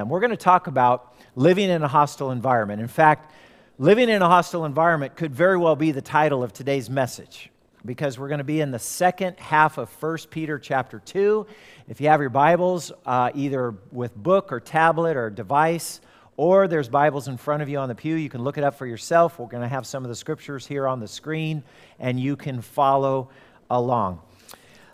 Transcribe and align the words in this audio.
And 0.00 0.08
we're 0.08 0.20
going 0.20 0.30
to 0.30 0.36
talk 0.36 0.68
about 0.68 1.12
living 1.34 1.70
in 1.70 1.82
a 1.82 1.88
hostile 1.88 2.30
environment. 2.30 2.80
In 2.80 2.86
fact, 2.86 3.32
living 3.78 4.08
in 4.08 4.22
a 4.22 4.28
hostile 4.28 4.64
environment 4.64 5.16
could 5.16 5.34
very 5.34 5.58
well 5.58 5.74
be 5.74 5.90
the 5.90 6.00
title 6.00 6.44
of 6.44 6.52
today's 6.52 6.88
message 6.88 7.50
because 7.84 8.16
we're 8.16 8.28
going 8.28 8.38
to 8.38 8.44
be 8.44 8.60
in 8.60 8.70
the 8.70 8.78
second 8.78 9.36
half 9.40 9.76
of 9.76 9.90
1 10.00 10.18
Peter 10.30 10.56
chapter 10.56 11.00
2. 11.00 11.44
If 11.88 12.00
you 12.00 12.06
have 12.10 12.20
your 12.20 12.30
Bibles, 12.30 12.92
uh, 13.06 13.32
either 13.34 13.74
with 13.90 14.14
book 14.14 14.52
or 14.52 14.60
tablet 14.60 15.16
or 15.16 15.30
device, 15.30 16.00
or 16.36 16.68
there's 16.68 16.88
Bibles 16.88 17.26
in 17.26 17.36
front 17.36 17.64
of 17.64 17.68
you 17.68 17.78
on 17.78 17.88
the 17.88 17.96
pew, 17.96 18.14
you 18.14 18.28
can 18.28 18.44
look 18.44 18.56
it 18.56 18.62
up 18.62 18.78
for 18.78 18.86
yourself. 18.86 19.36
We're 19.40 19.46
going 19.46 19.64
to 19.64 19.68
have 19.68 19.84
some 19.84 20.04
of 20.04 20.10
the 20.10 20.14
scriptures 20.14 20.64
here 20.64 20.86
on 20.86 21.00
the 21.00 21.08
screen, 21.08 21.64
and 21.98 22.20
you 22.20 22.36
can 22.36 22.60
follow 22.60 23.30
along. 23.68 24.20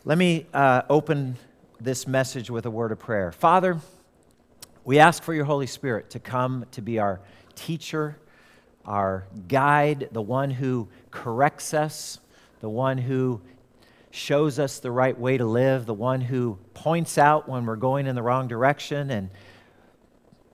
Let 0.06 0.16
me 0.16 0.46
uh, 0.54 0.80
open 0.88 1.36
this 1.78 2.06
message 2.06 2.48
with 2.48 2.64
a 2.64 2.70
word 2.70 2.90
of 2.90 2.98
prayer. 2.98 3.32
Father, 3.32 3.78
we 4.84 4.98
ask 4.98 5.22
for 5.22 5.32
your 5.32 5.46
Holy 5.46 5.66
Spirit 5.66 6.10
to 6.10 6.20
come 6.20 6.66
to 6.72 6.82
be 6.82 6.98
our 6.98 7.20
teacher, 7.54 8.18
our 8.84 9.26
guide, 9.48 10.10
the 10.12 10.20
one 10.20 10.50
who 10.50 10.88
corrects 11.10 11.72
us, 11.72 12.18
the 12.60 12.68
one 12.68 12.98
who 12.98 13.40
shows 14.10 14.58
us 14.58 14.78
the 14.80 14.90
right 14.90 15.18
way 15.18 15.38
to 15.38 15.46
live, 15.46 15.86
the 15.86 15.94
one 15.94 16.20
who 16.20 16.58
points 16.74 17.16
out 17.16 17.48
when 17.48 17.64
we're 17.64 17.76
going 17.76 18.06
in 18.06 18.14
the 18.14 18.22
wrong 18.22 18.46
direction 18.46 19.10
and 19.10 19.30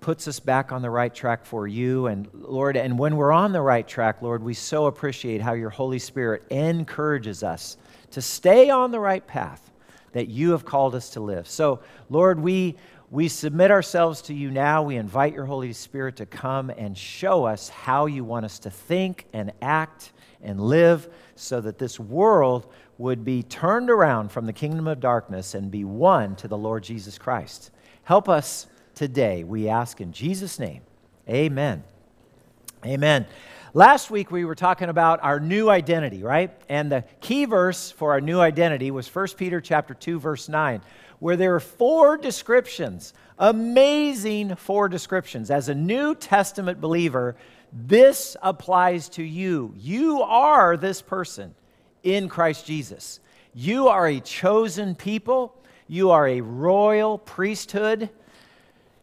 puts 0.01 0.29
us 0.29 0.41
back 0.41 0.71
on 0.73 0.81
the 0.81 0.89
right 0.89 1.15
track 1.15 1.45
for 1.45 1.67
you. 1.67 2.07
And 2.07 2.29
Lord, 2.33 2.77
and 2.77 2.99
when 2.99 3.17
we're 3.17 3.33
on 3.33 3.53
the 3.53 3.61
right 3.61 3.87
track, 3.87 4.23
Lord, 4.23 4.43
we 4.43 4.55
so 4.55 4.87
appreciate 4.87 5.43
how 5.43 5.55
your 5.55 5.71
Holy 5.71 5.99
Spirit 5.99 6.45
encourages 6.51 7.43
us 7.43 7.77
to 8.13 8.23
stay 8.23 8.71
on 8.71 8.93
the 8.93 9.01
right 9.01 9.27
path 9.27 9.71
that 10.13 10.29
you 10.29 10.53
have 10.53 10.65
called 10.65 10.95
us 10.95 11.11
to 11.11 11.21
live. 11.21 11.47
So, 11.49 11.81
Lord, 12.09 12.41
we 12.41 12.77
we 13.11 13.27
submit 13.27 13.73
ourselves 13.73 14.23
to 14.23 14.35
you 14.35 14.53
now. 14.53 14.85
We 14.85 14.97
invite 14.97 15.35
your 15.35 15.45
Holy 15.45 15.73
Spirit 15.73 16.17
to 16.17 16.27
come 16.27 16.71
and 16.71 16.97
show 16.97 17.45
us 17.45 17.69
how 17.69 18.07
you 18.07 18.23
want 18.23 18.45
us 18.45 18.61
to 18.61 18.71
think 18.71 19.27
and 19.33 19.53
act 19.61 20.13
and 20.41 20.61
live 20.61 21.09
so 21.35 21.61
that 21.61 21.79
this 21.79 21.99
world 21.99 22.73
would 22.99 23.25
be 23.25 23.43
turned 23.43 23.91
around 23.91 24.31
from 24.31 24.47
the 24.47 24.53
kingdom 24.53 24.87
of 24.87 25.01
darkness 25.01 25.55
and 25.55 25.73
be 25.73 25.85
won 25.85 26.37
to 26.37 26.47
the 26.47 26.57
Lord 26.57 26.85
Jesus 26.85 27.19
Christ. 27.19 27.73
Help 28.05 28.29
us 28.29 28.69
today, 28.95 29.43
we 29.43 29.69
ask 29.69 30.01
in 30.01 30.13
Jesus' 30.13 30.61
name. 30.61 30.83
Amen. 31.29 31.83
Amen. 32.87 33.27
Last 33.73 34.11
week 34.11 34.31
we 34.31 34.45
were 34.45 34.55
talking 34.55 34.89
about 34.89 35.23
our 35.23 35.39
new 35.39 35.69
identity, 35.69 36.23
right? 36.23 36.51
And 36.69 36.91
the 36.91 37.05
key 37.21 37.45
verse 37.45 37.91
for 37.91 38.13
our 38.13 38.21
new 38.21 38.41
identity 38.41 38.91
was 38.91 39.13
1 39.13 39.29
Peter 39.37 39.61
chapter 39.61 39.95
2 39.95 40.19
verse 40.19 40.49
9 40.49 40.81
where 41.21 41.37
there 41.37 41.55
are 41.55 41.61
four 41.61 42.17
descriptions, 42.17 43.15
amazing 43.39 44.57
four 44.57 44.89
descriptions. 44.89 45.51
As 45.51 45.69
a 45.69 45.75
New 45.75 46.15
Testament 46.15 46.81
believer, 46.81 47.37
this 47.73 48.37
applies 48.43 49.09
to 49.11 49.23
you. 49.23 49.73
You 49.77 50.23
are 50.23 50.77
this 50.77 51.01
person 51.03 51.55
in 52.03 52.29
Christ 52.29 52.67
Jesus. 52.67 53.21
You 53.55 53.89
are 53.89 54.09
a 54.09 54.21
chosen 54.21 54.95
people, 54.95 55.55
you 55.87 56.11
are 56.11 56.27
a 56.27 56.41
royal 56.41 57.19
priesthood. 57.19 58.11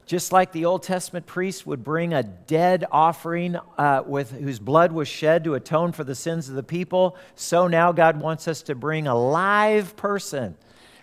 Just 0.07 0.31
like 0.31 0.53
the 0.53 0.63
Old 0.63 0.83
Testament 0.83 1.25
priest 1.25 1.67
would 1.67 1.83
bring 1.83 2.13
a 2.13 2.23
dead 2.23 2.85
offering 2.93 3.57
uh, 3.77 4.03
with 4.05 4.31
whose 4.31 4.57
blood 4.57 4.93
was 4.93 5.09
shed 5.09 5.43
to 5.43 5.55
atone 5.55 5.91
for 5.91 6.05
the 6.05 6.15
sins 6.15 6.47
of 6.47 6.55
the 6.55 6.63
people, 6.63 7.17
so 7.35 7.67
now 7.67 7.91
God 7.91 8.21
wants 8.21 8.47
us 8.47 8.61
to 8.63 8.75
bring 8.75 9.05
a 9.05 9.15
live 9.15 9.97
person 9.97 10.55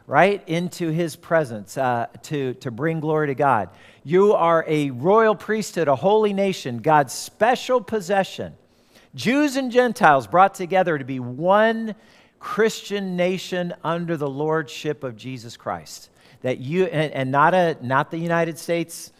right, 0.06 0.42
into 0.47 0.88
his 0.91 1.16
presence 1.16 1.78
uh, 1.78 2.06
to, 2.22 2.55
to 2.55 2.70
bring 2.70 3.00
glory 3.00 3.28
to 3.28 3.34
God. 3.34 3.70
You 4.05 4.34
are 4.34 4.64
a 4.69 4.91
royal 4.91 5.34
priesthood, 5.34 5.88
a 5.88 5.97
holy 5.97 6.33
nation, 6.33 6.78
God's 6.78 7.14
special 7.14 7.80
possession. 7.80 8.55
Jews 9.14 9.56
and 9.56 9.70
Gentiles 9.70 10.27
brought 10.27 10.55
together 10.55 10.98
to 10.98 11.05
be 11.05 11.20
one 11.20 11.94
Christian 12.38 13.16
nation 13.16 13.72
under 13.82 14.16
the 14.16 14.28
lordship 14.28 15.04
of 15.04 15.16
Jesus 15.16 15.56
Christ. 15.56 16.10
That 16.43 16.59
you, 16.59 16.84
and, 16.84 17.12
and 17.12 17.31
not, 17.31 17.54
a, 17.54 17.78
not 17.81 18.10
the 18.10 18.19
United 18.19 18.59
States 18.59 19.12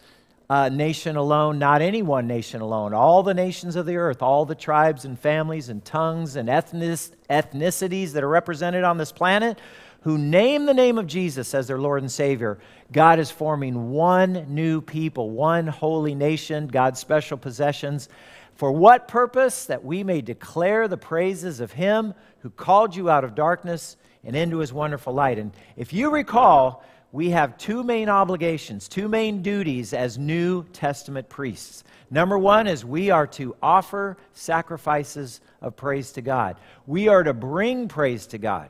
uh, 0.47 0.69
nation 0.69 1.15
alone, 1.15 1.57
not 1.57 1.81
any 1.81 2.03
one 2.03 2.27
nation 2.27 2.61
alone, 2.61 2.93
all 2.93 3.23
the 3.23 3.33
nations 3.33 3.75
of 3.75 3.87
the 3.87 3.97
earth, 3.97 4.21
all 4.21 4.45
the 4.45 4.53
tribes 4.53 5.05
and 5.05 5.17
families 5.17 5.69
and 5.69 5.83
tongues 5.83 6.35
and 6.35 6.47
ethnic, 6.47 6.99
ethnicities 7.27 8.11
that 8.11 8.23
are 8.23 8.29
represented 8.29 8.83
on 8.83 8.99
this 8.99 9.11
planet 9.11 9.57
who 10.05 10.19
name 10.19 10.67
the 10.67 10.73
name 10.73 10.99
of 10.99 11.07
Jesus 11.07 11.55
as 11.55 11.65
their 11.65 11.79
Lord 11.79 12.03
and 12.03 12.11
Savior, 12.11 12.59
God 12.91 13.17
is 13.17 13.31
forming 13.31 13.89
one 13.89 14.45
new 14.47 14.79
people, 14.79 15.31
one 15.31 15.65
holy 15.65 16.13
nation, 16.13 16.67
God's 16.67 16.99
special 16.99 17.39
possessions. 17.39 18.07
For 18.53 18.71
what 18.71 19.07
purpose? 19.07 19.65
That 19.65 19.83
we 19.83 20.03
may 20.03 20.21
declare 20.21 20.87
the 20.87 20.95
praises 20.95 21.59
of 21.59 21.71
Him 21.71 22.13
who 22.41 22.51
called 22.51 22.95
you 22.95 23.09
out 23.09 23.23
of 23.23 23.33
darkness 23.33 23.97
and 24.23 24.35
into 24.35 24.59
His 24.59 24.71
wonderful 24.71 25.11
light. 25.11 25.39
And 25.39 25.51
if 25.75 25.91
you 25.91 26.11
recall, 26.11 26.85
we 27.11 27.31
have 27.31 27.57
two 27.57 27.81
main 27.81 28.07
obligations, 28.07 28.87
two 28.87 29.07
main 29.07 29.41
duties 29.41 29.91
as 29.91 30.19
New 30.19 30.65
Testament 30.65 31.29
priests. 31.29 31.83
Number 32.11 32.37
one 32.37 32.67
is 32.67 32.85
we 32.85 33.09
are 33.09 33.25
to 33.25 33.55
offer 33.59 34.17
sacrifices 34.33 35.41
of 35.61 35.75
praise 35.75 36.11
to 36.11 36.21
God, 36.21 36.57
we 36.85 37.07
are 37.07 37.23
to 37.23 37.33
bring 37.33 37.87
praise 37.87 38.27
to 38.27 38.37
God. 38.37 38.69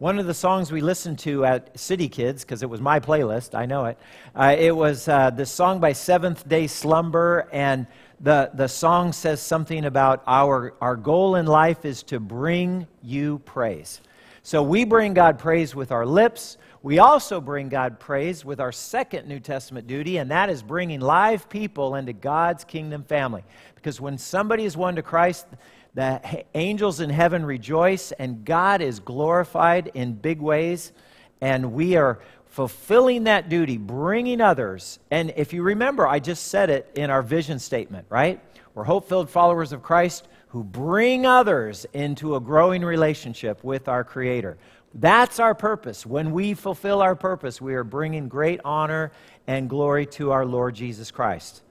One 0.00 0.18
of 0.18 0.26
the 0.26 0.32
songs 0.32 0.72
we 0.72 0.80
listened 0.80 1.18
to 1.18 1.44
at 1.44 1.78
City 1.78 2.08
Kids, 2.08 2.42
because 2.42 2.62
it 2.62 2.70
was 2.70 2.80
my 2.80 3.00
playlist, 3.00 3.54
I 3.54 3.66
know 3.66 3.84
it, 3.84 3.98
uh, 4.34 4.56
it 4.58 4.74
was 4.74 5.06
uh, 5.06 5.28
the 5.28 5.44
song 5.44 5.78
by 5.78 5.92
Seventh 5.92 6.48
Day 6.48 6.68
Slumber, 6.68 7.46
and 7.52 7.86
the, 8.18 8.50
the 8.54 8.66
song 8.66 9.12
says 9.12 9.42
something 9.42 9.84
about 9.84 10.22
our, 10.26 10.72
our 10.80 10.96
goal 10.96 11.34
in 11.34 11.44
life 11.44 11.84
is 11.84 12.02
to 12.04 12.18
bring 12.18 12.86
you 13.02 13.40
praise. 13.40 14.00
So 14.42 14.62
we 14.62 14.86
bring 14.86 15.12
God 15.12 15.38
praise 15.38 15.74
with 15.74 15.92
our 15.92 16.06
lips. 16.06 16.56
We 16.82 16.98
also 16.98 17.38
bring 17.38 17.68
God 17.68 18.00
praise 18.00 18.42
with 18.42 18.58
our 18.58 18.72
second 18.72 19.28
New 19.28 19.38
Testament 19.38 19.86
duty, 19.86 20.16
and 20.16 20.30
that 20.30 20.48
is 20.48 20.62
bringing 20.62 21.00
live 21.00 21.46
people 21.50 21.96
into 21.96 22.14
God's 22.14 22.64
kingdom 22.64 23.04
family. 23.04 23.44
Because 23.74 24.00
when 24.00 24.16
somebody 24.16 24.64
is 24.64 24.78
won 24.78 24.96
to 24.96 25.02
Christ, 25.02 25.46
the 25.94 26.44
angels 26.54 27.00
in 27.00 27.10
heaven 27.10 27.44
rejoice, 27.44 28.12
and 28.12 28.44
God 28.44 28.80
is 28.80 29.00
glorified 29.00 29.90
in 29.94 30.12
big 30.12 30.40
ways, 30.40 30.92
and 31.40 31.72
we 31.72 31.96
are 31.96 32.20
fulfilling 32.46 33.24
that 33.24 33.48
duty, 33.48 33.76
bringing 33.76 34.40
others. 34.40 34.98
And 35.10 35.32
if 35.36 35.52
you 35.52 35.62
remember, 35.62 36.06
I 36.06 36.18
just 36.18 36.48
said 36.48 36.70
it 36.70 36.90
in 36.94 37.10
our 37.10 37.22
vision 37.22 37.58
statement, 37.58 38.06
right? 38.08 38.40
We're 38.74 38.84
hope 38.84 39.08
filled 39.08 39.30
followers 39.30 39.72
of 39.72 39.82
Christ 39.82 40.28
who 40.48 40.64
bring 40.64 41.26
others 41.26 41.86
into 41.92 42.34
a 42.34 42.40
growing 42.40 42.84
relationship 42.84 43.62
with 43.62 43.88
our 43.88 44.02
Creator. 44.02 44.58
That's 44.94 45.38
our 45.38 45.54
purpose. 45.54 46.04
When 46.04 46.32
we 46.32 46.54
fulfill 46.54 47.00
our 47.00 47.14
purpose, 47.14 47.60
we 47.60 47.74
are 47.74 47.84
bringing 47.84 48.28
great 48.28 48.60
honor 48.64 49.12
and 49.46 49.68
glory 49.68 50.06
to 50.06 50.32
our 50.32 50.44
Lord 50.44 50.74
Jesus 50.74 51.12
Christ. 51.12 51.62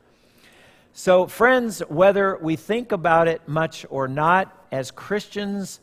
So, 1.01 1.27
friends, 1.27 1.79
whether 1.87 2.37
we 2.41 2.57
think 2.57 2.91
about 2.91 3.29
it 3.29 3.47
much 3.47 3.85
or 3.89 4.09
not, 4.09 4.53
as 4.69 4.91
Christians 4.91 5.79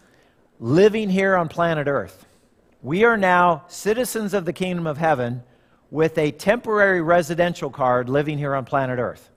living 0.61 1.09
here 1.09 1.37
on 1.37 1.49
planet 1.49 1.89
Earth, 1.89 2.27
we 2.83 3.03
are 3.05 3.17
now 3.17 3.65
citizens 3.67 4.35
of 4.35 4.45
the 4.45 4.53
kingdom 4.53 4.87
of 4.87 4.99
heaven 4.99 5.43
with 5.91 6.19
a 6.19 6.33
temporary 6.33 7.01
residential 7.01 7.71
card 7.71 8.11
living 8.11 8.37
here 8.37 8.55
on 8.55 8.67
planet 8.67 8.99
Earth. 8.99 9.31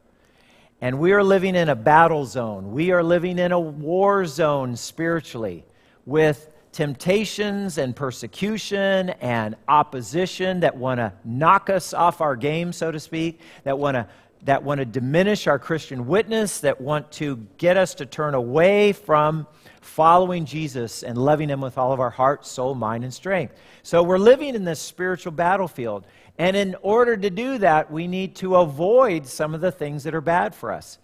And 0.81 1.00
we 1.00 1.13
are 1.13 1.23
living 1.23 1.56
in 1.56 1.69
a 1.69 1.78
battle 1.78 2.25
zone. 2.25 2.73
We 2.73 2.91
are 2.91 3.01
living 3.01 3.40
in 3.40 3.53
a 3.53 3.59
war 3.59 4.25
zone 4.25 4.75
spiritually 4.75 5.63
with 6.06 6.50
temptations 6.73 7.78
and 7.78 7.96
persecution 7.96 9.11
and 9.22 9.56
opposition 9.69 10.59
that 10.59 10.75
want 10.75 11.00
to 11.00 11.13
knock 11.23 11.69
us 11.69 11.94
off 11.94 12.19
our 12.19 12.35
game, 12.35 12.73
so 12.73 12.91
to 12.91 13.00
speak, 13.00 13.40
that 13.63 13.79
want 13.79 13.96
to 13.96 14.07
that 14.44 14.64
want 14.64 14.80
to 14.80 14.86
diminish 14.86 15.47
our 15.47 15.59
Christian 15.59 16.08
witness, 16.08 16.62
that 16.62 16.80
want 16.80 17.12
to 17.14 17.46
get 17.58 17.78
us 17.78 17.96
to 17.96 18.06
turn 18.06 18.34
away 18.34 18.94
from 18.94 19.47
following 19.82 20.46
Jesus 20.46 21.03
and 21.03 21.18
loving 21.18 21.50
Him 21.50 21.62
with 21.62 21.78
all 21.78 21.91
of 21.91 22.00
our 22.00 22.09
heart, 22.09 22.46
soul, 22.46 22.76
mind, 22.76 23.03
and 23.03 23.14
strength. 23.14 23.53
So 23.84 24.03
we're 24.03 24.18
living 24.18 24.56
in 24.56 24.64
this 24.64 24.80
spiritual 24.80 25.32
battlefield. 25.32 26.06
And 26.38 26.56
in 26.56 26.76
order 26.82 27.18
to 27.18 27.30
do 27.30 27.58
that, 27.58 27.91
we 27.91 28.08
need 28.08 28.36
to 28.38 28.56
avoid 28.56 29.28
some 29.28 29.53
of 29.53 29.62
the 29.62 29.72
things 29.72 30.03
that 30.03 30.16
are 30.16 30.22
bad 30.22 30.56
for 30.56 30.72
us. 30.72 30.97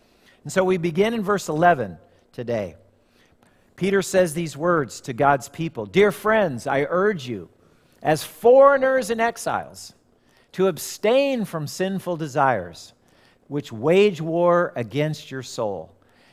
And 0.43 0.51
so 0.51 0.63
we 0.63 0.77
begin 0.77 1.13
in 1.13 1.23
verse 1.23 1.49
11 1.49 1.97
today. 2.31 2.75
Peter 3.75 4.01
says 4.01 4.33
these 4.33 4.55
words 4.55 5.01
to 5.01 5.13
God's 5.13 5.49
people 5.49 5.85
Dear 5.85 6.11
friends, 6.11 6.67
I 6.67 6.85
urge 6.89 7.27
you, 7.27 7.49
as 8.01 8.23
foreigners 8.23 9.09
and 9.09 9.19
exiles, 9.19 9.93
to 10.53 10.67
abstain 10.67 11.43
from 11.43 11.67
sinful 11.67 12.15
desires 12.15 12.93
which 13.47 13.71
wage 13.71 14.21
war 14.21 14.73
against 14.75 15.31
your 15.31 15.43
soul. 15.43 15.91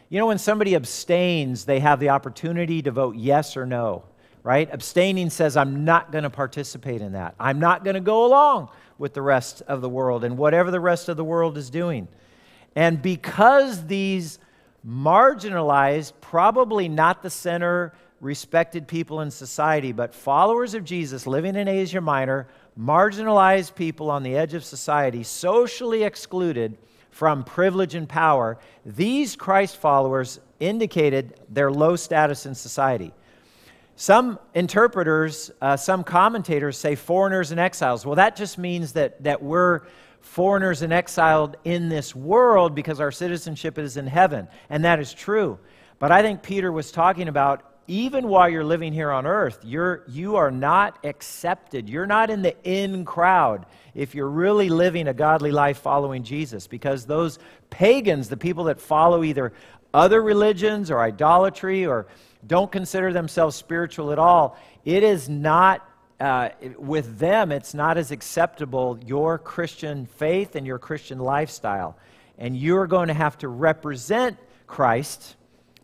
You 0.09 0.19
know, 0.19 0.27
when 0.27 0.39
somebody 0.39 0.75
abstains, 0.75 1.65
they 1.65 1.81
have 1.81 2.01
the 2.01 2.11
opportunity 2.11 2.83
to 2.83 2.91
vote 2.91 3.17
yes 3.17 3.57
or 3.57 3.65
no, 3.65 4.05
right? 4.43 4.69
Abstaining 4.73 5.31
says, 5.31 5.57
I'm 5.57 5.85
not 5.85 6.13
going 6.13 6.25
to 6.25 6.31
participate 6.31 7.01
in 7.01 7.13
that. 7.13 7.35
I'm 7.41 7.59
not 7.59 7.85
going 7.85 7.95
to 7.95 8.01
go 8.01 8.27
along 8.27 8.69
with 8.99 9.15
the 9.15 9.23
rest 9.23 9.63
of 9.63 9.81
the 9.81 9.89
world 9.89 10.25
and 10.25 10.37
whatever 10.37 10.71
the 10.71 10.81
rest 10.81 11.09
of 11.09 11.17
the 11.17 11.25
world 11.25 11.57
is 11.57 11.71
doing. 11.71 12.09
And 12.77 13.01
because 13.01 13.87
these 13.87 14.39
marginalized, 14.87 16.13
probably 16.21 16.89
not 16.89 17.23
the 17.23 17.31
center, 17.31 17.95
respected 18.21 18.87
people 18.87 19.21
in 19.21 19.31
society, 19.31 19.93
but 19.93 20.15
followers 20.15 20.75
of 20.75 20.85
Jesus 20.85 21.27
living 21.27 21.57
in 21.57 21.69
Asia 21.69 22.01
Minor, 22.01 22.49
marginalized 22.79 23.75
people 23.75 24.11
on 24.11 24.23
the 24.23 24.37
edge 24.37 24.55
of 24.55 24.65
society, 24.65 25.23
socially 25.23 26.05
excluded 26.05 26.77
from 27.13 27.45
privilege 27.45 27.95
and 27.95 28.09
power, 28.09 28.59
these 28.85 29.37
Christ 29.37 29.77
followers 29.77 30.41
indicated 30.59 31.39
their 31.49 31.71
low 31.71 31.95
status 31.95 32.47
in 32.47 32.55
society. 32.55 33.13
Some 33.97 34.39
interpreters, 34.55 35.51
uh, 35.61 35.77
some 35.77 36.03
commentators 36.03 36.79
say 36.79 36.95
foreigners 36.95 37.51
and 37.51 37.61
exiles. 37.61 38.05
Well, 38.07 38.17
that 38.17 38.35
just 38.35 38.57
means 38.59 38.95
that, 38.95 39.23
that 39.23 39.43
we're 39.43 39.83
foreigners 40.21 40.81
and 40.81 40.93
exiled 40.93 41.57
in 41.65 41.91
this 41.91 42.17
world 42.17 42.75
because 42.75 42.99
our 42.99 43.13
citizenship 43.13 43.79
is 43.79 43.99
in 43.99 44.07
heaven. 44.07 44.49
And 44.71 44.85
that 44.85 44.99
is 44.99 45.13
true. 45.13 45.59
But 45.99 46.11
I 46.11 46.23
think 46.23 46.43
Peter 46.43 46.73
was 46.73 46.91
talking 46.91 47.29
about 47.29 47.63
even 47.89 48.29
while 48.29 48.49
you're 48.49 48.65
living 48.65 48.93
here 48.93 49.11
on 49.11 49.27
earth, 49.27 49.59
you're, 49.65 50.05
you 50.09 50.37
are 50.37 50.51
not 50.51 50.99
accepted. 51.05 51.89
You're 51.89 52.07
not 52.07 52.31
in 52.31 52.43
the 52.43 52.57
in 52.65 53.05
crowd 53.05 53.67
if 53.95 54.15
you're 54.15 54.29
really 54.29 54.69
living 54.69 55.09
a 55.09 55.15
godly 55.15 55.51
life 55.51 55.79
following 55.79 56.23
Jesus. 56.23 56.67
Because 56.67 57.07
those 57.07 57.39
pagans, 57.71 58.29
the 58.29 58.37
people 58.37 58.65
that 58.65 58.81
follow 58.81 59.25
either 59.25 59.53
other 59.93 60.23
religions 60.23 60.91
or 60.91 61.01
idolatry 61.01 61.85
or 61.85 62.07
don't 62.47 62.71
consider 62.71 63.13
themselves 63.13 63.57
spiritual 63.57 64.13
at 64.13 64.19
all, 64.19 64.57
it 64.85 65.03
is 65.03 65.29
not 65.29 65.87
uh, 66.21 66.51
with 66.79 67.19
them, 67.19 67.51
it's 67.51 67.75
not 67.75 67.99
as 67.99 68.13
acceptable 68.13 68.97
your 69.05 69.39
Christian 69.39 70.07
faith 70.07 70.55
and 70.55 70.65
your 70.65 70.79
Christian 70.79 71.19
lifestyle. 71.19 71.97
And 72.39 72.57
you're 72.57 72.87
going 72.87 73.09
to 73.09 73.15
have 73.15 73.37
to 73.39 73.49
represent 73.49 74.39
Christ 74.69 75.35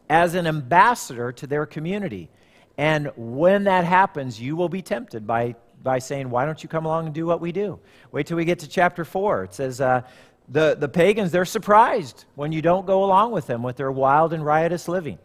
as 0.09 0.35
an 0.35 0.47
ambassador 0.47 1.33
to 1.33 1.47
their 1.47 1.67
community. 1.67 2.31
And 2.77 3.11
when 3.17 3.65
that 3.65 3.85
happens, 3.85 4.41
you 4.41 4.57
will 4.57 4.69
be 4.69 4.83
tempted 4.83 5.27
by, 5.27 5.57
by 5.83 5.99
saying, 5.99 6.31
Why 6.31 6.45
don't 6.45 6.63
you 6.63 6.69
come 6.69 6.87
along 6.87 7.07
and 7.07 7.15
do 7.15 7.27
what 7.27 7.41
we 7.41 7.53
do? 7.53 7.81
Wait 8.13 8.27
till 8.27 8.37
we 8.37 8.45
get 8.45 8.61
to 8.61 8.69
chapter 8.69 9.05
4. 9.05 9.45
It 9.45 9.55
says, 9.55 9.81
uh, 9.81 10.03
the, 10.51 10.77
the 10.79 10.89
pagans, 10.89 11.31
they're 11.31 11.45
surprised 11.45 12.25
when 12.35 12.53
you 12.53 12.63
don't 12.63 12.87
go 12.87 13.05
along 13.05 13.33
with 13.33 13.47
them 13.47 13.63
with 13.63 13.77
their 13.77 13.93
wild 13.93 14.33
and 14.33 14.45
riotous 14.45 14.89
living. 14.89 15.19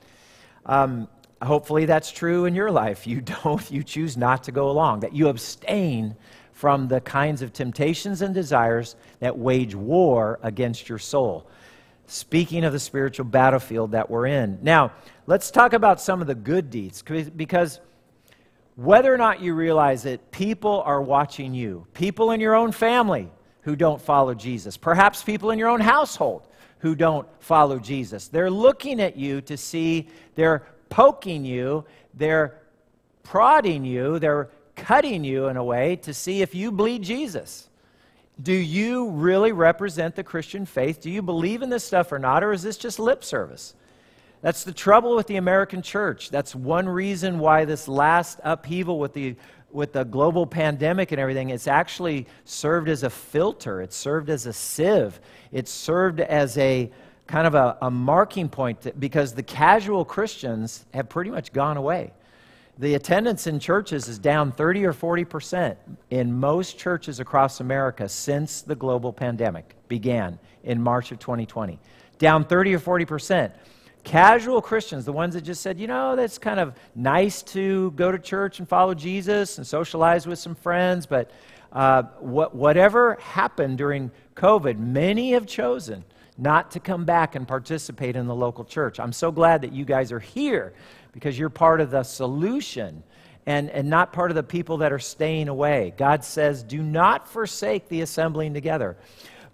Um, 0.65 1.07
hopefully 1.41 1.85
that's 1.85 2.11
true 2.11 2.45
in 2.45 2.55
your 2.55 2.71
life. 2.71 3.07
You 3.07 3.21
don't, 3.43 3.71
you 3.71 3.83
choose 3.83 4.17
not 4.17 4.43
to 4.45 4.51
go 4.51 4.69
along, 4.69 5.01
that 5.01 5.13
you 5.13 5.29
abstain 5.29 6.15
from 6.51 6.87
the 6.87 7.01
kinds 7.01 7.41
of 7.41 7.51
temptations 7.51 8.21
and 8.21 8.33
desires 8.33 8.95
that 9.19 9.37
wage 9.37 9.75
war 9.75 10.39
against 10.43 10.87
your 10.87 10.99
soul. 10.99 11.47
Speaking 12.07 12.63
of 12.63 12.73
the 12.73 12.79
spiritual 12.79 13.25
battlefield 13.25 13.91
that 13.91 14.09
we're 14.09 14.27
in. 14.27 14.59
Now, 14.61 14.91
let's 15.25 15.51
talk 15.51 15.73
about 15.73 16.01
some 16.01 16.21
of 16.21 16.27
the 16.27 16.35
good 16.35 16.69
deeds 16.69 17.01
because 17.01 17.79
whether 18.75 19.13
or 19.13 19.17
not 19.17 19.41
you 19.41 19.53
realize 19.53 20.05
it, 20.05 20.31
people 20.31 20.81
are 20.85 21.01
watching 21.01 21.53
you. 21.53 21.85
People 21.93 22.31
in 22.31 22.39
your 22.39 22.55
own 22.55 22.71
family 22.71 23.29
who 23.61 23.75
don't 23.75 24.01
follow 24.01 24.33
Jesus, 24.33 24.75
perhaps 24.75 25.23
people 25.23 25.51
in 25.51 25.59
your 25.59 25.69
own 25.69 25.79
household 25.79 26.47
who 26.79 26.95
don't 26.95 27.27
follow 27.39 27.79
Jesus. 27.79 28.27
They're 28.27 28.51
looking 28.51 28.99
at 28.99 29.15
you 29.15 29.39
to 29.41 29.55
see, 29.55 30.09
they're 30.35 30.63
poking 30.89 31.45
you, 31.45 31.85
they're 32.13 32.59
prodding 33.23 33.85
you, 33.85 34.19
they're 34.19 34.49
cutting 34.75 35.23
you 35.23 35.47
in 35.47 35.55
a 35.55 35.63
way 35.63 35.95
to 35.97 36.13
see 36.13 36.41
if 36.41 36.53
you 36.53 36.71
bleed 36.71 37.03
Jesus. 37.03 37.69
Do 38.41 38.53
you 38.53 39.09
really 39.11 39.51
represent 39.51 40.15
the 40.15 40.23
Christian 40.23 40.65
faith? 40.65 41.01
Do 41.01 41.09
you 41.09 41.21
believe 41.21 41.61
in 41.61 41.69
this 41.69 41.83
stuff 41.83 42.11
or 42.11 42.19
not, 42.19 42.43
or 42.43 42.51
is 42.51 42.63
this 42.63 42.77
just 42.77 42.99
lip 42.99 43.23
service? 43.23 43.75
That's 44.41 44.63
the 44.63 44.73
trouble 44.73 45.15
with 45.15 45.27
the 45.27 45.37
American 45.37 45.81
church. 45.81 46.29
That's 46.29 46.53
one 46.53 46.89
reason 46.89 47.39
why 47.39 47.65
this 47.65 47.87
last 47.87 48.39
upheaval 48.43 48.99
with 48.99 49.13
the 49.13 49.35
with 49.71 49.91
the 49.91 50.03
global 50.03 50.45
pandemic 50.45 51.11
and 51.11 51.19
everything, 51.19 51.49
it's 51.49 51.67
actually 51.67 52.27
served 52.45 52.87
as 52.89 53.01
a 53.01 53.09
filter. 53.09 53.81
It's 53.81 53.95
served 53.95 54.29
as 54.29 54.45
a 54.45 54.53
sieve. 54.53 55.19
It's 55.51 55.71
served 55.71 56.19
as 56.19 56.57
a 56.59 56.91
kind 57.25 57.47
of 57.47 57.55
a, 57.55 57.77
a 57.81 57.89
marking 57.89 58.49
point 58.49 58.99
because 58.99 59.33
the 59.33 59.43
casual 59.43 60.05
Christians 60.05 60.85
have 60.93 61.09
pretty 61.09 61.31
much 61.31 61.51
gone 61.53 61.77
away. 61.77 62.13
The 62.79 62.95
attendance 62.95 63.45
in 63.45 63.59
churches 63.59 64.07
is 64.07 64.17
down 64.17 64.51
30 64.51 64.85
or 64.85 64.93
40 64.93 65.25
percent 65.25 65.77
in 66.09 66.33
most 66.33 66.77
churches 66.77 67.19
across 67.19 67.59
America 67.59 68.09
since 68.09 68.61
the 68.61 68.75
global 68.75 69.13
pandemic 69.13 69.75
began 69.87 70.39
in 70.63 70.81
March 70.81 71.11
of 71.11 71.19
2020. 71.19 71.79
Down 72.17 72.45
30 72.45 72.75
or 72.75 72.79
40 72.79 73.05
percent. 73.05 73.53
Casual 74.03 74.61
Christians, 74.61 75.05
the 75.05 75.13
ones 75.13 75.33
that 75.35 75.41
just 75.41 75.61
said, 75.61 75.79
you 75.79 75.87
know, 75.87 76.15
that's 76.15 76.37
kind 76.37 76.59
of 76.59 76.73
nice 76.93 77.41
to 77.43 77.91
go 77.91 78.11
to 78.11 78.19
church 78.19 78.59
and 78.59 78.67
follow 78.67 78.93
Jesus 78.93 79.57
and 79.57 79.65
socialize 79.65 80.27
with 80.27 80.39
some 80.39 80.55
friends, 80.55 81.05
but 81.05 81.31
uh, 81.71 82.03
what, 82.19 82.53
whatever 82.53 83.15
happened 83.21 83.77
during 83.77 84.11
COVID, 84.35 84.77
many 84.77 85.31
have 85.31 85.45
chosen 85.45 86.03
not 86.37 86.71
to 86.71 86.79
come 86.79 87.05
back 87.05 87.35
and 87.35 87.47
participate 87.47 88.15
in 88.15 88.27
the 88.27 88.35
local 88.35 88.65
church. 88.65 88.99
I'm 88.99 89.13
so 89.13 89.31
glad 89.31 89.61
that 89.61 89.71
you 89.71 89.85
guys 89.85 90.11
are 90.11 90.19
here 90.19 90.73
because 91.13 91.39
you're 91.39 91.49
part 91.49 91.79
of 91.79 91.91
the 91.91 92.03
solution 92.03 93.03
and, 93.45 93.69
and 93.69 93.89
not 93.89 94.11
part 94.11 94.29
of 94.31 94.35
the 94.35 94.43
people 94.43 94.77
that 94.77 94.91
are 94.91 94.99
staying 94.99 95.47
away. 95.47 95.93
God 95.95 96.23
says, 96.25 96.63
do 96.63 96.81
not 96.81 97.27
forsake 97.27 97.87
the 97.87 98.01
assembling 98.01 98.53
together. 98.53 98.97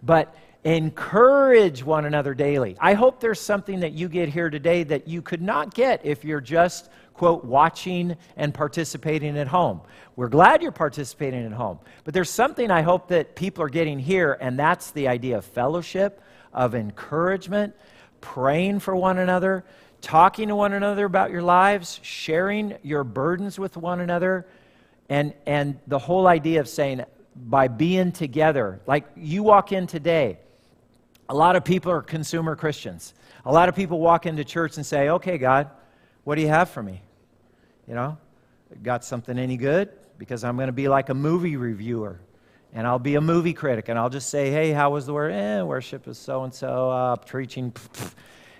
But 0.02 0.36
Encourage 0.66 1.86
one 1.86 2.04
another 2.04 2.34
daily. 2.34 2.76
I 2.82 2.94
hope 2.94 3.22
there's 3.22 3.40
something 3.40 3.80
that 3.80 3.94
you 3.94 4.10
get 4.10 4.28
here 4.28 4.50
today 4.50 4.84
that 4.84 5.08
you 5.08 5.22
could 5.22 5.42
not 5.42 5.74
get 5.74 6.06
if 6.06 6.26
you're 6.26 6.42
just, 6.42 6.90
quote, 7.14 7.46
watching 7.46 8.18
and 8.36 8.54
participating 8.54 9.38
at 9.38 9.48
home. 9.48 9.80
We're 10.18 10.28
glad 10.28 10.62
you're 10.62 10.74
participating 10.74 11.46
at 11.46 11.54
home. 11.54 11.80
But 12.04 12.14
there's 12.14 12.30
something 12.30 12.72
I 12.72 12.82
hope 12.82 13.08
that 13.08 13.38
people 13.38 13.64
are 13.64 13.70
getting 13.70 14.00
here, 14.00 14.38
and 14.42 14.60
that's 14.60 14.92
the 14.92 15.08
idea 15.08 15.38
of 15.38 15.46
fellowship, 15.46 16.22
of 16.54 16.76
encouragement, 16.76 17.74
praying 18.20 18.80
for 18.80 18.94
one 18.94 19.18
another, 19.18 19.64
talking 20.02 20.48
to 20.48 20.56
one 20.56 20.74
another 20.74 21.06
about 21.06 21.32
your 21.32 21.42
lives, 21.42 22.00
sharing 22.04 22.78
your 22.84 23.04
burdens 23.04 23.60
with 23.60 23.78
one 23.78 24.00
another, 24.00 24.46
and, 25.10 25.34
and 25.46 25.80
the 25.88 26.00
whole 26.00 26.28
idea 26.28 26.60
of 26.60 26.70
saying, 26.70 27.04
by 27.36 27.68
being 27.68 28.12
together, 28.12 28.80
like 28.86 29.06
you 29.16 29.44
walk 29.44 29.72
in 29.72 29.88
today, 29.88 30.40
a 31.30 31.36
lot 31.36 31.56
of 31.56 31.64
people 31.64 31.92
are 31.92 32.02
consumer 32.02 32.56
Christians. 32.56 33.14
A 33.46 33.52
lot 33.52 33.70
of 33.70 33.76
people 33.76 34.00
walk 34.00 34.26
into 34.26 34.44
church 34.44 34.78
and 34.78 34.86
say, 34.86 35.10
Okay, 35.10 35.38
God, 35.38 35.70
what 36.24 36.36
do 36.36 36.42
you 36.42 36.48
have 36.48 36.70
for 36.70 36.84
me? 36.84 37.02
You 37.88 37.96
know, 37.96 38.18
got 38.84 39.06
something 39.06 39.38
any 39.38 39.58
good? 39.58 39.90
Because 40.18 40.44
I'm 40.44 40.58
going 40.58 40.68
to 40.68 40.74
be 40.74 40.88
like 40.88 41.10
a 41.10 41.14
movie 41.14 41.56
reviewer 41.56 42.20
and 42.74 42.86
I'll 42.86 43.00
be 43.00 43.16
a 43.16 43.22
movie 43.22 43.54
critic 43.54 43.90
and 43.90 43.98
I'll 43.98 44.10
just 44.10 44.30
say, 44.30 44.52
Hey, 44.52 44.72
how 44.72 44.92
was 44.92 45.06
the 45.06 45.14
word? 45.14 45.32
Eh, 45.32 45.62
worship 45.62 46.08
is 46.08 46.18
so 46.18 46.44
and 46.44 46.54
so, 46.54 47.18
preaching, 47.26 47.72
pff, 47.72 47.90
pff, 47.90 48.14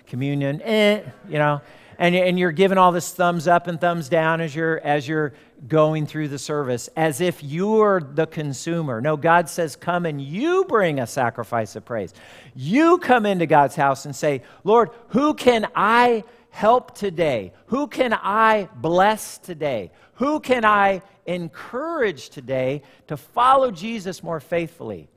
communion, 0.10 0.62
eh, 0.64 1.02
you 1.28 1.38
know 1.38 1.62
and, 2.00 2.16
and 2.16 2.40
you're 2.40 2.54
giving 2.54 2.78
all 2.78 2.94
this 2.94 3.12
thumbs 3.12 3.46
up 3.46 3.68
and 3.68 3.80
thumbs 3.80 4.08
down 4.08 4.40
as 4.40 4.56
you're, 4.56 4.80
as 4.80 5.06
you're 5.06 5.34
going 5.68 6.08
through 6.08 6.30
the 6.30 6.40
service, 6.40 6.88
as 6.96 7.20
if 7.20 7.44
you're 7.44 8.00
the 8.00 8.26
consumer. 8.26 9.02
No, 9.02 9.18
God 9.18 9.50
says, 9.50 9.76
Come 9.76 10.06
and 10.06 10.22
you 10.22 10.64
bring 10.64 11.00
a 11.02 11.06
sacrifice 11.06 11.76
of 11.76 11.84
praise. 11.84 12.14
You 12.56 13.00
come 13.00 13.26
into 13.26 13.46
God's 13.46 13.76
house 13.76 14.06
and 14.06 14.16
say, 14.16 14.44
Lord, 14.64 14.92
who 15.10 15.34
can 15.34 15.68
I 15.76 16.24
help 16.52 16.96
today? 16.96 17.52
Who 17.68 17.88
can 17.88 18.14
I 18.14 18.70
bless 18.76 19.38
today? 19.38 19.92
Who 20.16 20.40
can 20.40 20.64
I 20.64 21.02
encourage 21.26 22.30
today 22.30 22.82
to 23.08 23.18
follow 23.18 23.72
Jesus 23.72 24.24
more 24.24 24.40
faithfully? 24.40 25.10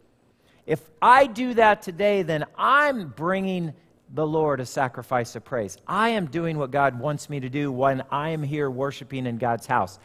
If 0.67 0.81
I 1.01 1.29
do 1.29 1.55
that 1.55 1.83
today, 1.83 2.23
then 2.23 2.45
I'm 2.57 3.09
bringing 3.09 3.73
the 4.13 4.27
Lord 4.27 4.61
a 4.61 4.67
sacrifice 4.67 5.35
of 5.37 5.45
praise. 5.45 5.79
I 5.87 6.11
am 6.11 6.27
doing 6.27 6.59
what 6.59 6.71
God 6.71 6.99
wants 6.99 7.31
me 7.31 7.41
to 7.41 7.49
do 7.49 7.73
when 7.73 8.03
I 8.11 8.31
am 8.31 8.43
here 8.43 8.71
worshiping 8.71 9.27
in 9.27 9.39
God's 9.39 9.67
house. 9.67 9.99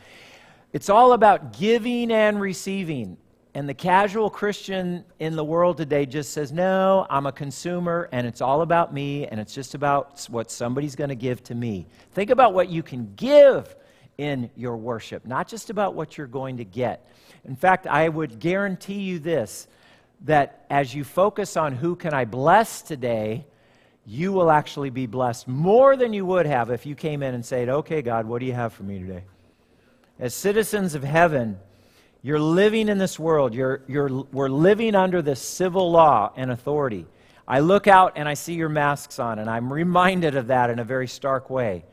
It's 0.72 0.90
all 0.90 1.14
about 1.14 1.58
giving 1.58 2.12
and 2.12 2.40
receiving. 2.40 3.18
And 3.54 3.68
the 3.68 3.74
casual 3.74 4.30
Christian 4.30 5.04
in 5.20 5.36
the 5.36 5.44
world 5.44 5.78
today 5.78 6.06
just 6.06 6.32
says, 6.32 6.52
No, 6.52 7.06
I'm 7.10 7.26
a 7.26 7.32
consumer 7.32 8.08
and 8.12 8.26
it's 8.28 8.40
all 8.40 8.62
about 8.62 8.94
me 8.94 9.26
and 9.28 9.40
it's 9.40 9.54
just 9.54 9.74
about 9.76 10.26
what 10.30 10.52
somebody's 10.52 10.96
going 10.96 11.10
to 11.10 11.16
give 11.16 11.44
to 11.46 11.56
me. 11.56 11.88
Think 12.12 12.30
about 12.30 12.54
what 12.54 12.70
you 12.70 12.84
can 12.84 13.14
give 13.16 13.76
in 14.18 14.50
your 14.56 14.78
worship, 14.78 15.26
not 15.26 15.48
just 15.48 15.70
about 15.70 15.96
what 15.96 16.18
you're 16.18 16.28
going 16.28 16.58
to 16.58 16.66
get. 16.66 17.10
In 17.46 17.56
fact, 17.56 17.88
I 17.88 18.08
would 18.08 18.40
guarantee 18.40 19.02
you 19.02 19.20
this 19.20 19.68
that 20.26 20.66
as 20.70 20.94
you 20.94 21.04
focus 21.04 21.58
on 21.58 21.74
who 21.74 21.96
can 21.96 22.14
I 22.14 22.26
bless 22.26 22.82
today, 22.82 23.46
you 24.10 24.32
will 24.32 24.50
actually 24.50 24.90
be 24.90 25.06
blessed 25.06 25.50
more 25.50 25.98
than 25.98 26.14
you 26.14 26.26
would 26.26 26.46
have 26.46 26.72
if 26.72 26.86
you 26.86 26.96
came 26.96 27.22
in 27.22 27.36
and 27.36 27.46
said, 27.46 27.68
Okay, 27.68 28.02
God, 28.02 28.26
what 28.26 28.40
do 28.40 28.46
you 28.46 28.54
have 28.54 28.72
for 28.72 28.84
me 28.84 29.00
today? 29.00 29.26
As 30.18 30.34
citizens 30.34 30.96
of 30.96 31.04
heaven, 31.04 31.60
You're 32.24 32.40
living 32.40 32.90
in 32.90 32.98
this 32.98 33.20
world. 33.20 33.54
You're, 33.54 33.84
you're, 33.88 34.10
we're 34.10 34.50
living 34.50 34.96
under 34.96 35.22
this 35.22 35.42
civil 35.42 35.92
law 35.92 36.32
and 36.36 36.52
authority. 36.52 37.06
I 37.48 37.60
look 37.60 37.88
out 37.88 38.14
and 38.16 38.28
I 38.28 38.34
see 38.34 38.54
your 38.54 38.70
masks 38.70 39.20
on, 39.20 39.40
and 39.40 39.50
I'm 39.50 39.72
reminded 39.72 40.36
of 40.36 40.48
that 40.48 40.70
in 40.70 40.80
a 40.80 40.84
very 40.84 41.08
stark 41.08 41.50
way. 41.50 41.86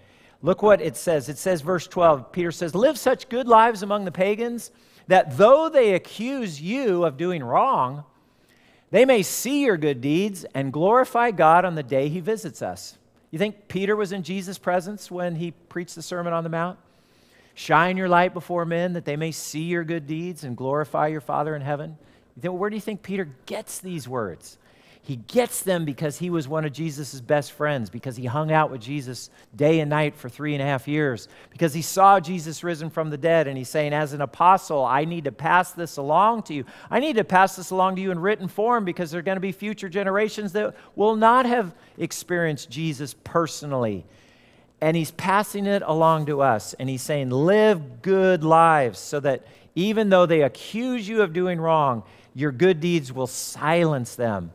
Look 0.43 0.63
what 0.63 0.81
it 0.81 0.97
says. 0.97 1.29
It 1.29 1.39
says, 1.39 1.61
verse 1.61 1.87
12, 1.87 2.33
Peter 2.33 2.51
says, 2.51 2.75
Live 2.75 2.99
such 2.99 3.29
good 3.29 3.47
lives 3.47 3.83
among 3.83 4.05
the 4.05 4.13
pagans 4.13 4.71
that 5.07 5.37
though 5.37 5.69
they 5.69 5.95
accuse 5.95 6.61
you 6.61 7.05
of 7.05 7.17
doing 7.17 7.43
wrong, 7.43 8.05
they 8.95 9.05
may 9.05 9.25
see 9.25 9.65
your 9.65 9.77
good 9.77 10.01
deeds 10.01 10.47
and 10.55 10.73
glorify 10.73 11.33
God 11.33 11.65
on 11.65 11.75
the 11.75 11.83
day 11.83 12.09
he 12.09 12.21
visits 12.21 12.63
us. 12.63 12.97
You 13.33 13.41
think 13.41 13.67
Peter 13.67 13.97
was 13.97 14.13
in 14.13 14.23
Jesus' 14.23 14.57
presence 14.57 15.11
when 15.11 15.35
he 15.35 15.51
preached 15.51 15.97
the 15.97 16.03
Sermon 16.03 16.33
on 16.33 16.45
the 16.45 16.49
Mount? 16.49 16.79
Shine 17.55 17.97
your 17.97 18.09
light 18.09 18.33
before 18.33 18.65
men 18.65 18.93
that 18.93 19.05
they 19.05 19.17
may 19.17 19.33
see 19.33 19.65
your 19.65 19.83
good 19.83 20.07
deeds 20.07 20.45
and 20.45 20.57
glorify 20.57 21.09
your 21.09 21.21
Father 21.21 21.57
in 21.57 21.63
heaven. 21.63 21.99
Where 22.41 22.71
do 22.71 22.77
you 22.77 22.81
think 22.81 23.03
Peter 23.03 23.29
gets 23.47 23.81
these 23.81 24.09
words? 24.09 24.59
He 25.05 25.17
gets 25.17 25.61
them 25.61 25.85
because 25.85 26.17
he 26.17 26.31
was 26.31 26.49
one 26.49 26.65
of 26.65 26.73
Jesus' 26.73 27.21
best 27.21 27.53
friends, 27.53 27.91
because 27.91 28.17
he 28.17 28.25
hung 28.25 28.51
out 28.51 28.71
with 28.71 28.81
Jesus 28.81 29.29
day 29.55 29.81
and 29.81 29.91
night 29.91 30.17
for 30.17 30.31
three 30.31 30.55
and 30.55 30.63
a 30.63 30.65
half 30.65 30.89
years, 30.89 31.29
because 31.51 31.75
he 31.75 31.83
saw 31.83 32.19
Jesus 32.19 32.65
risen 32.65 32.89
from 32.89 33.11
the 33.11 33.19
dead. 33.19 33.47
And 33.47 33.59
he's 33.59 33.69
saying, 33.69 33.93
As 33.93 34.15
an 34.15 34.23
apostle, 34.23 34.83
I 34.83 35.05
need 35.05 35.25
to 35.25 35.33
pass 35.33 35.73
this 35.73 35.99
along 35.99 36.45
to 36.45 36.55
you. 36.55 36.65
I 36.91 37.01
need 37.01 37.17
to 37.17 37.25
pass 37.25 37.55
this 37.55 37.71
along 37.71 37.97
to 37.97 38.03
you 38.03 38.13
in 38.13 38.19
written 38.19 38.49
form 38.49 38.87
because 38.87 39.11
there 39.11 39.19
are 39.19 39.23
going 39.23 39.37
to 39.37 39.41
be 39.41 39.53
future 39.53 39.91
generations 39.91 40.53
that 40.53 40.75
will 40.97 41.17
not 41.17 41.45
have 41.45 41.75
experienced 41.99 42.71
Jesus 42.71 43.15
personally. 43.25 44.07
And 44.81 44.97
he's 44.97 45.11
passing 45.11 45.67
it 45.67 45.83
along 45.85 46.27
to 46.27 46.41
us. 46.41 46.73
And 46.75 46.89
he's 46.89 47.03
saying, 47.03 47.29
Live 47.29 48.01
good 48.01 48.43
lives 48.43 49.01
so 49.01 49.21
that 49.21 49.47
even 49.75 50.09
though 50.09 50.25
they 50.25 50.41
accuse 50.41 51.07
you 51.07 51.21
of 51.21 51.35
doing 51.35 51.61
wrong, 51.61 52.05
your 52.35 52.53
good 52.53 52.81
deeds 52.81 53.13
will 53.13 53.27
silence 53.27 54.15
them 54.15 54.51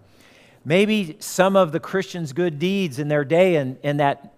Maybe 0.66 1.18
some 1.20 1.56
of 1.56 1.72
the 1.72 1.80
Christians' 1.80 2.34
good 2.34 2.60
deeds 2.60 3.00
in 3.00 3.08
their 3.08 3.24
day 3.24 3.56
in, 3.56 3.78
in 3.84 3.98
that 3.98 4.34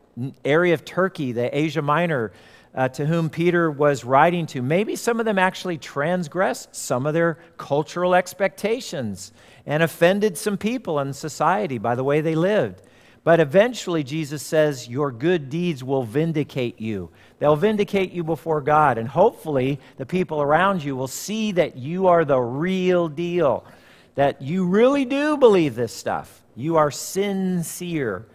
area 0.45 0.73
of 0.73 0.85
Turkey, 0.85 1.31
the 1.31 1.55
Asia 1.57 1.81
Minor, 1.81 2.31
uh, 2.73 2.87
to 2.89 3.05
whom 3.05 3.29
Peter 3.29 3.69
was 3.69 4.03
writing 4.03 4.45
to, 4.47 4.61
maybe 4.61 4.95
some 4.95 5.19
of 5.19 5.25
them 5.25 5.37
actually 5.37 5.77
transgressed 5.77 6.75
some 6.75 7.05
of 7.05 7.13
their 7.13 7.37
cultural 7.57 8.15
expectations 8.15 9.33
and 9.65 9.83
offended 9.83 10.37
some 10.37 10.57
people 10.57 10.99
in 10.99 11.13
society 11.13 11.77
by 11.77 11.95
the 11.95 12.03
way 12.03 12.21
they 12.21 12.35
lived. 12.35 12.81
But 13.23 13.39
eventually, 13.39 14.03
Jesus 14.03 14.41
says, 14.41 14.87
Your 14.87 15.11
good 15.11 15.49
deeds 15.49 15.83
will 15.83 16.03
vindicate 16.03 16.81
you. 16.81 17.11
They'll 17.37 17.55
vindicate 17.55 18.11
you 18.11 18.23
before 18.23 18.61
God. 18.61 18.97
And 18.97 19.07
hopefully, 19.07 19.79
the 19.97 20.07
people 20.07 20.41
around 20.41 20.83
you 20.83 20.95
will 20.95 21.07
see 21.07 21.51
that 21.51 21.77
you 21.77 22.07
are 22.07 22.25
the 22.25 22.39
real 22.39 23.07
deal 23.07 23.63
that 24.15 24.41
you 24.41 24.65
really 24.65 25.05
do 25.05 25.37
believe 25.37 25.75
this 25.75 25.93
stuff. 25.93 26.41
You 26.55 26.77
are 26.77 26.91
sincere. 26.91 28.25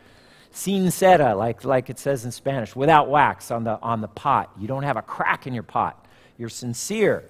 Sincera, 0.53 1.37
like, 1.37 1.65
like 1.65 1.91
it 1.91 1.99
says 1.99 2.25
in 2.25 2.33
Spanish, 2.33 2.75
without 2.75 3.11
wax 3.11 3.51
on 3.51 3.65
the, 3.65 3.79
on 3.81 4.01
the 4.01 4.09
pot. 4.09 4.51
You 4.59 4.67
don't 4.67 4.85
have 4.85 4.97
a 4.97 5.03
crack 5.03 5.47
in 5.47 5.53
your 5.53 5.63
pot. 5.63 6.07
You're 6.39 6.49
sincere. 6.49 7.25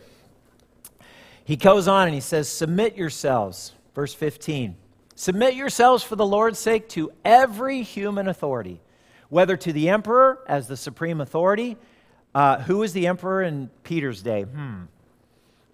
He 1.44 1.56
goes 1.56 1.88
on 1.88 2.06
and 2.06 2.14
he 2.14 2.20
says, 2.20 2.48
Submit 2.48 2.96
yourselves. 2.96 3.72
Verse 3.94 4.14
15. 4.14 4.76
Submit 5.14 5.54
yourselves 5.54 6.04
for 6.04 6.14
the 6.14 6.26
Lord's 6.26 6.58
sake 6.58 6.88
to 6.90 7.10
every 7.24 7.82
human 7.82 8.28
authority, 8.28 8.80
whether 9.28 9.56
to 9.56 9.72
the 9.72 9.88
emperor 9.88 10.44
as 10.46 10.68
the 10.68 10.76
supreme 10.76 11.20
authority. 11.20 11.76
Uh, 12.34 12.60
who 12.60 12.78
was 12.78 12.92
the 12.92 13.06
emperor 13.06 13.42
in 13.42 13.70
Peter's 13.82 14.22
day? 14.22 14.42
Hmm 14.42 14.84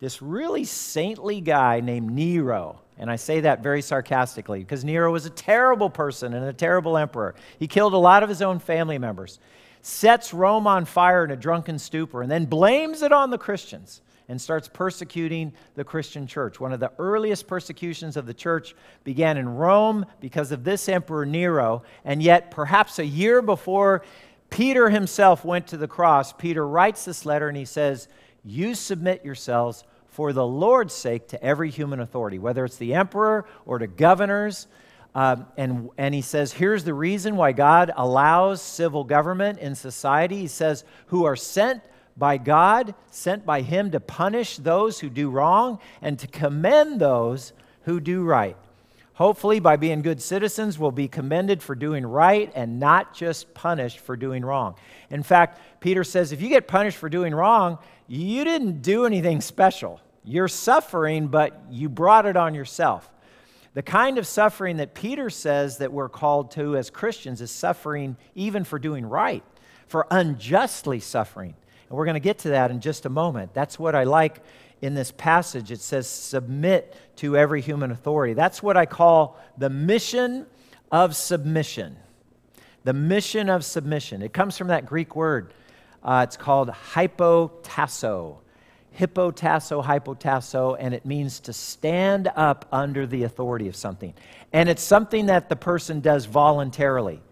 this 0.03 0.21
really 0.21 0.65
saintly 0.65 1.41
guy 1.41 1.79
named 1.79 2.11
Nero. 2.11 2.81
And 2.99 3.09
I 3.09 3.15
say 3.15 3.39
that 3.43 3.63
very 3.63 3.81
sarcastically 3.81 4.59
because 4.59 4.85
Nero 4.85 5.13
was 5.13 5.27
a 5.27 5.31
terrible 5.31 5.89
person 5.89 6.35
and 6.35 6.45
a 6.45 6.53
terrible 6.53 6.99
emperor. 6.99 7.37
He 7.61 7.69
killed 7.69 7.95
a 7.95 7.99
lot 7.99 8.25
of 8.25 8.29
his 8.29 8.43
own 8.43 8.59
family 8.59 8.99
members, 8.99 9.39
sets 9.81 10.35
Rome 10.35 10.67
on 10.67 10.87
fire 10.87 11.25
in 11.25 11.31
a 11.31 11.37
drunken 11.37 11.79
stupor, 11.79 12.21
and 12.21 12.29
then 12.29 12.47
blames 12.47 13.03
it 13.03 13.13
on 13.13 13.31
the 13.31 13.39
Christians 13.39 14.01
and 14.29 14.41
starts 14.41 14.67
persecuting 14.67 15.53
the 15.77 15.85
Christian 15.85 16.27
church. 16.27 16.59
One 16.59 16.73
of 16.73 16.81
the 16.81 16.91
earliest 16.99 17.47
persecutions 17.47 18.17
of 18.17 18.27
the 18.27 18.35
church 18.35 18.75
began 19.05 19.37
in 19.37 19.49
Rome 19.49 20.05
because 20.19 20.51
of 20.51 20.65
this 20.65 20.89
emperor 20.89 21.25
Nero, 21.25 21.85
and 22.05 22.21
yet, 22.21 22.51
perhaps 22.51 22.99
a 22.99 23.07
year 23.07 23.41
before 23.41 24.03
Peter 24.51 24.91
himself 24.91 25.45
went 25.45 25.69
to 25.69 25.77
the 25.77 25.87
cross, 25.87 26.33
Peter 26.33 26.67
writes 26.67 27.05
this 27.05 27.25
letter 27.25 27.47
and 27.47 27.57
he 27.57 27.65
says, 27.65 28.09
You 28.43 28.75
submit 28.75 29.25
yourselves 29.25 29.85
for 30.13 30.33
the 30.33 30.47
Lord's 30.47 30.95
sake 30.95 31.29
to 31.29 31.43
every 31.43 31.71
human 31.71 31.99
authority, 32.01 32.39
whether 32.39 32.65
it's 32.65 32.77
the 32.77 32.95
emperor 32.95 33.47
or 33.67 33.79
to 33.79 33.87
governors. 33.87 34.69
Um, 35.15 35.47
and, 35.57 35.91
and 35.99 36.15
he 36.15 36.23
says, 36.23 36.53
here's 36.53 36.85
the 36.85 36.95
reason 36.95 37.37
why 37.37 37.53
God 37.53 37.91
allows 37.97 38.63
civil 38.63 39.05
government 39.05 39.59
in 39.59 39.75
society. 39.75 40.39
He 40.39 40.49
says, 40.49 40.85
who 41.07 41.25
are 41.25 41.37
sent 41.37 41.83
by 42.17 42.37
God, 42.37 42.95
sent 43.11 43.47
by 43.47 43.63
Him 43.63 43.91
to 43.93 44.01
punish 44.01 44.59
those 44.59 45.01
who 45.01 45.09
do 45.09 45.31
wrong 45.31 45.79
and 46.03 46.19
to 46.19 46.27
commend 46.27 47.01
those 47.01 47.53
who 47.85 47.99
do 47.99 48.23
right. 48.23 48.57
Hopefully, 49.15 49.61
by 49.61 49.77
being 49.77 50.03
good 50.03 50.21
citizens, 50.21 50.79
we'll 50.79 50.91
be 50.91 51.09
commended 51.09 51.63
for 51.63 51.75
doing 51.75 52.05
right 52.05 52.51
and 52.55 52.81
not 52.81 53.15
just 53.15 53.53
punished 53.55 54.01
for 54.01 54.17
doing 54.17 54.45
wrong. 54.45 54.75
In 55.11 55.23
fact, 55.23 55.61
Peter 55.81 56.03
says 56.05 56.33
if 56.33 56.41
you 56.41 56.49
get 56.49 56.67
punished 56.67 56.97
for 56.97 57.09
doing 57.09 57.35
wrong, 57.35 57.79
you 58.21 58.45
didn't 58.45 58.83
do 58.83 59.07
anything 59.07 59.41
special. 59.41 60.01
You're 60.23 60.49
suffering, 60.49 61.29
but 61.29 61.59
you 61.71 61.89
brought 61.89 62.27
it 62.27 62.37
on 62.37 62.55
yourself. 62.55 63.11
The 63.75 63.83
kind 63.83 64.19
of 64.19 64.27
suffering 64.27 64.77
that 64.77 64.93
Peter 64.93 65.31
says 65.31 65.79
that 65.79 65.93
we're 65.93 66.11
called 66.11 66.51
to 66.53 66.77
as 66.77 66.91
Christians 66.91 67.41
is 67.41 67.51
suffering 67.51 68.19
even 68.35 68.65
for 68.65 68.79
doing 68.79 69.07
right, 69.07 69.43
for 69.87 70.07
unjustly 70.11 71.01
suffering. 71.01 71.55
And 71.89 71.97
we're 71.97 72.05
going 72.05 72.15
to 72.15 72.21
get 72.21 72.41
to 72.41 72.51
that 72.51 72.71
in 72.71 72.81
just 72.81 73.07
a 73.07 73.09
moment. 73.09 73.55
That's 73.55 73.79
what 73.79 73.95
I 73.95 74.05
like 74.05 74.43
in 74.83 74.93
this 74.93 75.11
passage. 75.11 75.73
It 75.73 75.81
says, 75.81 76.07
submit 76.07 76.95
to 77.17 77.35
every 77.35 77.63
human 77.63 77.91
authority. 77.91 78.35
That's 78.35 78.63
what 78.63 78.77
I 78.77 78.85
call 78.85 79.39
the 79.57 79.71
mission 79.71 80.45
of 80.91 81.17
submission. 81.17 81.97
The 82.85 82.93
mission 82.93 83.49
of 83.49 83.65
submission. 83.65 84.21
It 84.21 84.35
comes 84.35 84.59
from 84.59 84.69
that 84.69 84.85
Greek 84.85 85.17
word 85.17 85.55
uh, 86.03 86.25
it's 86.27 86.37
called 86.37 86.69
hypotasso. 86.69 88.37
Hypotasso, 88.99 89.83
hypotasso, 89.83 90.77
and 90.79 90.93
it 90.93 91.07
means 91.07 91.41
to 91.41 91.53
stand 91.53 92.31
up 92.37 92.67
under 92.71 93.07
the 93.07 93.23
authority 93.23 93.69
of 93.69 93.77
something. 93.77 94.13
And 94.53 94.69
it's 94.69 94.83
something 94.83 95.27
that 95.27 95.49
the 95.49 95.57
person 95.57 96.01
does 96.01 96.27
voluntarily. 96.27 97.23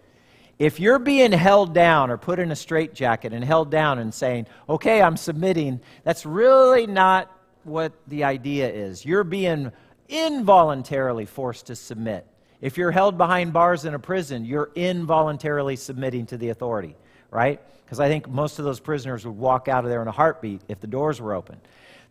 If 0.58 0.78
you're 0.78 0.98
being 0.98 1.32
held 1.32 1.74
down 1.74 2.10
or 2.10 2.18
put 2.18 2.38
in 2.38 2.52
a 2.52 2.56
straitjacket 2.56 3.32
and 3.32 3.42
held 3.42 3.70
down 3.70 3.98
and 3.98 4.12
saying, 4.12 4.46
okay, 4.68 5.00
I'm 5.00 5.16
submitting, 5.16 5.80
that's 6.04 6.26
really 6.26 6.86
not 6.86 7.30
what 7.64 7.92
the 8.08 8.24
idea 8.24 8.70
is. 8.70 9.04
You're 9.04 9.24
being 9.24 9.72
involuntarily 10.08 11.24
forced 11.26 11.66
to 11.66 11.76
submit. 11.76 12.26
If 12.60 12.76
you're 12.76 12.90
held 12.90 13.16
behind 13.16 13.52
bars 13.54 13.86
in 13.86 13.94
a 13.94 13.98
prison, 13.98 14.44
you're 14.44 14.70
involuntarily 14.74 15.76
submitting 15.76 16.26
to 16.26 16.36
the 16.36 16.50
authority, 16.50 16.94
right? 17.30 17.60
because 17.90 17.98
I 17.98 18.06
think 18.06 18.28
most 18.28 18.60
of 18.60 18.64
those 18.64 18.78
prisoners 18.78 19.26
would 19.26 19.36
walk 19.36 19.66
out 19.66 19.82
of 19.82 19.90
there 19.90 20.00
in 20.00 20.06
a 20.06 20.12
heartbeat 20.12 20.60
if 20.68 20.78
the 20.78 20.86
doors 20.86 21.20
were 21.20 21.34
open. 21.34 21.60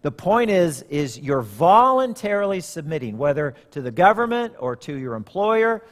The 0.02 0.12
point 0.12 0.52
is, 0.52 0.82
is 0.90 1.18
you're 1.18 1.42
voluntarily 1.42 2.60
submitting, 2.60 3.18
whether 3.18 3.56
to 3.72 3.82
the 3.82 3.90
government 3.90 4.56
or 4.60 4.76
to 4.76 4.94
your 4.94 5.14
employer 5.14 5.86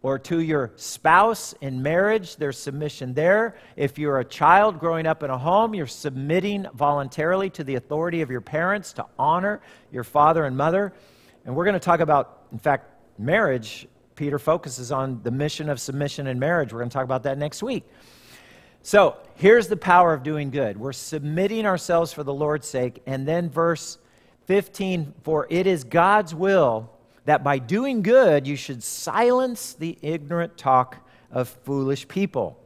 or 0.00 0.20
to 0.20 0.38
your 0.38 0.70
spouse 0.76 1.56
in 1.60 1.82
marriage, 1.82 2.36
there's 2.36 2.56
submission 2.56 3.14
there. 3.14 3.56
If 3.74 3.98
you're 3.98 4.20
a 4.20 4.24
child 4.24 4.78
growing 4.78 5.06
up 5.06 5.24
in 5.24 5.30
a 5.30 5.38
home, 5.38 5.74
you're 5.74 5.88
submitting 5.88 6.68
voluntarily 6.74 7.50
to 7.50 7.64
the 7.64 7.74
authority 7.74 8.22
of 8.22 8.30
your 8.30 8.42
parents 8.42 8.92
to 8.92 9.06
honor 9.18 9.60
your 9.90 10.04
father 10.04 10.44
and 10.44 10.56
mother. 10.56 10.92
And 11.44 11.56
we're 11.56 11.64
going 11.64 11.74
to 11.74 11.80
talk 11.80 11.98
about, 11.98 12.46
in 12.52 12.60
fact, 12.60 12.88
marriage. 13.18 13.88
Peter 14.14 14.38
focuses 14.38 14.92
on 14.92 15.20
the 15.24 15.32
mission 15.32 15.68
of 15.68 15.80
submission 15.80 16.28
in 16.28 16.38
marriage. 16.38 16.72
We're 16.72 16.78
going 16.78 16.90
to 16.90 16.94
talk 16.94 17.04
about 17.04 17.24
that 17.24 17.38
next 17.38 17.64
week. 17.64 17.82
So 18.82 19.16
here's 19.36 19.68
the 19.68 19.76
power 19.76 20.12
of 20.12 20.22
doing 20.22 20.50
good. 20.50 20.76
We're 20.76 20.92
submitting 20.92 21.66
ourselves 21.66 22.12
for 22.12 22.24
the 22.24 22.34
Lord's 22.34 22.66
sake. 22.66 23.00
And 23.06 23.26
then 23.26 23.48
verse 23.48 23.98
15 24.46 25.14
For 25.22 25.46
it 25.50 25.66
is 25.66 25.84
God's 25.84 26.34
will 26.34 26.90
that 27.24 27.44
by 27.44 27.58
doing 27.58 28.02
good 28.02 28.46
you 28.46 28.56
should 28.56 28.82
silence 28.82 29.74
the 29.74 29.98
ignorant 30.02 30.56
talk 30.56 30.96
of 31.30 31.48
foolish 31.48 32.08
people. 32.08 32.58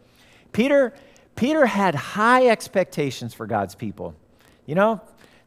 Peter, 0.53 0.95
Peter 1.35 1.67
had 1.67 1.95
high 1.95 2.49
expectations 2.49 3.35
for 3.35 3.47
God's 3.47 3.75
people. 3.75 4.15
You 4.65 4.75
know, 4.75 5.01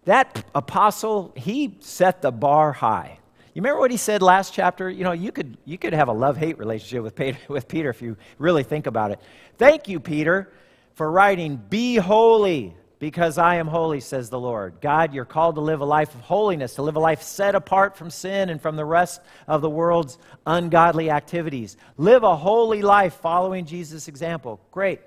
that 0.06 0.46
apostle, 0.56 1.34
he 1.36 1.78
set 1.80 2.22
the 2.22 2.32
bar 2.32 2.72
high. 2.74 3.19
You 3.54 3.62
remember 3.62 3.80
what 3.80 3.92
he 3.92 3.98
said 3.98 4.22
last 4.22 4.54
chapter? 4.54 4.90
You 4.90 5.04
know, 5.04 5.12
you 5.12 5.32
could, 5.32 5.58
you 5.66 5.78
could 5.78 5.94
have 5.94 6.08
a 6.08 6.14
love 6.14 6.38
hate 6.38 6.60
relationship 6.60 7.04
with 7.04 7.16
Peter, 7.16 7.38
with 7.48 7.68
Peter 7.68 7.90
if 7.90 8.02
you 8.02 8.16
really 8.38 8.64
think 8.64 8.86
about 8.88 9.12
it. 9.12 9.20
Thank 9.58 9.88
you, 9.88 10.00
Peter, 10.00 10.52
for 10.94 11.12
writing, 11.12 11.58
Be 11.58 11.96
holy, 11.96 12.76
because 13.00 13.38
I 13.38 13.56
am 13.56 13.68
holy, 13.68 14.02
says 14.02 14.30
the 14.30 14.40
Lord. 14.40 14.76
God, 14.82 15.14
you're 15.14 15.26
called 15.26 15.56
to 15.56 15.62
live 15.62 15.80
a 15.80 15.86
life 15.86 16.14
of 16.14 16.22
holiness, 16.22 16.76
to 16.76 16.82
live 16.82 16.98
a 16.98 17.00
life 17.00 17.22
set 17.22 17.56
apart 17.56 17.96
from 17.98 18.10
sin 18.10 18.50
and 18.50 18.62
from 18.62 18.76
the 18.76 18.86
rest 18.86 19.22
of 19.48 19.62
the 19.62 19.70
world's 19.70 20.18
ungodly 20.46 21.10
activities. 21.10 21.78
Live 21.98 22.24
a 22.24 22.36
holy 22.36 22.82
life 22.82 23.16
following 23.16 23.66
Jesus' 23.66 24.10
example. 24.10 24.60
Great. 24.72 25.00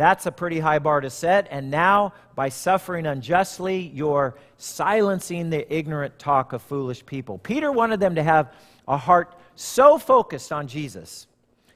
That's 0.00 0.24
a 0.24 0.32
pretty 0.32 0.60
high 0.60 0.78
bar 0.78 1.02
to 1.02 1.10
set. 1.10 1.46
And 1.50 1.70
now, 1.70 2.14
by 2.34 2.48
suffering 2.48 3.04
unjustly, 3.04 3.92
you're 3.94 4.34
silencing 4.56 5.50
the 5.50 5.70
ignorant 5.70 6.18
talk 6.18 6.54
of 6.54 6.62
foolish 6.62 7.04
people. 7.04 7.36
Peter 7.36 7.70
wanted 7.70 8.00
them 8.00 8.14
to 8.14 8.22
have 8.22 8.54
a 8.88 8.96
heart 8.96 9.38
so 9.56 9.98
focused 9.98 10.52
on 10.52 10.68
Jesus, 10.68 11.26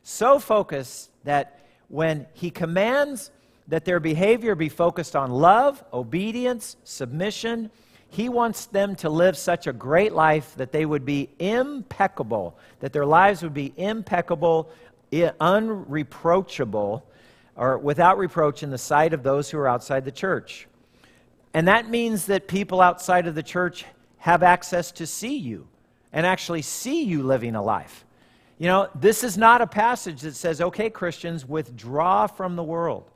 so 0.03 0.39
focused 0.39 1.11
that 1.25 1.67
when 1.89 2.25
he 2.33 2.49
commands 2.49 3.31
that 3.69 3.85
their 3.85 4.01
behavior 4.01 4.55
be 4.55 4.71
focused 4.71 5.15
on 5.15 5.31
love, 5.31 5.85
obedience, 5.93 6.77
submission. 6.83 7.71
He 8.09 8.31
wants 8.31 8.65
them 8.65 8.97
to 8.97 9.11
live 9.11 9.37
such 9.37 9.67
a 9.67 9.73
great 9.75 10.15
life 10.15 10.55
that 10.57 10.73
they 10.73 10.87
would 10.87 11.05
be 11.05 11.29
impeccable, 11.39 12.57
that 12.81 12.95
their 12.95 13.05
lives 13.05 13.43
would 13.43 13.53
be 13.53 13.75
impeccable, 13.77 14.71
unreproachable, 15.13 17.07
or 17.57 17.79
without 17.79 18.19
reproach 18.19 18.63
in 18.63 18.71
the 18.71 18.79
sight 18.79 19.13
of 19.13 19.23
those 19.23 19.51
who 19.51 19.59
are 19.59 19.69
outside 19.69 20.05
the 20.05 20.13
church. 20.13 20.67
And 21.53 21.69
that 21.69 21.89
means 21.89 22.27
that 22.27 22.49
people 22.49 22.81
outside 22.81 23.27
of 23.27 23.35
the 23.35 23.43
church 23.43 23.85
have 24.19 24.43
access 24.43 24.91
to 24.93 25.07
see 25.07 25.37
you 25.37 25.69
and 26.13 26.27
actually 26.27 26.63
see 26.63 27.03
you 27.03 27.23
living 27.23 27.55
a 27.55 27.63
life. 27.63 28.05
You 28.59 28.69
know, 28.69 28.89
this 28.95 29.25
is 29.25 29.37
not 29.37 29.61
a 29.61 29.67
passage 29.67 30.23
that 30.23 30.35
says, 30.35 30.61
okay, 30.61 30.91
Christians, 30.91 31.47
withdraw 31.47 32.27
from 32.27 32.57
the 32.57 32.63
world. 32.63 33.11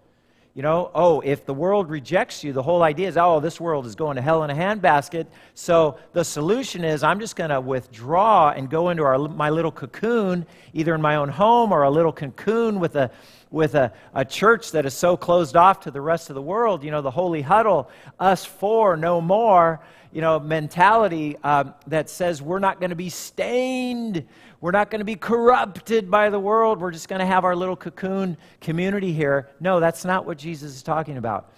You 0.54 0.62
know, 0.62 0.90
oh, 0.92 1.20
if 1.20 1.46
the 1.46 1.54
world 1.54 1.88
rejects 1.88 2.42
you, 2.42 2.52
the 2.52 2.62
whole 2.62 2.82
idea 2.82 3.06
is, 3.06 3.16
oh, 3.16 3.38
this 3.38 3.60
world 3.60 3.86
is 3.86 3.94
going 3.94 4.16
to 4.16 4.22
hell 4.22 4.42
in 4.42 4.50
a 4.50 4.54
handbasket. 4.54 5.26
So 5.54 5.98
the 6.12 6.24
solution 6.24 6.84
is, 6.84 7.04
I'm 7.04 7.20
just 7.20 7.36
going 7.36 7.50
to 7.50 7.60
withdraw 7.60 8.50
and 8.50 8.68
go 8.68 8.88
into 8.88 9.04
our, 9.04 9.18
my 9.18 9.50
little 9.50 9.70
cocoon, 9.70 10.44
either 10.72 10.96
in 10.96 11.00
my 11.00 11.14
own 11.14 11.28
home 11.28 11.70
or 11.70 11.84
a 11.84 11.90
little 11.90 12.12
cocoon 12.12 12.80
with 12.80 12.96
a 12.96 13.12
with 13.50 13.74
a, 13.74 13.92
a 14.14 14.24
church 14.24 14.72
that 14.72 14.86
is 14.86 14.94
so 14.94 15.16
closed 15.16 15.56
off 15.56 15.80
to 15.80 15.90
the 15.90 16.00
rest 16.00 16.30
of 16.30 16.34
the 16.34 16.42
world. 16.42 16.84
You 16.84 16.90
know, 16.90 17.02
the 17.02 17.10
holy 17.10 17.42
huddle, 17.42 17.90
us 18.18 18.44
four, 18.44 18.96
no 18.96 19.20
more. 19.20 19.80
You 20.10 20.22
know, 20.22 20.40
mentality 20.40 21.36
um, 21.44 21.74
that 21.88 22.08
says 22.08 22.40
we're 22.40 22.60
not 22.60 22.80
going 22.80 22.90
to 22.90 22.96
be 22.96 23.10
stained 23.10 24.26
we're 24.60 24.72
not 24.72 24.90
going 24.90 24.98
to 24.98 25.04
be 25.04 25.14
corrupted 25.14 26.10
by 26.10 26.30
the 26.30 26.40
world. 26.40 26.80
We're 26.80 26.90
just 26.90 27.08
going 27.08 27.20
to 27.20 27.26
have 27.26 27.44
our 27.44 27.54
little 27.54 27.76
cocoon 27.76 28.36
community 28.60 29.12
here. 29.12 29.48
No, 29.60 29.78
that's 29.78 30.04
not 30.04 30.26
what 30.26 30.36
Jesus 30.36 30.74
is 30.74 30.82
talking 30.82 31.16
about. 31.16 31.52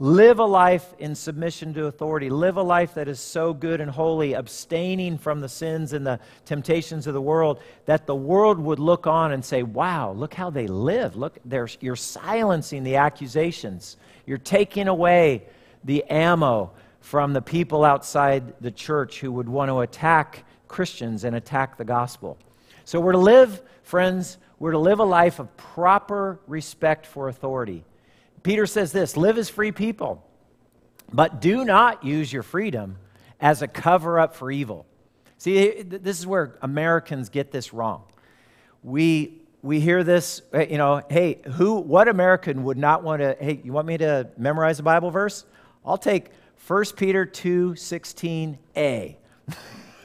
Live 0.00 0.38
a 0.38 0.44
life 0.44 0.94
in 1.00 1.16
submission 1.16 1.74
to 1.74 1.86
authority. 1.86 2.30
Live 2.30 2.56
a 2.56 2.62
life 2.62 2.94
that 2.94 3.08
is 3.08 3.18
so 3.18 3.52
good 3.52 3.80
and 3.80 3.90
holy, 3.90 4.34
abstaining 4.34 5.18
from 5.18 5.40
the 5.40 5.48
sins 5.48 5.92
and 5.92 6.06
the 6.06 6.20
temptations 6.44 7.08
of 7.08 7.14
the 7.14 7.20
world, 7.20 7.60
that 7.86 8.06
the 8.06 8.14
world 8.14 8.60
would 8.60 8.78
look 8.78 9.08
on 9.08 9.32
and 9.32 9.44
say, 9.44 9.64
Wow, 9.64 10.12
look 10.12 10.34
how 10.34 10.50
they 10.50 10.68
live. 10.68 11.16
Look, 11.16 11.38
you're 11.80 11.96
silencing 11.96 12.84
the 12.84 12.94
accusations. 12.94 13.96
You're 14.24 14.38
taking 14.38 14.86
away 14.86 15.42
the 15.82 16.04
ammo 16.04 16.70
from 17.00 17.32
the 17.32 17.42
people 17.42 17.84
outside 17.84 18.54
the 18.60 18.70
church 18.70 19.18
who 19.18 19.32
would 19.32 19.48
want 19.48 19.68
to 19.68 19.80
attack 19.80 20.44
Christians 20.68 21.24
and 21.24 21.34
attack 21.34 21.76
the 21.76 21.84
gospel. 21.84 22.38
So 22.84 23.00
we're 23.00 23.12
to 23.12 23.18
live, 23.18 23.60
friends, 23.82 24.38
we're 24.60 24.72
to 24.72 24.78
live 24.78 25.00
a 25.00 25.04
life 25.04 25.40
of 25.40 25.56
proper 25.56 26.38
respect 26.46 27.04
for 27.04 27.28
authority. 27.28 27.84
Peter 28.48 28.64
says 28.64 28.92
this 28.92 29.14
live 29.14 29.36
as 29.36 29.50
free 29.50 29.72
people, 29.72 30.26
but 31.12 31.38
do 31.38 31.66
not 31.66 32.02
use 32.02 32.32
your 32.32 32.42
freedom 32.42 32.96
as 33.42 33.60
a 33.60 33.68
cover 33.68 34.18
up 34.18 34.34
for 34.34 34.50
evil. 34.50 34.86
See, 35.36 35.82
this 35.82 36.18
is 36.18 36.26
where 36.26 36.56
Americans 36.62 37.28
get 37.28 37.50
this 37.50 37.74
wrong. 37.74 38.04
We, 38.82 39.42
we 39.60 39.80
hear 39.80 40.02
this, 40.02 40.40
uh, 40.54 40.60
you 40.60 40.78
know, 40.78 41.02
hey, 41.10 41.42
who, 41.56 41.74
what 41.74 42.08
American 42.08 42.64
would 42.64 42.78
not 42.78 43.02
want 43.02 43.20
to, 43.20 43.36
hey, 43.38 43.60
you 43.62 43.74
want 43.74 43.86
me 43.86 43.98
to 43.98 44.30
memorize 44.38 44.80
a 44.80 44.82
Bible 44.82 45.10
verse? 45.10 45.44
I'll 45.84 45.98
take 45.98 46.30
1 46.66 46.84
Peter 46.96 47.26
2 47.26 47.72
16a. 47.72 49.16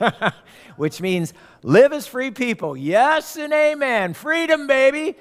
which 0.75 0.99
means 0.99 1.33
live 1.61 1.93
as 1.93 2.07
free 2.07 2.31
people. 2.31 2.75
Yes 2.75 3.37
and 3.37 3.53
amen. 3.53 4.13
Freedom, 4.13 4.67
baby. 4.67 5.15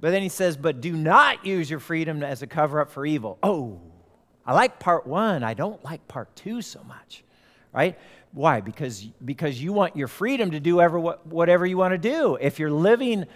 But 0.00 0.10
then 0.10 0.22
he 0.22 0.28
says, 0.28 0.56
but 0.56 0.80
do 0.80 0.92
not 0.92 1.46
use 1.46 1.70
your 1.70 1.80
freedom 1.80 2.22
as 2.22 2.42
a 2.42 2.46
cover 2.46 2.80
up 2.80 2.90
for 2.90 3.06
evil. 3.06 3.38
Oh, 3.42 3.80
I 4.44 4.52
like 4.54 4.78
part 4.78 5.06
one. 5.06 5.42
I 5.42 5.54
don't 5.54 5.82
like 5.84 6.06
part 6.06 6.34
two 6.36 6.62
so 6.62 6.82
much, 6.84 7.24
right? 7.72 7.98
Why? 8.32 8.60
Because, 8.60 9.02
because 9.24 9.60
you 9.60 9.72
want 9.72 9.96
your 9.96 10.08
freedom 10.08 10.50
to 10.50 10.60
do 10.60 10.80
ever, 10.80 11.00
whatever 11.00 11.64
you 11.66 11.78
want 11.78 11.92
to 11.92 11.98
do. 11.98 12.36
If 12.40 12.58
you're 12.58 12.70
living 12.70 13.26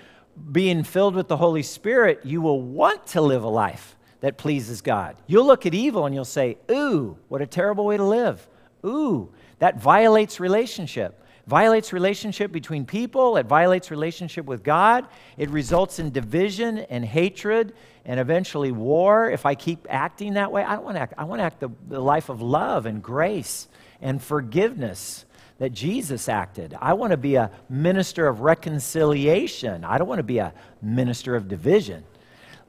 being 0.53 0.85
filled 0.85 1.15
with 1.15 1.29
the 1.29 1.37
Holy 1.37 1.63
Spirit, 1.63 2.21
you 2.25 2.41
will 2.41 2.61
want 2.61 3.07
to 3.09 3.21
live 3.21 3.43
a 3.43 3.49
life 3.49 3.97
that 4.21 4.37
pleases 4.37 4.83
God. 4.83 5.17
You'll 5.27 5.47
look 5.47 5.67
at 5.67 5.75
evil 5.75 6.07
and 6.07 6.15
you'll 6.15 6.25
say, 6.25 6.59
Ooh, 6.71 7.17
what 7.29 7.41
a 7.41 7.47
terrible 7.47 7.87
way 7.87 7.97
to 7.97 8.05
live. 8.05 8.47
Ooh, 8.85 9.33
that 9.59 9.81
violates 9.81 10.39
relationship 10.39 11.23
violates 11.47 11.93
relationship 11.93 12.53
between 12.53 12.85
people, 12.85 13.37
it 13.37 13.47
violates 13.47 13.91
relationship 13.91 14.47
with 14.47 14.63
God, 14.63 15.07
it 15.37 15.51
results 15.51 15.99
in 15.99 16.11
division 16.11 16.79
and 16.79 17.05
hatred 17.05 17.75
and 18.05 18.19
eventually 18.21 18.73
war. 18.73 19.31
If 19.31 19.47
I 19.47 19.55
keep 19.55 19.87
acting 19.91 20.35
that 20.35 20.53
way, 20.53 20.63
I 20.63 20.75
don't 20.75 20.85
want 20.85 20.97
to 20.97 21.01
act. 21.01 21.15
I 21.19 21.25
want 21.25 21.41
to 21.41 21.45
act 21.45 21.61
the, 21.61 21.71
the 21.89 22.01
life 22.01 22.29
of 22.29 22.41
love 22.41 22.87
and 22.87 23.03
grace 23.03 23.69
and 24.01 24.23
forgiveness 24.23 25.25
that 25.59 25.71
Jesus 25.71 26.29
acted. 26.29 26.75
I 26.81 26.95
want 26.95 27.11
to 27.11 27.19
be 27.19 27.35
a 27.35 27.51
minister 27.69 28.27
of 28.27 28.41
reconciliation. 28.41 29.85
I 29.85 29.99
don't 29.99 30.09
want 30.09 30.19
to 30.19 30.25
be 30.25 30.39
a 30.39 30.55
minister 30.81 31.37
of 31.37 31.49
division. 31.49 32.03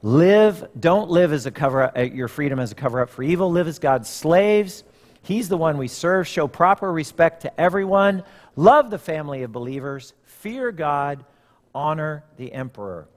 Live, 0.02 0.68
don't 0.78 1.08
live 1.10 1.32
as 1.32 1.46
a 1.46 1.50
cover 1.50 1.84
up, 1.84 1.96
uh, 1.96 2.02
your 2.02 2.28
freedom 2.28 2.58
as 2.58 2.72
a 2.72 2.74
cover 2.74 3.00
up 3.00 3.08
for 3.08 3.22
evil. 3.22 3.50
Live 3.50 3.66
as 3.66 3.78
God's 3.78 4.10
slaves. 4.10 4.84
He's 5.22 5.48
the 5.48 5.56
one 5.56 5.78
we 5.78 5.88
serve. 5.88 6.26
Show 6.26 6.48
proper 6.48 6.92
respect 6.92 7.42
to 7.42 7.60
everyone. 7.60 8.24
Love 8.56 8.90
the 8.90 8.98
family 8.98 9.42
of 9.44 9.52
believers, 9.52 10.14
fear 10.24 10.72
God, 10.72 11.24
honor 11.74 12.24
the 12.36 12.52
emperor. 12.52 13.08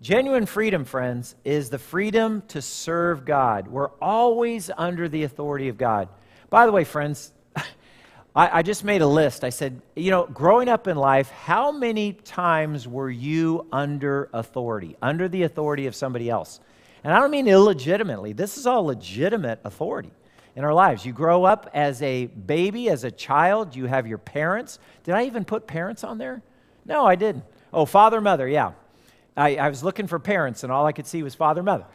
Genuine 0.00 0.46
freedom, 0.46 0.84
friends, 0.84 1.36
is 1.44 1.70
the 1.70 1.78
freedom 1.78 2.42
to 2.48 2.60
serve 2.60 3.24
God. 3.24 3.68
We're 3.68 3.90
always 4.00 4.68
under 4.76 5.08
the 5.08 5.22
authority 5.22 5.68
of 5.68 5.78
God. 5.78 6.08
By 6.50 6.66
the 6.66 6.72
way, 6.72 6.82
friends, 6.82 7.32
I, 8.34 8.58
I, 8.58 8.62
just 8.62 8.82
made 8.82 9.00
a 9.00 9.06
list. 9.06 9.44
I 9.44 9.50
said, 9.50 9.80
you 9.94 10.10
know, 10.10 10.26
growing 10.26 10.68
up 10.68 10.88
in 10.88 10.96
life, 10.96 11.30
how 11.30 11.70
many 11.70 12.14
times 12.14 12.88
were 12.88 13.10
you 13.10 13.66
under 13.70 14.28
authority, 14.32 14.96
under 15.00 15.28
the 15.28 15.44
authority 15.44 15.86
of 15.86 15.94
somebody 15.94 16.28
else? 16.28 16.58
And 17.04 17.12
I 17.12 17.20
don't 17.20 17.30
mean 17.30 17.46
illegitimately, 17.46 18.32
this 18.32 18.58
is 18.58 18.66
all 18.66 18.84
legitimate 18.84 19.60
authority 19.64 20.10
in 20.54 20.64
our 20.64 20.74
lives. 20.74 21.04
You 21.06 21.12
grow 21.12 21.44
up 21.44 21.70
as 21.72 22.02
a 22.02 22.26
baby, 22.26 22.88
as 22.88 23.04
a 23.04 23.10
child, 23.10 23.74
you 23.74 23.86
have 23.86 24.06
your 24.06 24.18
parents. 24.18 24.78
Did 25.04 25.14
I 25.14 25.24
even 25.24 25.44
put 25.44 25.66
parents 25.66 26.04
on 26.04 26.18
there? 26.18 26.42
No, 26.84 27.06
I 27.06 27.14
didn't. 27.14 27.44
Oh, 27.72 27.86
father, 27.86 28.20
mother, 28.20 28.46
yeah. 28.48 28.72
I, 29.34 29.56
I 29.56 29.68
was 29.70 29.82
looking 29.82 30.06
for 30.06 30.18
parents, 30.18 30.62
and 30.62 30.70
all 30.70 30.84
I 30.84 30.92
could 30.92 31.06
see 31.06 31.22
was 31.22 31.34
father, 31.34 31.62
mother. 31.62 31.86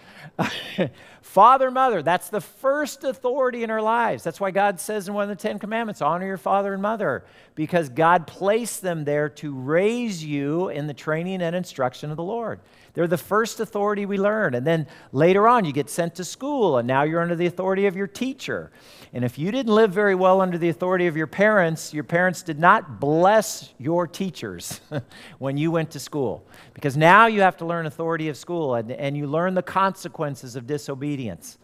father, 1.22 1.70
mother, 1.70 2.02
that's 2.02 2.30
the 2.30 2.41
first 2.41 3.04
authority 3.04 3.63
in 3.63 3.70
our 3.70 3.82
lives. 3.82 4.24
That's 4.24 4.39
why 4.39 4.50
God 4.50 4.80
says 4.80 5.08
in 5.08 5.13
one 5.13 5.30
of 5.30 5.30
the 5.30 5.36
Ten 5.36 5.60
Commandments 5.60 6.02
honor 6.02 6.26
your 6.26 6.38
father 6.38 6.74
and 6.74 6.82
mother, 6.82 7.26
because 7.54 7.89
God 7.89 8.26
placed 8.26 8.82
them 8.82 9.04
there 9.04 9.30
to 9.30 9.54
raise 9.54 10.24
you 10.24 10.70
in 10.70 10.88
the 10.88 10.96
training 10.96 11.43
and 11.43 11.56
instruction 11.56 12.10
of 12.10 12.17
the 12.17 12.24
Lord. 12.24 12.60
They're 12.97 13.05
the 13.05 13.15
first 13.15 13.60
authority 13.60 14.07
we 14.07 14.17
learn. 14.17 14.55
And 14.55 14.65
then 14.65 14.88
later 15.12 15.47
on, 15.47 15.65
you 15.65 15.71
get 15.71 15.88
sent 15.88 16.15
to 16.15 16.23
school, 16.23 16.79
and 16.79 16.88
now 16.88 17.03
you're 17.03 17.21
under 17.21 17.36
the 17.36 17.45
authority 17.45 17.86
of 17.86 17.95
your 17.95 18.07
teacher. 18.07 18.71
And 19.13 19.23
if 19.23 19.38
you 19.38 19.51
didn't 19.51 19.71
live 19.71 19.91
very 19.91 20.15
well 20.15 20.41
under 20.41 20.57
the 20.57 20.69
authority 20.69 21.05
of 21.05 21.15
your 21.15 21.27
parents, 21.27 21.93
your 21.93 22.03
parents 22.03 22.41
did 22.41 22.57
not 22.57 22.99
bless 22.99 23.71
your 23.77 24.07
teachers 24.07 24.81
when 25.38 25.57
you 25.57 25.69
went 25.69 25.91
to 25.91 25.99
school. 25.99 26.43
Because 26.73 26.97
now 26.97 27.27
you 27.27 27.41
have 27.41 27.55
to 27.57 27.67
learn 27.67 27.86
authority 27.86 28.29
of 28.29 28.36
school, 28.36 28.73
and, 28.73 28.91
and 28.91 29.15
you 29.15 29.27
learn 29.27 29.53
the 29.53 29.62
consequences 29.62 30.55
of 30.55 30.65
disobedience. 30.65 31.60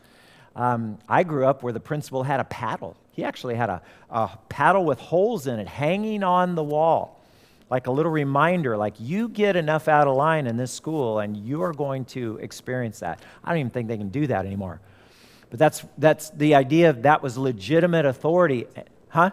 Um, 0.55 0.99
I 1.09 1.23
grew 1.23 1.47
up 1.47 1.63
where 1.63 1.73
the 1.73 1.79
principal 1.79 2.21
had 2.21 2.41
a 2.41 2.45
paddle. 2.45 2.95
He 3.11 3.23
actually 3.23 3.55
had 3.55 3.71
a, 3.71 3.81
a 4.11 4.37
paddle 4.49 4.85
with 4.85 4.99
holes 4.99 5.47
in 5.47 5.59
it 5.59 5.67
hanging 5.67 6.21
on 6.23 6.53
the 6.53 6.63
wall 6.63 7.22
like 7.69 7.87
a 7.87 7.91
little 7.91 8.11
reminder, 8.11 8.77
like 8.77 8.95
you 8.99 9.29
get 9.29 9.55
enough 9.55 9.87
out 9.87 10.07
of 10.07 10.15
line 10.15 10.47
in 10.47 10.57
this 10.57 10.71
school 10.71 11.19
and 11.19 11.35
you 11.35 11.63
are 11.63 11.73
going 11.73 12.05
to 12.05 12.37
experience 12.37 12.99
that. 12.99 13.21
I 13.43 13.49
don't 13.49 13.59
even 13.59 13.71
think 13.71 13.87
they 13.87 13.97
can 13.97 14.09
do 14.09 14.27
that 14.27 14.45
anymore. 14.45 14.79
But 15.49 15.59
that's, 15.59 15.83
that's 15.97 16.29
the 16.31 16.55
idea 16.55 16.89
of 16.89 17.03
that 17.03 17.21
was 17.21 17.37
legitimate 17.37 18.05
authority. 18.05 18.67
Huh? 19.09 19.31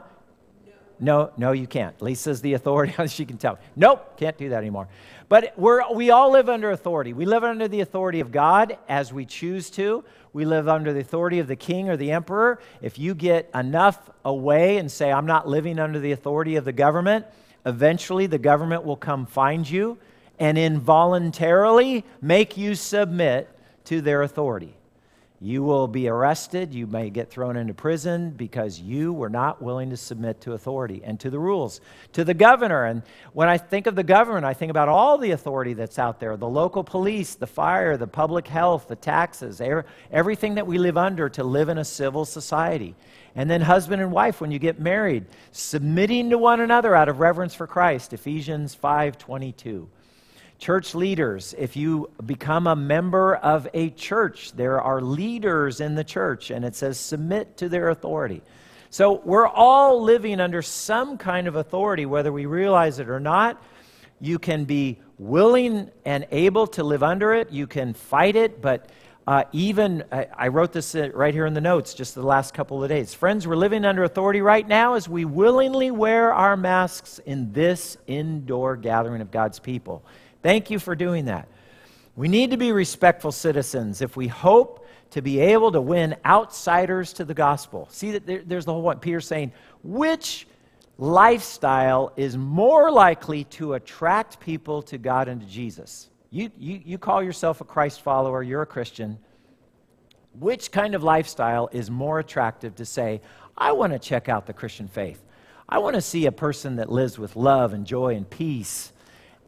no, 1.01 1.31
no, 1.37 1.53
you 1.53 1.67
can't. 1.67 2.01
Lisa's 2.03 2.43
the 2.43 2.53
authority. 2.53 2.95
she 3.09 3.25
can 3.25 3.39
tell. 3.39 3.59
Nope, 3.75 4.19
can't 4.19 4.37
do 4.37 4.51
that 4.51 4.59
anymore. 4.59 4.89
But 5.29 5.55
we're, 5.57 5.91
we 5.93 6.11
all 6.11 6.33
live 6.33 6.49
under 6.49 6.71
authority. 6.71 7.13
We 7.13 7.25
live 7.25 7.43
under 7.43 7.69
the 7.69 7.81
authority 7.81 8.21
of 8.21 8.31
God 8.31 8.77
as 8.89 9.13
we 9.13 9.25
choose 9.25 9.71
to. 9.71 10.05
We 10.33 10.45
live 10.45 10.69
under 10.69 10.93
the 10.93 11.01
authority 11.01 11.39
of 11.39 11.47
the 11.47 11.57
king 11.57 11.89
or 11.89 11.97
the 11.97 12.13
emperor. 12.13 12.61
If 12.83 12.99
you 12.99 13.15
get 13.15 13.51
enough 13.55 14.11
away 14.25 14.77
and 14.77 14.93
say, 14.93 15.11
I'm 15.11 15.27
not 15.27 15.49
living 15.49 15.79
under 15.79 15.99
the 15.99 16.13
authority 16.13 16.57
of 16.57 16.65
the 16.65 16.73
government, 16.73 17.27
eventually 17.67 18.27
the 18.27 18.39
government 18.39 18.85
will 18.85 18.97
come 18.97 19.27
find 19.27 19.69
you 19.69 19.99
and 20.39 20.57
involuntarily 20.57 22.05
make 22.21 22.57
you 22.57 22.75
submit 22.75 23.49
to 23.85 24.01
their 24.01 24.23
authority. 24.23 24.75
You 25.43 25.63
will 25.63 25.89
be 25.89 26.07
arrested. 26.07 26.75
You 26.75 26.87
may 26.87 27.09
get 27.09 27.31
thrown 27.31 27.57
into 27.57 27.73
prison 27.73 28.31
because 28.31 28.79
you 28.79 29.15
were 29.15 29.31
not 29.31 29.63
willing 29.63 29.89
to 29.89 29.97
submit 29.97 30.43
to 30.43 30.53
authority 30.53 31.01
and 31.03 31.19
to 31.21 31.31
the 31.31 31.39
rules, 31.39 31.81
to 32.13 32.25
the 32.25 32.35
governor. 32.35 32.85
And 32.85 33.03
when 33.33 33.49
I 33.49 33.57
think 33.57 33.87
of 33.87 33.95
the 33.95 34.03
government, 34.03 34.45
I 34.45 34.53
think 34.53 34.69
about 34.69 34.91
all 34.91 35.17
the 35.17 35.31
authority 35.31 35.73
that's 35.73 35.99
out 35.99 36.21
there 36.21 36.37
the 36.37 36.47
local 36.47 36.85
police, 36.85 37.37
the 37.37 37.47
fire, 37.47 37.97
the 37.97 38.07
public 38.07 38.47
health, 38.47 38.89
the 38.89 38.97
taxes, 38.97 39.63
everything 40.13 40.57
that 40.57 40.67
we 40.67 40.77
live 40.77 40.99
under 40.99 41.31
to 41.31 41.43
live 41.43 41.71
in 41.71 41.79
a 41.79 41.87
civil 41.87 42.27
society. 42.27 42.95
And 43.41 43.51
then 43.51 43.63
husband 43.63 44.03
and 44.03 44.13
wife 44.13 44.43
when 44.43 44.51
you 44.51 44.59
get 44.59 44.81
married, 44.81 45.25
submitting 45.51 46.29
to 46.29 46.37
one 46.37 46.61
another 46.61 46.95
out 46.95 47.09
of 47.09 47.21
reverence 47.21 47.55
for 47.55 47.67
Christ, 47.67 48.13
Ephesians 48.13 48.75
5:22. 48.75 49.89
Church 50.59 50.95
leaders, 50.95 51.55
if 51.57 51.75
you 51.75 52.11
become 52.27 52.67
a 52.67 52.77
member 52.77 53.37
of 53.37 53.67
a 53.73 53.89
church, 53.89 54.53
there 54.53 54.79
are 54.79 55.01
leaders 55.01 55.81
in 55.81 55.95
the 55.95 56.05
church, 56.05 56.51
and 56.51 56.67
it 56.67 56.75
says 56.75 57.01
submit 57.01 57.57
to 57.57 57.71
their 57.71 57.89
authority. 57.89 58.43
So 58.91 59.23
we're 59.25 59.49
all 59.49 60.03
living 60.03 60.39
under 60.39 60.61
some 60.61 61.17
kind 61.17 61.49
of 61.49 61.57
authority, 61.57 62.05
whether 62.05 62.35
we 62.35 62.45
realize 62.45 62.99
it 62.99 63.09
or 63.09 63.21
not. 63.21 63.57
You 64.21 64.39
can 64.39 64.67
be 64.67 64.99
willing 65.17 65.91
and 66.05 66.27
able 66.31 66.67
to 66.67 66.85
live 66.85 67.03
under 67.03 67.33
it, 67.33 67.51
you 67.51 67.67
can 67.67 67.95
fight 67.95 68.37
it, 68.37 68.61
but 68.61 68.91
uh, 69.27 69.45
even, 69.53 70.05
I, 70.11 70.27
I 70.37 70.49
wrote 70.49 70.73
this 70.73 70.95
uh, 70.95 71.11
right 71.15 71.33
here 71.33 71.47
in 71.47 71.55
the 71.55 71.61
notes 71.61 71.95
just 71.95 72.15
the 72.15 72.23
last 72.23 72.55
couple 72.55 72.83
of 72.83 72.89
days. 72.89 73.15
Friends, 73.15 73.47
we're 73.47 73.57
living 73.57 73.85
under 73.85 74.03
authority 74.03 74.41
right 74.41 74.67
now 74.67 74.95
as 74.95 75.09
we 75.09 75.25
willingly 75.25 75.91
wear 75.91 76.33
our 76.33 76.57
masks 76.57 77.21
in 77.27 77.53
this 77.53 77.97
indoor 78.07 78.77
gathering 78.77 79.21
of 79.21 79.31
God's 79.31 79.59
people. 79.59 80.03
Thank 80.43 80.71
you 80.71 80.79
for 80.79 80.95
doing 80.95 81.27
that. 81.27 81.49
We 82.17 82.29
need 82.29 82.51
to 82.51 82.57
be 82.57 82.73
respectful 82.73 83.33
citizens 83.33 84.03
if 84.03 84.17
we 84.17 84.27
hope 84.27 84.87
to 85.11 85.23
be 85.23 85.41
able 85.41 85.73
to 85.73 85.81
win 85.81 86.17
outsiders 86.25 87.13
to 87.15 87.25
the 87.25 87.35
gospel. 87.35 87.89
See 87.91 88.13
that 88.13 88.27
there, 88.27 88.43
there's 88.45 88.65
the 88.65 88.73
whole 88.73 88.83
one. 88.83 88.99
Peter's 88.99 89.27
saying, 89.27 89.53
which 89.83 90.47
lifestyle 90.99 92.13
is 92.17 92.37
more 92.37 92.91
likely 92.91 93.45
to 93.45 93.75
attract 93.75 94.39
people 94.41 94.83
to 94.83 94.99
God 94.99 95.29
and 95.29 95.41
to 95.41 95.47
Jesus? 95.47 96.10
You, 96.31 96.51
you, 96.59 96.81
you 96.85 96.99
call 96.99 97.23
yourself 97.23 97.61
a 97.61 97.65
Christ 97.65 98.03
follower, 98.03 98.43
you're 98.43 98.63
a 98.63 98.67
Christian. 98.67 99.19
Which 100.39 100.71
kind 100.71 100.95
of 100.95 101.03
lifestyle 101.03 101.69
is 101.73 101.91
more 101.91 102.21
attractive 102.21 102.77
to 102.77 102.85
say, 102.85 103.21
I 103.59 103.73
want 103.73 103.93
to 103.93 103.99
check 103.99 104.29
out 104.29 104.47
the 104.47 104.53
Christian 104.53 104.87
faith? 104.87 105.21
I 105.69 105.79
want 105.79 105.95
to 105.95 106.01
see 106.01 106.27
a 106.27 106.33
person 106.33 106.77
that 106.77 106.91
lives 106.91 107.19
with 107.19 107.35
love 107.35 107.73
and 107.73 107.85
joy 107.85 108.15
and 108.15 108.29
peace 108.29 108.93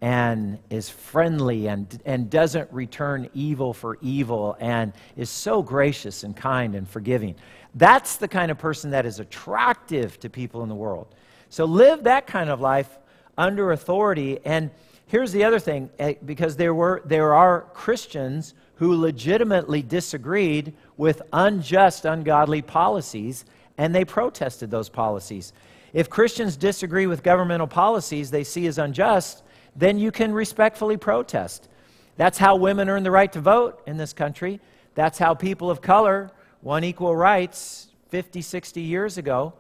and 0.01 0.59
is 0.71 0.91
friendly 0.91 1.69
and, 1.69 2.01
and 2.05 2.29
doesn't 2.29 2.73
return 2.73 3.31
evil 3.33 3.73
for 3.73 3.99
evil 4.01 4.57
and 4.59 4.93
is 5.17 5.31
so 5.31 5.63
gracious 5.63 6.25
and 6.25 6.37
kind 6.37 6.75
and 6.75 6.89
forgiving. 6.89 7.37
That's 7.77 8.17
the 8.17 8.27
kind 8.27 8.51
of 8.51 8.59
person 8.59 8.91
that 8.91 9.07
is 9.07 9.21
attractive 9.21 10.19
to 10.21 10.29
people 10.29 10.65
in 10.65 10.69
the 10.69 10.75
world. 10.75 11.15
So 11.49 11.65
live 11.65 12.05
that 12.05 12.27
kind 12.27 12.51
of 12.51 12.61
life 12.61 12.99
under 13.39 13.71
authority. 13.71 14.41
And 14.45 14.71
here's 15.13 15.31
the 15.33 15.45
other 15.45 15.59
thing 15.59 15.91
eh, 15.99 16.15
because 16.25 16.57
there, 16.57 16.75
were, 16.75 17.03
there 17.05 17.35
are 17.35 17.67
Christians 17.75 18.55
who 18.77 18.95
legitimately 18.95 19.83
disagreed 19.83 20.73
with 20.97 21.21
unjust, 21.35 22.07
ungodly 22.07 22.63
policies, 22.63 23.45
and 23.77 23.95
they 23.95 24.07
protested 24.07 24.71
those 24.71 24.89
policies. 24.89 25.53
If 25.93 26.09
Christians 26.09 26.57
disagree 26.57 27.07
with 27.07 27.23
governmental 27.23 27.67
policies 27.67 28.31
they 28.31 28.43
see 28.43 28.67
as 28.67 28.79
unjust, 28.79 29.43
then 29.77 29.99
you 29.99 30.11
can 30.11 30.33
respectfully 30.33 30.97
protest. 30.97 31.69
That's 32.17 32.39
how 32.39 32.57
women 32.57 32.89
earn 32.89 33.03
the 33.03 33.11
right 33.11 33.31
to 33.33 33.41
vote 33.41 33.83
in 33.87 33.99
this 33.99 34.15
country. 34.15 34.61
That's 34.95 35.19
how 35.19 35.35
people 35.35 35.71
of 35.71 35.83
color 35.83 36.31
won 36.63 36.85
equal 36.85 37.15
rights 37.15 37.89
50, 38.09 38.41
60 38.41 38.81
years 38.81 39.19
ago. 39.19 39.53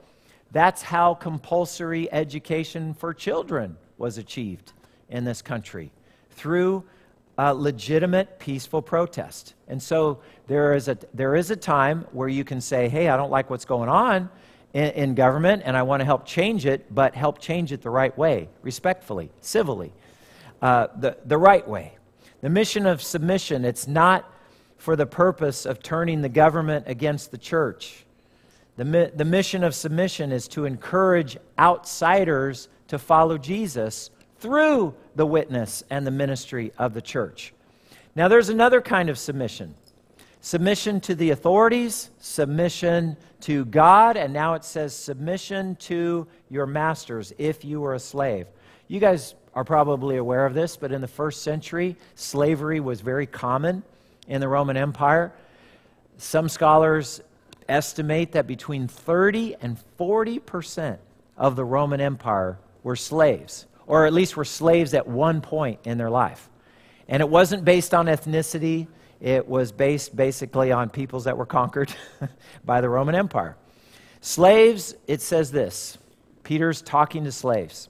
That's 0.50 0.80
how 0.80 1.12
compulsory 1.12 2.10
education 2.10 2.94
for 2.94 3.12
children 3.12 3.76
was 3.98 4.16
achieved 4.16 4.72
in 5.12 5.24
this 5.24 5.42
country 5.42 5.92
through 6.30 6.82
legitimate, 7.38 8.38
peaceful 8.38 8.82
protest. 8.82 9.54
And 9.68 9.82
so 9.82 10.20
there 10.46 10.74
is, 10.74 10.88
a, 10.88 10.98
there 11.14 11.34
is 11.36 11.50
a 11.50 11.56
time 11.56 12.06
where 12.12 12.28
you 12.28 12.44
can 12.44 12.60
say, 12.60 12.88
hey, 12.88 13.08
I 13.08 13.16
don't 13.16 13.30
like 13.30 13.50
what's 13.50 13.64
going 13.64 13.88
on 13.88 14.28
in, 14.74 14.90
in 14.90 15.14
government 15.14 15.62
and 15.64 15.76
I 15.76 15.82
want 15.82 16.00
to 16.00 16.04
help 16.04 16.26
change 16.26 16.66
it, 16.66 16.94
but 16.94 17.14
help 17.14 17.38
change 17.38 17.72
it 17.72 17.82
the 17.82 17.90
right 17.90 18.16
way, 18.16 18.48
respectfully, 18.62 19.30
civilly 19.40 19.92
uh, 20.62 20.86
the, 20.96 21.16
the 21.24 21.36
right 21.36 21.66
way. 21.66 21.96
The 22.40 22.50
mission 22.50 22.86
of 22.86 23.02
submission, 23.02 23.64
it's 23.64 23.86
not 23.86 24.30
for 24.76 24.96
the 24.96 25.06
purpose 25.06 25.66
of 25.66 25.82
turning 25.82 26.22
the 26.22 26.28
government 26.28 26.84
against 26.88 27.30
the 27.30 27.38
church. 27.38 28.04
The, 28.76 29.12
the 29.14 29.24
mission 29.24 29.64
of 29.64 29.74
submission 29.74 30.32
is 30.32 30.48
to 30.48 30.64
encourage 30.64 31.36
outsiders 31.58 32.68
to 32.88 32.98
follow 32.98 33.38
Jesus 33.38 34.10
through 34.42 34.94
the 35.14 35.24
witness 35.24 35.84
and 35.88 36.06
the 36.06 36.10
ministry 36.10 36.72
of 36.76 36.92
the 36.92 37.00
church. 37.00 37.54
Now, 38.14 38.28
there's 38.28 38.48
another 38.48 38.80
kind 38.80 39.08
of 39.08 39.18
submission 39.18 39.74
submission 40.44 41.00
to 41.00 41.14
the 41.14 41.30
authorities, 41.30 42.10
submission 42.18 43.16
to 43.40 43.64
God, 43.66 44.16
and 44.16 44.32
now 44.32 44.54
it 44.54 44.64
says 44.64 44.92
submission 44.92 45.76
to 45.76 46.26
your 46.50 46.66
masters 46.66 47.32
if 47.38 47.64
you 47.64 47.80
were 47.80 47.94
a 47.94 48.00
slave. 48.00 48.48
You 48.88 48.98
guys 48.98 49.36
are 49.54 49.62
probably 49.62 50.16
aware 50.16 50.44
of 50.44 50.52
this, 50.52 50.76
but 50.76 50.90
in 50.90 51.00
the 51.00 51.06
first 51.06 51.42
century, 51.42 51.96
slavery 52.16 52.80
was 52.80 53.00
very 53.00 53.26
common 53.26 53.84
in 54.26 54.40
the 54.40 54.48
Roman 54.48 54.76
Empire. 54.76 55.32
Some 56.18 56.48
scholars 56.48 57.20
estimate 57.68 58.32
that 58.32 58.48
between 58.48 58.88
30 58.88 59.54
and 59.60 59.78
40 59.96 60.40
percent 60.40 60.98
of 61.36 61.54
the 61.54 61.64
Roman 61.64 62.00
Empire 62.00 62.58
were 62.82 62.96
slaves, 62.96 63.66
or 63.86 64.06
at 64.06 64.12
least 64.12 64.36
were 64.36 64.44
slaves 64.44 64.94
at 64.94 65.06
one 65.06 65.40
point 65.40 65.80
in 65.84 65.98
their 65.98 66.10
life. 66.10 66.48
And 67.08 67.20
it 67.20 67.28
wasn't 67.28 67.64
based 67.64 67.94
on 67.94 68.06
ethnicity, 68.06 68.86
it 69.20 69.46
was 69.46 69.70
based 69.70 70.16
basically 70.16 70.72
on 70.72 70.90
peoples 70.90 71.24
that 71.24 71.36
were 71.36 71.46
conquered 71.46 71.94
by 72.64 72.80
the 72.80 72.88
Roman 72.88 73.14
Empire. 73.14 73.56
Slaves, 74.20 74.94
it 75.06 75.20
says 75.20 75.50
this 75.50 75.98
Peter's 76.42 76.82
talking 76.82 77.24
to 77.24 77.32
slaves. 77.32 77.88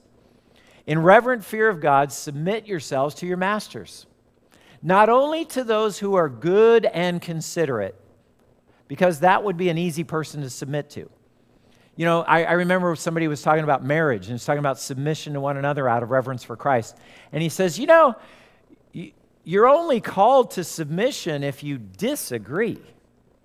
In 0.85 0.99
reverent 1.01 1.45
fear 1.45 1.69
of 1.69 1.79
God, 1.79 2.11
submit 2.11 2.67
yourselves 2.67 3.15
to 3.15 3.25
your 3.25 3.37
masters, 3.37 4.05
not 4.81 5.09
only 5.09 5.45
to 5.45 5.63
those 5.63 5.99
who 5.99 6.15
are 6.15 6.27
good 6.27 6.85
and 6.85 7.21
considerate, 7.21 7.95
because 8.87 9.21
that 9.21 9.43
would 9.43 9.55
be 9.55 9.69
an 9.69 9.77
easy 9.77 10.03
person 10.03 10.41
to 10.41 10.49
submit 10.49 10.89
to. 10.91 11.09
You 11.95 12.05
know, 12.05 12.21
I, 12.21 12.43
I, 12.43 12.51
remember 12.53 12.95
somebody 12.95 13.27
was 13.27 13.41
talking 13.41 13.63
about 13.63 13.83
marriage 13.83 14.25
and 14.25 14.33
was 14.33 14.45
talking 14.45 14.59
about 14.59 14.79
submission 14.79 15.33
to 15.33 15.39
one 15.39 15.57
another 15.57 15.87
out 15.87 16.01
of 16.01 16.09
reverence 16.09 16.43
for 16.43 16.55
Christ. 16.55 16.97
And 17.31 17.43
he 17.43 17.49
says, 17.49 17.77
You 17.77 17.85
know, 17.85 18.15
you're 19.43 19.67
only 19.67 20.01
called 20.01 20.51
to 20.51 20.63
submission 20.63 21.43
if 21.43 21.63
you 21.63 21.77
disagree, 21.77 22.81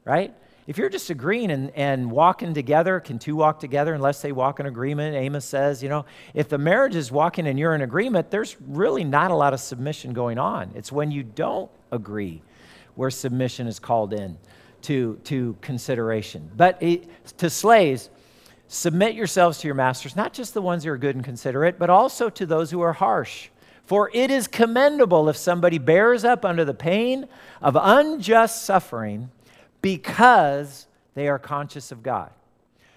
right? 0.04 0.34
if 0.68 0.76
you're 0.76 0.90
disagreeing 0.90 1.50
and, 1.50 1.70
and 1.70 2.10
walking 2.10 2.52
together, 2.52 3.00
can 3.00 3.18
two 3.18 3.34
walk 3.34 3.58
together 3.58 3.94
unless 3.94 4.20
they 4.20 4.32
walk 4.32 4.60
in 4.60 4.66
agreement? 4.66 5.16
Amos 5.16 5.46
says, 5.46 5.82
you 5.82 5.88
know, 5.88 6.04
if 6.34 6.50
the 6.50 6.58
marriage 6.58 6.94
is 6.94 7.10
walking 7.10 7.46
and 7.46 7.58
you're 7.58 7.74
in 7.74 7.80
agreement, 7.80 8.30
there's 8.30 8.54
really 8.60 9.02
not 9.02 9.30
a 9.30 9.34
lot 9.34 9.54
of 9.54 9.60
submission 9.60 10.12
going 10.12 10.38
on. 10.38 10.70
It's 10.74 10.92
when 10.92 11.10
you 11.10 11.22
don't 11.22 11.70
agree 11.90 12.42
where 12.96 13.08
submission 13.08 13.66
is 13.66 13.78
called 13.78 14.12
in 14.12 14.36
to, 14.82 15.18
to 15.24 15.56
consideration. 15.62 16.50
But 16.54 16.82
it, 16.82 17.08
to 17.38 17.48
slaves, 17.48 18.10
submit 18.68 19.14
yourselves 19.14 19.58
to 19.58 19.66
your 19.66 19.74
masters, 19.74 20.14
not 20.14 20.32
just 20.32 20.54
the 20.54 20.62
ones 20.62 20.84
who 20.84 20.90
are 20.90 20.98
good 20.98 21.16
and 21.16 21.24
considerate, 21.24 21.78
but 21.78 21.90
also 21.90 22.30
to 22.30 22.46
those 22.46 22.70
who 22.70 22.80
are 22.80 22.92
harsh. 22.92 23.48
For 23.84 24.10
it 24.12 24.30
is 24.30 24.46
commendable 24.46 25.30
if 25.30 25.36
somebody 25.36 25.78
bears 25.78 26.22
up 26.22 26.44
under 26.44 26.64
the 26.64 26.74
pain 26.74 27.26
of 27.62 27.76
unjust 27.80 28.64
suffering 28.64 29.30
because 29.80 30.86
they 31.14 31.26
are 31.28 31.38
conscious 31.38 31.90
of 31.90 32.02
God. 32.02 32.30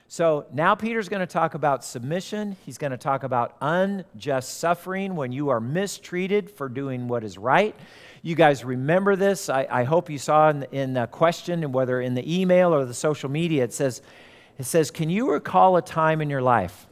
So 0.09 0.45
now 0.51 0.75
Peter's 0.75 1.07
going 1.07 1.21
to 1.21 1.25
talk 1.25 1.53
about 1.53 1.85
submission. 1.85 2.57
He's 2.65 2.77
going 2.77 2.91
to 2.91 2.97
talk 2.97 3.23
about 3.23 3.55
unjust 3.61 4.59
suffering 4.59 5.15
when 5.15 5.31
you 5.31 5.47
are 5.47 5.61
mistreated 5.61 6.51
for 6.51 6.67
doing 6.67 7.07
what 7.07 7.23
is 7.23 7.37
right. 7.37 7.73
You 8.21 8.35
guys 8.35 8.65
remember 8.65 9.15
this. 9.15 9.47
I, 9.47 9.65
I 9.71 9.83
hope 9.85 10.09
you 10.09 10.17
saw 10.17 10.49
in, 10.49 10.63
in 10.73 10.93
the 10.93 11.07
question, 11.07 11.63
and 11.63 11.73
whether 11.73 12.01
in 12.01 12.13
the 12.13 12.41
email 12.41 12.75
or 12.75 12.83
the 12.83 12.93
social 12.93 13.29
media, 13.29 13.63
it 13.63 13.73
says, 13.73 14.01
it 14.57 14.65
says, 14.65 14.91
Can 14.91 15.09
you 15.09 15.31
recall 15.31 15.77
a 15.77 15.81
time 15.81 16.21
in 16.21 16.29
your 16.29 16.41
life 16.41 16.87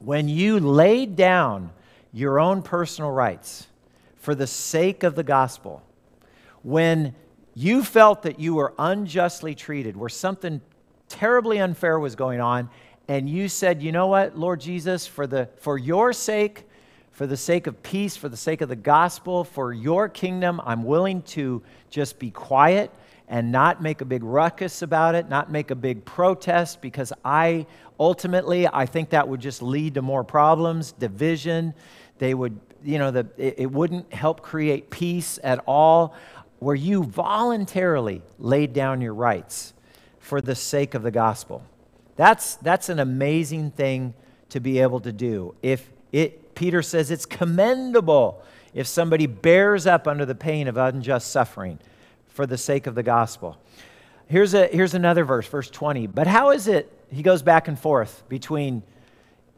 when 0.00 0.28
you 0.28 0.58
laid 0.58 1.16
down 1.16 1.70
your 2.12 2.40
own 2.40 2.62
personal 2.62 3.10
rights 3.10 3.66
for 4.16 4.34
the 4.34 4.46
sake 4.46 5.02
of 5.02 5.14
the 5.14 5.22
gospel, 5.22 5.82
when 6.62 7.14
you 7.54 7.82
felt 7.82 8.22
that 8.22 8.38
you 8.38 8.54
were 8.54 8.74
unjustly 8.78 9.54
treated, 9.54 9.96
where 9.96 10.08
something 10.08 10.60
terribly 11.08 11.58
unfair 11.58 11.98
was 11.98 12.14
going 12.16 12.40
on, 12.40 12.68
and 13.08 13.28
you 13.28 13.48
said, 13.48 13.82
You 13.82 13.92
know 13.92 14.06
what, 14.06 14.38
Lord 14.38 14.60
Jesus, 14.60 15.06
for, 15.06 15.26
the, 15.26 15.48
for 15.58 15.78
your 15.78 16.12
sake, 16.12 16.64
for 17.10 17.26
the 17.26 17.36
sake 17.36 17.66
of 17.66 17.82
peace, 17.82 18.16
for 18.16 18.28
the 18.28 18.36
sake 18.36 18.60
of 18.60 18.68
the 18.68 18.76
gospel, 18.76 19.44
for 19.44 19.72
your 19.72 20.08
kingdom, 20.08 20.60
I'm 20.64 20.84
willing 20.84 21.22
to 21.22 21.62
just 21.90 22.18
be 22.18 22.30
quiet 22.30 22.90
and 23.30 23.52
not 23.52 23.80
make 23.80 24.00
a 24.00 24.04
big 24.04 24.24
ruckus 24.24 24.82
about 24.82 25.14
it, 25.14 25.28
not 25.28 25.52
make 25.52 25.70
a 25.70 25.76
big 25.76 26.04
protest, 26.04 26.82
because 26.82 27.12
I 27.24 27.64
ultimately, 27.98 28.66
I 28.66 28.86
think 28.86 29.10
that 29.10 29.28
would 29.28 29.40
just 29.40 29.62
lead 29.62 29.94
to 29.94 30.02
more 30.02 30.24
problems, 30.24 30.90
division. 30.90 31.72
They 32.18 32.34
would, 32.34 32.58
you 32.84 32.98
know, 32.98 33.12
the, 33.12 33.28
it, 33.38 33.54
it 33.58 33.70
wouldn't 33.70 34.12
help 34.12 34.42
create 34.42 34.90
peace 34.90 35.38
at 35.44 35.62
all, 35.64 36.16
where 36.58 36.74
you 36.74 37.04
voluntarily 37.04 38.20
laid 38.40 38.72
down 38.72 39.00
your 39.00 39.14
rights 39.14 39.74
for 40.18 40.40
the 40.40 40.56
sake 40.56 40.94
of 40.94 41.04
the 41.04 41.12
gospel. 41.12 41.62
That's, 42.16 42.56
that's 42.56 42.88
an 42.88 42.98
amazing 42.98 43.70
thing 43.70 44.12
to 44.48 44.58
be 44.58 44.80
able 44.80 45.00
to 45.00 45.12
do. 45.12 45.54
If 45.62 45.88
it, 46.10 46.56
Peter 46.56 46.82
says 46.82 47.12
it's 47.12 47.26
commendable 47.26 48.42
if 48.74 48.88
somebody 48.88 49.26
bears 49.26 49.86
up 49.86 50.08
under 50.08 50.26
the 50.26 50.34
pain 50.34 50.66
of 50.66 50.76
unjust 50.76 51.30
suffering 51.30 51.78
for 52.40 52.46
the 52.46 52.56
sake 52.56 52.86
of 52.86 52.94
the 52.94 53.02
gospel. 53.02 53.58
Here's, 54.26 54.54
a, 54.54 54.66
here's 54.68 54.94
another 54.94 55.26
verse, 55.26 55.46
verse 55.46 55.68
20. 55.68 56.06
But 56.06 56.26
how 56.26 56.52
is 56.52 56.68
it, 56.68 56.90
he 57.10 57.22
goes 57.22 57.42
back 57.42 57.68
and 57.68 57.78
forth 57.78 58.22
between 58.30 58.82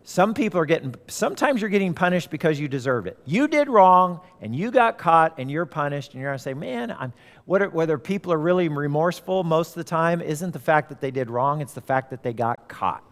some 0.03 0.35
people 0.35 0.59
are 0.59 0.67
getting, 0.67 0.97
sometimes 1.07 1.61
you're 1.61 1.71
getting 1.71 1.95
punished 1.95 2.29
because 2.29 2.59
you 2.59 2.67
deserved 2.67 3.07
it. 3.07 3.17
You 3.25 3.47
did 3.47 3.69
wrong 3.69 4.21
and 4.41 4.53
you 4.53 4.73
got 4.73 4.99
caught 4.99 5.39
and 5.39 5.49
you're 5.49 5.65
punished, 5.65 6.15
and 6.15 6.21
you're 6.21 6.31
going 6.31 6.39
to 6.39 6.43
say, 6.43 6.55
man, 6.55 6.91
I'm, 6.91 7.13
whether, 7.45 7.71
whether 7.71 7.99
people 7.99 8.33
are 8.33 8.39
really 8.39 8.69
remorseful 8.69 9.45
most 9.45 9.69
of 9.69 9.75
the 9.77 9.85
time 9.85 10.21
isn't 10.21 10.51
the 10.51 10.59
fact 10.59 10.89
that 10.89 11.01
they 11.01 11.13
did 11.13 11.31
wrong, 11.31 11.61
it's 11.61 11.75
the 11.75 11.81
fact 11.81 12.11
that 12.11 12.25
they 12.25 12.33
got 12.33 12.69
caught. 12.69 13.05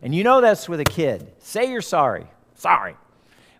And 0.00 0.14
you 0.14 0.24
know 0.24 0.40
that's 0.40 0.70
with 0.70 0.80
a 0.80 0.84
kid. 0.84 1.30
Say 1.40 1.70
you're 1.70 1.82
sorry. 1.82 2.28
Sorry. 2.54 2.96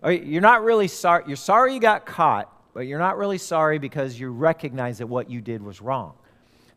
Or 0.03 0.13
you're 0.13 0.41
not 0.41 0.65
really 0.65 0.89
sorry. 0.89 1.25
You're 1.27 1.37
sorry 1.37 1.75
you 1.75 1.81
got 1.81 2.07
caught, 2.07 2.49
but 2.75 2.81
you're 2.81 2.99
not 2.99 3.19
really 3.19 3.39
sorry 3.39 3.79
because 3.79 4.19
you 4.19 4.31
recognize 4.31 4.99
that 4.99 5.07
what 5.07 5.31
you 5.31 5.41
did 5.41 5.63
was 5.63 5.81
wrong. 5.81 6.15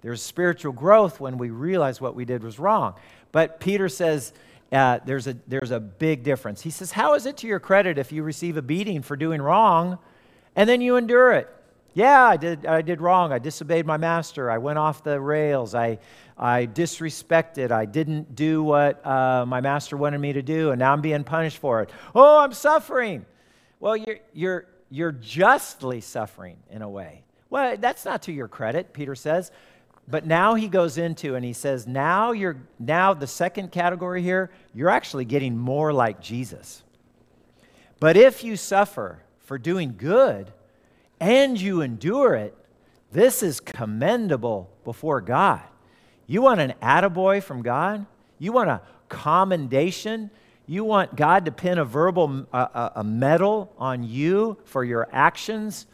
There's 0.01 0.21
spiritual 0.21 0.73
growth 0.73 1.19
when 1.19 1.38
we 1.38 1.49
realize 1.49 1.99
what 1.99 2.15
we 2.15 2.25
did 2.25 2.43
was 2.43 2.60
wrong. 2.60 2.93
But 3.31 3.60
Peter 3.60 3.89
says 3.89 4.34
uh, 4.71 4.99
there's, 5.05 5.27
a, 5.27 5.36
there's 5.47 5.71
a 5.71 5.79
big 5.79 6.23
difference. 6.23 6.62
He 6.62 6.69
says, 6.69 6.91
How 6.91 7.15
is 7.15 7.25
it 7.25 7.38
to 7.38 7.47
your 7.47 7.60
credit 7.60 7.97
if 7.97 8.12
you 8.12 8.23
receive 8.23 8.58
a 8.58 8.62
beating 8.62 9.01
for 9.01 9.15
doing 9.15 9.41
wrong 9.41 9.97
and 10.55 10.69
then 10.69 10.81
you 10.81 10.97
endure 10.97 11.31
it? 11.34 11.49
Yeah, 11.95 12.25
I 12.25 12.36
did, 12.36 12.65
I 12.65 12.81
did 12.81 12.99
wrong. 12.99 13.31
I 13.31 13.39
disobeyed 13.39 13.86
my 13.86 13.95
master. 13.95 14.51
I 14.51 14.58
went 14.58 14.77
off 14.77 15.01
the 15.01 15.19
rails. 15.19 15.73
I, 15.73 15.99
I 16.38 16.67
disrespected. 16.67 17.71
I 17.71 17.86
didn't 17.86 18.36
do 18.36 18.62
what 18.62 19.05
uh, 19.05 19.45
my 19.47 19.62
master 19.62 19.95
wanted 19.95 20.19
me 20.19 20.34
to 20.34 20.41
do, 20.41 20.71
and 20.71 20.79
now 20.79 20.91
I'm 20.91 20.99
being 20.99 21.23
punished 21.23 21.58
for 21.58 21.81
it. 21.81 21.89
Oh, 22.13 22.39
I'm 22.39 22.51
suffering. 22.51 23.25
Well, 23.79 23.95
you're, 23.95 24.17
you're, 24.34 24.67
you're 24.89 25.11
justly 25.11 26.01
suffering 26.01 26.57
in 26.69 26.81
a 26.81 26.89
way. 26.89 27.23
Well, 27.49 27.77
that's 27.77 28.05
not 28.05 28.23
to 28.23 28.31
your 28.31 28.47
credit, 28.47 28.93
Peter 28.93 29.15
says. 29.15 29.51
But 30.07 30.25
now 30.25 30.53
he 30.53 30.67
goes 30.67 30.97
into 30.97 31.35
and 31.35 31.43
he 31.43 31.53
says, 31.53 31.87
now 31.87 32.31
you're 32.31 32.57
now 32.77 33.13
the 33.13 33.27
second 33.27 33.71
category 33.71 34.21
here, 34.21 34.51
you're 34.73 34.89
actually 34.89 35.25
getting 35.25 35.57
more 35.57 35.91
like 35.91 36.21
Jesus. 36.21 36.83
But 37.99 38.15
if 38.15 38.43
you 38.43 38.55
suffer 38.55 39.23
for 39.39 39.57
doing 39.57 39.95
good 39.97 40.51
and 41.19 41.59
you 41.59 41.81
endure 41.81 42.35
it, 42.35 42.55
this 43.11 43.41
is 43.41 43.59
commendable 43.59 44.69
before 44.83 45.21
God. 45.21 45.61
You 46.27 46.41
want 46.41 46.59
an 46.59 46.73
attaboy 46.83 47.41
from 47.41 47.61
God? 47.61 48.05
You 48.37 48.51
want 48.51 48.69
a 48.69 48.81
commendation? 49.09 50.29
You 50.67 50.84
want 50.84 51.15
God 51.15 51.45
to 51.45 51.51
pin 51.51 51.78
a 51.78 51.86
verbal 51.86 52.47
a, 52.51 52.91
a 52.95 53.04
medal 53.04 53.71
on 53.78 54.04
you 54.04 54.58
for 54.65 54.84
your 54.84 55.08
actions? 55.12 55.86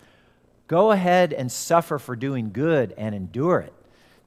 Go 0.67 0.91
ahead 0.91 1.33
and 1.33 1.51
suffer 1.51 1.99
for 1.99 2.15
doing 2.15 2.51
good 2.51 2.93
and 2.97 3.13
endure 3.13 3.59
it. 3.59 3.73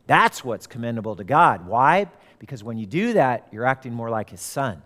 That's 0.06 0.44
what's 0.44 0.66
commendable 0.66 1.16
to 1.16 1.24
God. 1.24 1.66
Why? 1.66 2.08
Because 2.38 2.62
when 2.62 2.76
you 2.76 2.84
do 2.84 3.14
that, 3.14 3.48
you're 3.50 3.64
acting 3.64 3.94
more 3.94 4.10
like 4.10 4.28
his 4.28 4.42
son. 4.42 4.82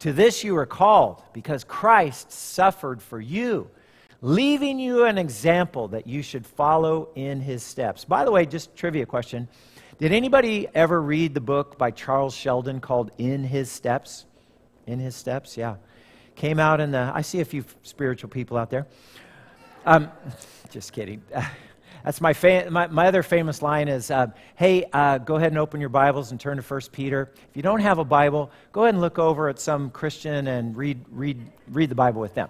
To 0.00 0.12
this 0.12 0.42
you 0.42 0.56
are 0.56 0.66
called 0.66 1.22
because 1.32 1.62
Christ 1.62 2.32
suffered 2.32 3.00
for 3.00 3.20
you, 3.20 3.70
leaving 4.20 4.78
you 4.80 5.04
an 5.04 5.16
example 5.16 5.88
that 5.88 6.08
you 6.08 6.22
should 6.22 6.44
follow 6.44 7.10
in 7.14 7.40
his 7.40 7.62
steps. 7.62 8.04
By 8.04 8.24
the 8.24 8.32
way, 8.32 8.44
just 8.44 8.74
trivia 8.74 9.06
question. 9.06 9.48
Did 9.98 10.12
anybody 10.12 10.66
ever 10.74 11.00
read 11.00 11.32
the 11.32 11.40
book 11.40 11.78
by 11.78 11.92
Charles 11.92 12.34
Sheldon 12.34 12.80
called 12.80 13.12
In 13.16 13.44
His 13.44 13.70
Steps? 13.70 14.26
In 14.86 14.98
His 14.98 15.16
Steps, 15.16 15.56
yeah. 15.56 15.76
Came 16.34 16.58
out 16.58 16.80
in 16.80 16.90
the, 16.92 17.10
I 17.14 17.22
see 17.22 17.40
a 17.40 17.44
few 17.44 17.64
spiritual 17.82 18.30
people 18.30 18.56
out 18.56 18.70
there. 18.70 18.86
Um, 19.84 20.10
just 20.70 20.92
kidding. 20.92 21.22
That's 22.04 22.20
my, 22.20 22.34
fa- 22.34 22.68
my, 22.70 22.86
my, 22.86 23.08
other 23.08 23.24
famous 23.24 23.62
line 23.62 23.88
is, 23.88 24.12
uh, 24.12 24.28
hey, 24.54 24.84
uh, 24.92 25.18
go 25.18 25.36
ahead 25.36 25.50
and 25.50 25.58
open 25.58 25.80
your 25.80 25.88
Bibles 25.88 26.30
and 26.30 26.38
turn 26.38 26.56
to 26.56 26.62
1 26.62 26.80
Peter. 26.92 27.32
If 27.50 27.56
you 27.56 27.62
don't 27.62 27.80
have 27.80 27.98
a 27.98 28.04
Bible, 28.04 28.52
go 28.70 28.84
ahead 28.84 28.94
and 28.94 29.00
look 29.00 29.18
over 29.18 29.48
at 29.48 29.58
some 29.58 29.90
Christian 29.90 30.46
and 30.46 30.76
read, 30.76 31.04
read, 31.10 31.40
read 31.68 31.88
the 31.88 31.96
Bible 31.96 32.20
with 32.20 32.34
them. 32.34 32.48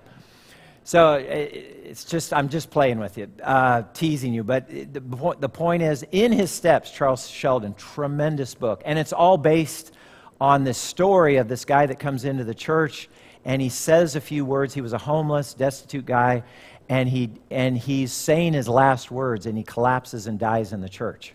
So 0.84 1.14
it's 1.14 2.04
just, 2.04 2.34
I'm 2.34 2.50
just 2.50 2.70
playing 2.70 2.98
with 2.98 3.16
you, 3.16 3.28
uh, 3.42 3.84
teasing 3.94 4.34
you. 4.34 4.44
But 4.44 4.68
the, 4.68 5.00
the 5.40 5.48
point 5.48 5.82
is, 5.82 6.04
In 6.12 6.32
His 6.32 6.50
Steps, 6.50 6.90
Charles 6.90 7.26
Sheldon, 7.26 7.74
tremendous 7.74 8.54
book. 8.54 8.82
And 8.84 8.98
it's 8.98 9.12
all 9.12 9.38
based 9.38 9.92
on 10.40 10.64
this 10.64 10.78
story 10.78 11.36
of 11.36 11.48
this 11.48 11.64
guy 11.64 11.86
that 11.86 11.98
comes 11.98 12.24
into 12.24 12.44
the 12.44 12.54
church 12.54 13.08
and 13.44 13.62
he 13.62 13.68
says 13.68 14.16
a 14.16 14.20
few 14.20 14.44
words. 14.44 14.74
He 14.74 14.80
was 14.80 14.92
a 14.92 14.98
homeless, 14.98 15.54
destitute 15.54 16.04
guy, 16.04 16.42
and, 16.88 17.08
he, 17.08 17.30
and 17.50 17.78
he's 17.78 18.12
saying 18.12 18.54
his 18.54 18.68
last 18.68 19.10
words 19.10 19.46
and 19.46 19.56
he 19.56 19.62
collapses 19.62 20.26
and 20.26 20.38
dies 20.38 20.72
in 20.72 20.80
the 20.80 20.88
church. 20.88 21.32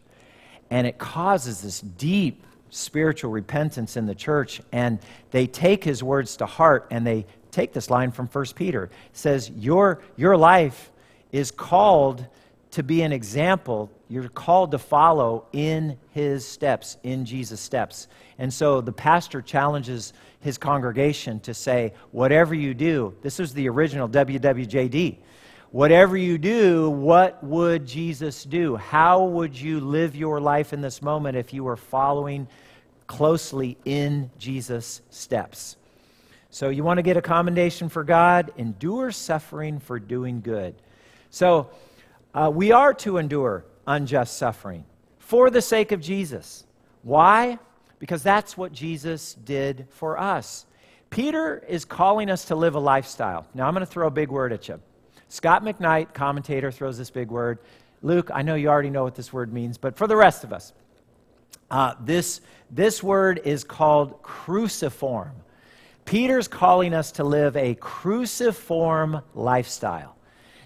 And 0.70 0.86
it 0.86 0.98
causes 0.98 1.62
this 1.62 1.80
deep 1.82 2.46
spiritual 2.70 3.32
repentance 3.32 3.96
in 3.98 4.06
the 4.06 4.16
church. 4.16 4.62
And 4.72 5.00
they 5.32 5.48
take 5.48 5.84
his 5.84 6.04
words 6.04 6.38
to 6.38 6.46
heart 6.46 6.88
and 6.92 7.08
they 7.08 7.26
take 7.52 7.74
this 7.74 7.90
line 7.90 8.12
from 8.12 8.28
1 8.28 8.46
Peter. 8.56 8.86
It 8.86 8.92
says, 9.14 9.50
Your, 9.52 10.02
your 10.18 10.38
life 10.38 10.92
is 11.32 11.52
called 11.52 12.26
to 12.72 12.84
be 12.84 13.02
an 13.04 13.12
example. 13.12 13.90
You're 14.12 14.28
called 14.28 14.72
to 14.72 14.78
follow 14.78 15.46
in 15.54 15.98
his 16.10 16.46
steps, 16.46 16.98
in 17.02 17.24
Jesus' 17.24 17.62
steps. 17.62 18.10
And 18.40 18.54
so 18.54 18.82
the 18.82 18.92
pastor 18.92 19.42
challenges 19.42 20.12
his 20.42 20.58
congregation 20.58 21.40
to 21.40 21.54
say, 21.54 21.94
whatever 22.12 22.54
you 22.54 22.74
do, 22.74 23.16
this 23.22 23.40
is 23.40 23.54
the 23.54 23.70
original 23.70 24.10
WWJD. 24.10 25.16
Whatever 25.70 26.18
you 26.18 26.38
do, 26.38 26.90
what 26.90 27.42
would 27.42 27.88
Jesus 27.88 28.44
do? 28.44 28.76
How 28.76 29.24
would 29.24 29.58
you 29.58 29.80
live 29.80 30.14
your 30.14 30.42
life 30.42 30.74
in 30.74 30.82
this 30.82 31.02
moment 31.02 31.38
if 31.38 31.54
you 31.54 31.64
were 31.64 31.78
following 31.78 32.50
closely 33.08 33.78
in 33.86 34.30
Jesus' 34.38 35.00
steps? 35.10 35.78
So 36.50 36.68
you 36.68 36.84
want 36.84 36.98
to 36.98 37.04
get 37.04 37.16
a 37.16 37.22
commendation 37.22 37.88
for 37.88 38.04
God? 38.04 38.52
Endure 38.58 39.12
suffering 39.12 39.80
for 39.80 40.00
doing 40.00 40.42
good. 40.42 40.76
So 41.30 41.70
uh, 42.34 42.52
we 42.54 42.74
are 42.74 42.94
to 42.96 43.16
endure 43.16 43.64
unjust 43.88 44.38
suffering 44.38 44.86
for 45.20 45.50
the 45.50 45.62
sake 45.62 45.92
of 45.92 46.02
Jesus. 46.02 46.66
Why? 47.04 47.58
Because 48.00 48.22
that's 48.22 48.58
what 48.58 48.74
Jesus 48.74 49.34
did 49.34 49.88
for 49.92 50.20
us. 50.20 50.66
Peter 51.10 51.64
is 51.68 51.86
calling 51.86 52.30
us 52.30 52.46
to 52.46 52.56
live 52.56 52.76
a 52.76 52.80
lifestyle. 52.80 53.46
Now, 53.54 53.68
I'm 53.68 53.74
going 53.74 53.86
to 53.86 53.92
throw 53.92 54.08
a 54.08 54.12
big 54.12 54.30
word 54.30 54.54
at 54.54 54.68
you. 54.68 54.82
Scot 55.30 55.64
McKnight, 55.64 56.14
commentator, 56.14 56.72
throws 56.72 56.98
this 56.98 57.10
big 57.10 57.30
word. 57.30 57.60
Luke, 58.02 58.30
I 58.34 58.42
know 58.42 58.56
you 58.56 58.68
already 58.68 58.90
know 58.90 59.04
what 59.04 59.16
this 59.16 59.32
word 59.32 59.54
means, 59.54 59.78
but 59.78 59.96
for 59.96 60.08
the 60.08 60.16
rest 60.16 60.44
of 60.44 60.52
us, 60.52 60.74
uh, 61.70 61.94
this, 62.02 62.42
this 62.70 63.02
word 63.02 63.42
is 63.46 63.64
called 63.64 64.22
cruciform. 64.22 65.32
Peter's 66.04 66.48
calling 66.48 66.94
us 66.94 67.14
to 67.14 67.24
live 67.24 67.56
a 67.56 67.76
cruciform 67.76 69.22
lifestyle. 69.34 70.18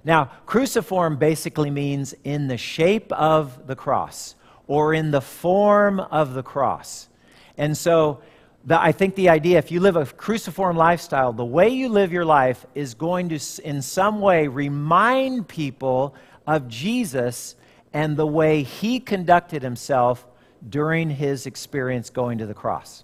Now, 0.05 0.31
cruciform 0.45 1.17
basically 1.17 1.69
means 1.69 2.15
in 2.23 2.47
the 2.47 2.57
shape 2.57 3.11
of 3.11 3.67
the 3.67 3.75
cross 3.75 4.35
or 4.67 4.93
in 4.93 5.11
the 5.11 5.19
form 5.19 5.99
of 5.99 6.33
the 6.33 6.43
cross. 6.43 7.09
And 7.57 7.75
so, 7.75 8.21
the, 8.63 8.79
I 8.79 8.93
think 8.93 9.15
the 9.15 9.29
idea, 9.29 9.57
if 9.57 9.71
you 9.71 9.79
live 9.79 9.97
a 9.97 10.05
cruciform 10.05 10.77
lifestyle, 10.77 11.33
the 11.33 11.43
way 11.43 11.69
you 11.69 11.89
live 11.89 12.13
your 12.13 12.25
life 12.25 12.65
is 12.73 12.93
going 12.93 13.29
to, 13.29 13.39
in 13.63 13.81
some 13.81 14.21
way, 14.21 14.47
remind 14.47 15.47
people 15.47 16.15
of 16.47 16.67
Jesus 16.67 17.55
and 17.93 18.15
the 18.15 18.25
way 18.25 18.63
he 18.63 18.99
conducted 18.99 19.61
himself 19.61 20.25
during 20.67 21.09
his 21.09 21.45
experience 21.45 22.09
going 22.09 22.37
to 22.37 22.45
the 22.45 22.53
cross 22.53 23.03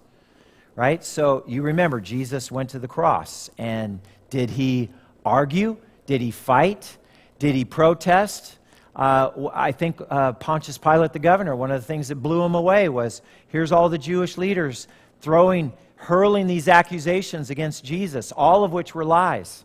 right? 0.75 1.03
So 1.03 1.43
you 1.47 1.61
remember, 1.61 1.99
Jesus 1.99 2.51
went 2.51 2.69
to 2.71 2.79
the 2.79 2.87
cross. 2.87 3.49
And 3.57 3.99
did 4.29 4.49
he 4.49 4.89
argue? 5.25 5.77
Did 6.11 6.19
he 6.19 6.31
fight? 6.31 6.97
Did 7.39 7.55
he 7.55 7.63
protest? 7.63 8.59
Uh, 8.93 9.47
I 9.53 9.71
think 9.71 10.01
uh, 10.09 10.33
Pontius 10.33 10.77
Pilate, 10.77 11.13
the 11.13 11.19
governor, 11.19 11.55
one 11.55 11.71
of 11.71 11.79
the 11.79 11.87
things 11.87 12.09
that 12.09 12.15
blew 12.15 12.43
him 12.43 12.53
away 12.53 12.89
was 12.89 13.21
here's 13.47 13.71
all 13.71 13.87
the 13.87 13.97
Jewish 13.97 14.37
leaders 14.37 14.89
throwing, 15.21 15.71
hurling 15.95 16.47
these 16.47 16.67
accusations 16.67 17.49
against 17.49 17.85
Jesus, 17.85 18.33
all 18.33 18.65
of 18.65 18.73
which 18.73 18.93
were 18.93 19.05
lies. 19.05 19.63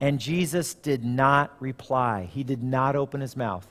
And 0.00 0.18
Jesus 0.18 0.72
did 0.72 1.04
not 1.04 1.54
reply. 1.60 2.26
He 2.32 2.42
did 2.42 2.62
not 2.62 2.96
open 2.96 3.20
his 3.20 3.36
mouth. 3.36 3.70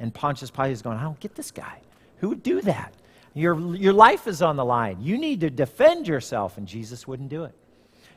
And 0.00 0.14
Pontius 0.14 0.50
Pilate 0.50 0.72
is 0.72 0.80
going, 0.80 0.96
I 0.96 1.02
don't 1.02 1.20
get 1.20 1.34
this 1.34 1.50
guy. 1.50 1.82
Who 2.20 2.30
would 2.30 2.42
do 2.42 2.62
that? 2.62 2.94
Your, 3.34 3.76
your 3.76 3.92
life 3.92 4.26
is 4.26 4.40
on 4.40 4.56
the 4.56 4.64
line. 4.64 5.02
You 5.02 5.18
need 5.18 5.40
to 5.40 5.50
defend 5.50 6.08
yourself. 6.08 6.56
And 6.56 6.66
Jesus 6.66 7.06
wouldn't 7.06 7.28
do 7.28 7.44
it. 7.44 7.52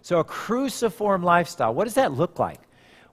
So, 0.04 0.20
a 0.20 0.24
cruciform 0.24 1.22
lifestyle, 1.22 1.74
what 1.74 1.84
does 1.84 1.96
that 1.96 2.14
look 2.14 2.40
like? 2.40 2.62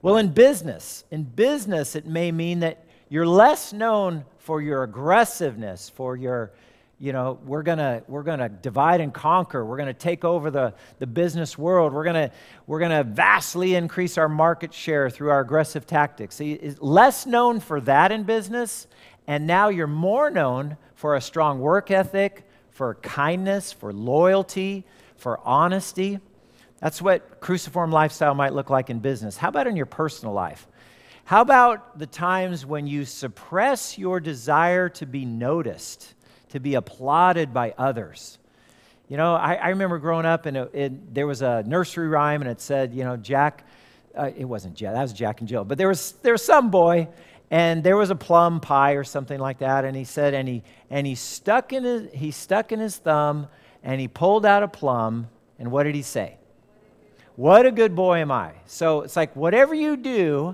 Well, 0.01 0.15
in 0.15 0.29
business, 0.29 1.03
in 1.11 1.23
business, 1.23 1.93
it 1.93 2.05
may 2.05 2.31
mean 2.31 2.61
that 2.61 2.85
you're 3.09 3.27
less 3.27 3.73
known 3.73 4.23
for 4.37 4.61
your 4.61 4.83
aggressiveness, 4.83 5.89
for 5.89 6.15
your, 6.15 6.53
you 6.99 7.11
know, 7.11 7.37
we're 7.43 7.63
gonna 7.63 8.03
we're 8.07 8.23
gonna 8.23 8.47
divide 8.47 9.01
and 9.01 9.13
conquer. 9.13 9.65
We're 9.65 9.75
gonna 9.75 9.93
take 9.93 10.23
over 10.23 10.51
the, 10.51 10.73
the 10.99 11.07
business 11.07 11.57
world. 11.57 11.91
We're 11.91 12.05
gonna 12.05 12.31
we're 12.65 12.79
gonna 12.79 13.03
vastly 13.03 13.75
increase 13.75 14.17
our 14.17 14.29
market 14.29 14.73
share 14.73 15.09
through 15.09 15.31
our 15.31 15.41
aggressive 15.41 15.85
tactics. 15.85 16.35
See, 16.35 16.75
less 16.79 17.25
known 17.25 17.59
for 17.59 17.81
that 17.81 18.13
in 18.13 18.23
business, 18.23 18.87
and 19.27 19.45
now 19.45 19.67
you're 19.67 19.85
more 19.87 20.29
known 20.29 20.77
for 20.95 21.15
a 21.15 21.21
strong 21.21 21.59
work 21.59 21.91
ethic, 21.91 22.47
for 22.71 22.95
kindness, 22.95 23.73
for 23.73 23.91
loyalty, 23.91 24.85
for 25.17 25.41
honesty. 25.45 26.19
That's 26.79 27.01
what 27.01 27.41
cruciform 27.41 27.91
lifestyle 27.91 28.33
might 28.33 28.53
look 28.53 28.69
like 28.69 28.89
in 28.89 28.99
business. 28.99 29.37
How 29.37 29.49
about 29.49 29.67
in 29.67 29.75
your 29.75 29.85
personal 29.85 30.33
life? 30.33 30.67
How 31.25 31.41
about 31.41 31.99
the 31.99 32.07
times 32.07 32.65
when 32.65 32.87
you 32.87 33.05
suppress 33.05 33.97
your 33.97 34.19
desire 34.19 34.89
to 34.89 35.05
be 35.05 35.25
noticed, 35.25 36.13
to 36.49 36.59
be 36.59 36.75
applauded 36.75 37.53
by 37.53 37.73
others? 37.77 38.39
You 39.09 39.17
know, 39.17 39.35
I, 39.35 39.55
I 39.55 39.69
remember 39.69 39.99
growing 39.99 40.25
up 40.25 40.45
and 40.45 40.57
it, 40.57 40.71
it, 40.73 41.13
there 41.13 41.27
was 41.27 41.41
a 41.41 41.63
nursery 41.63 42.07
rhyme 42.07 42.41
and 42.41 42.49
it 42.49 42.61
said, 42.61 42.93
you 42.93 43.03
know, 43.03 43.17
Jack, 43.17 43.63
uh, 44.17 44.31
it 44.35 44.45
wasn't 44.45 44.75
Jack, 44.75 44.93
that 44.93 45.01
was 45.01 45.13
Jack 45.13 45.39
and 45.39 45.47
Jill, 45.47 45.65
but 45.65 45.77
there 45.77 45.87
was, 45.87 46.13
there 46.23 46.33
was 46.33 46.43
some 46.43 46.71
boy 46.71 47.07
and 47.51 47.83
there 47.83 47.97
was 47.97 48.09
a 48.09 48.15
plum 48.15 48.59
pie 48.59 48.93
or 48.93 49.03
something 49.03 49.39
like 49.39 49.59
that 49.59 49.85
and 49.85 49.95
he 49.95 50.03
said 50.03 50.33
and 50.33 50.47
he 50.47 50.63
and 50.89 51.07
he 51.07 51.15
stuck 51.15 51.73
in 51.73 51.83
his 51.83 52.11
he 52.13 52.31
stuck 52.31 52.71
in 52.71 52.79
his 52.79 52.97
thumb 52.97 53.47
and 53.83 53.99
he 53.99 54.07
pulled 54.07 54.45
out 54.45 54.63
a 54.63 54.67
plum 54.67 55.27
and 55.57 55.71
what 55.71 55.83
did 55.83 55.95
he 55.95 56.01
say 56.01 56.37
what 57.39 57.65
a 57.65 57.71
good 57.71 57.95
boy 57.95 58.17
am 58.17 58.33
i 58.33 58.51
so 58.65 58.99
it's 58.99 59.15
like 59.15 59.33
whatever 59.33 59.73
you 59.73 59.95
do 59.95 60.53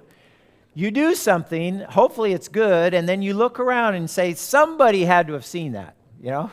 you 0.75 0.91
do 0.91 1.15
something 1.15 1.79
hopefully 1.79 2.31
it's 2.31 2.47
good 2.47 2.93
and 2.93 3.09
then 3.09 3.23
you 3.23 3.33
look 3.33 3.59
around 3.59 3.95
and 3.95 4.07
say 4.07 4.35
somebody 4.35 5.03
had 5.03 5.25
to 5.25 5.33
have 5.33 5.43
seen 5.43 5.71
that 5.71 5.95
you 6.21 6.29
know 6.29 6.51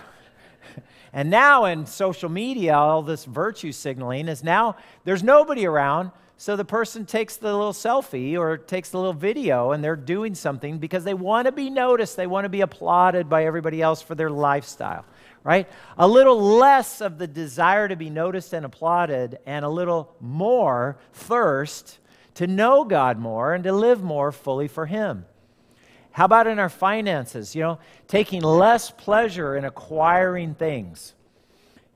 and 1.12 1.28
now 1.28 1.66
in 1.66 1.84
social 1.84 2.30
media 2.30 2.72
all 2.72 3.02
this 3.02 3.26
virtue 3.26 3.70
signaling 3.70 4.26
is 4.26 4.42
now 4.42 4.74
there's 5.04 5.22
nobody 5.22 5.66
around 5.66 6.10
so 6.42 6.56
the 6.56 6.64
person 6.64 7.06
takes 7.06 7.36
the 7.36 7.52
little 7.52 7.72
selfie 7.72 8.36
or 8.36 8.58
takes 8.58 8.88
the 8.88 8.96
little 8.96 9.12
video 9.12 9.70
and 9.70 9.84
they're 9.84 9.94
doing 9.94 10.34
something 10.34 10.78
because 10.78 11.04
they 11.04 11.14
want 11.14 11.46
to 11.46 11.52
be 11.52 11.70
noticed. 11.70 12.16
They 12.16 12.26
want 12.26 12.46
to 12.46 12.48
be 12.48 12.62
applauded 12.62 13.28
by 13.28 13.44
everybody 13.44 13.80
else 13.80 14.02
for 14.02 14.16
their 14.16 14.28
lifestyle, 14.28 15.04
right? 15.44 15.68
A 15.98 16.06
little 16.06 16.40
less 16.40 17.00
of 17.00 17.18
the 17.18 17.26
desire 17.26 17.88
to 17.88 17.96
be 17.96 18.10
noticed 18.10 18.52
and 18.52 18.64
applauded 18.64 19.38
and 19.46 19.64
a 19.64 19.68
little 19.68 20.14
more 20.20 20.98
thirst 21.12 21.98
to 22.34 22.46
know 22.46 22.84
God 22.84 23.18
more 23.18 23.54
and 23.54 23.64
to 23.64 23.72
live 23.72 24.02
more 24.02 24.32
fully 24.32 24.68
for 24.68 24.86
Him. 24.86 25.26
How 26.12 26.26
about 26.26 26.46
in 26.46 26.58
our 26.58 26.68
finances? 26.68 27.54
You 27.54 27.62
know, 27.62 27.78
taking 28.06 28.42
less 28.42 28.90
pleasure 28.90 29.56
in 29.56 29.64
acquiring 29.64 30.54
things. 30.54 31.14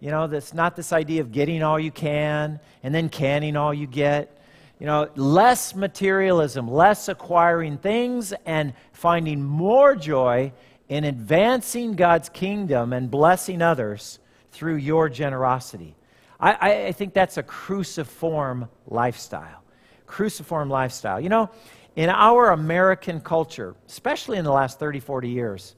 You 0.01 0.11
know, 0.11 0.27
that's 0.27 0.53
not 0.53 0.77
this 0.77 0.93
idea 0.93 1.21
of 1.21 1.33
getting 1.33 1.63
all 1.63 1.79
you 1.79 1.91
can 1.91 2.61
and 2.83 2.95
then 2.95 3.09
canning 3.09 3.57
all 3.57 3.73
you 3.73 3.87
get. 3.87 4.33
You 4.79 4.87
know, 4.87 5.09
less 5.17 5.75
materialism, 5.75 6.71
less 6.71 7.09
acquiring 7.09 7.79
things, 7.79 8.35
and 8.45 8.75
finding 8.93 9.43
more 9.43 9.97
joy 9.97 10.53
in 10.89 11.05
advancing 11.05 11.95
God's 11.95 12.29
kingdom 12.29 12.93
and 12.93 13.11
blessing 13.11 13.63
others 13.63 14.19
through 14.53 14.77
your 14.77 15.09
generosity. 15.09 15.97
I, 16.39 16.87
I, 16.89 16.93
think 16.93 17.15
that's 17.15 17.39
a 17.39 17.43
cruciform 17.43 18.69
lifestyle. 18.87 19.63
Cruciform 20.07 20.71
lifestyle. 20.71 21.21
You 21.21 21.29
know, 21.29 21.51
in 21.97 22.11
our 22.11 22.51
American 22.51 23.21
culture, 23.21 23.75
especially 23.89 24.39
in 24.39 24.45
the 24.45 24.53
last 24.53 24.79
30, 24.79 25.01
40 25.01 25.29
years, 25.29 25.75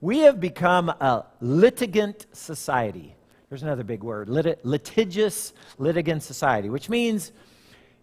we 0.00 0.20
have 0.20 0.40
become 0.40 0.88
a 0.88 1.24
litigant 1.40 2.26
society. 2.32 3.14
There's 3.48 3.62
another 3.62 3.84
big 3.84 4.02
word 4.02 4.28
lit- 4.28 4.64
litigious 4.64 5.52
litigant 5.78 6.22
society, 6.22 6.70
which 6.70 6.88
means 6.88 7.32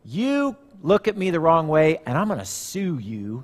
you 0.06 0.56
look 0.82 1.08
at 1.08 1.17
me 1.17 1.32
the 1.32 1.39
wrong 1.39 1.67
way 1.67 2.00
and 2.06 2.17
I'm 2.17 2.28
going 2.28 2.39
to 2.39 2.46
sue 2.46 3.00
you. 3.00 3.43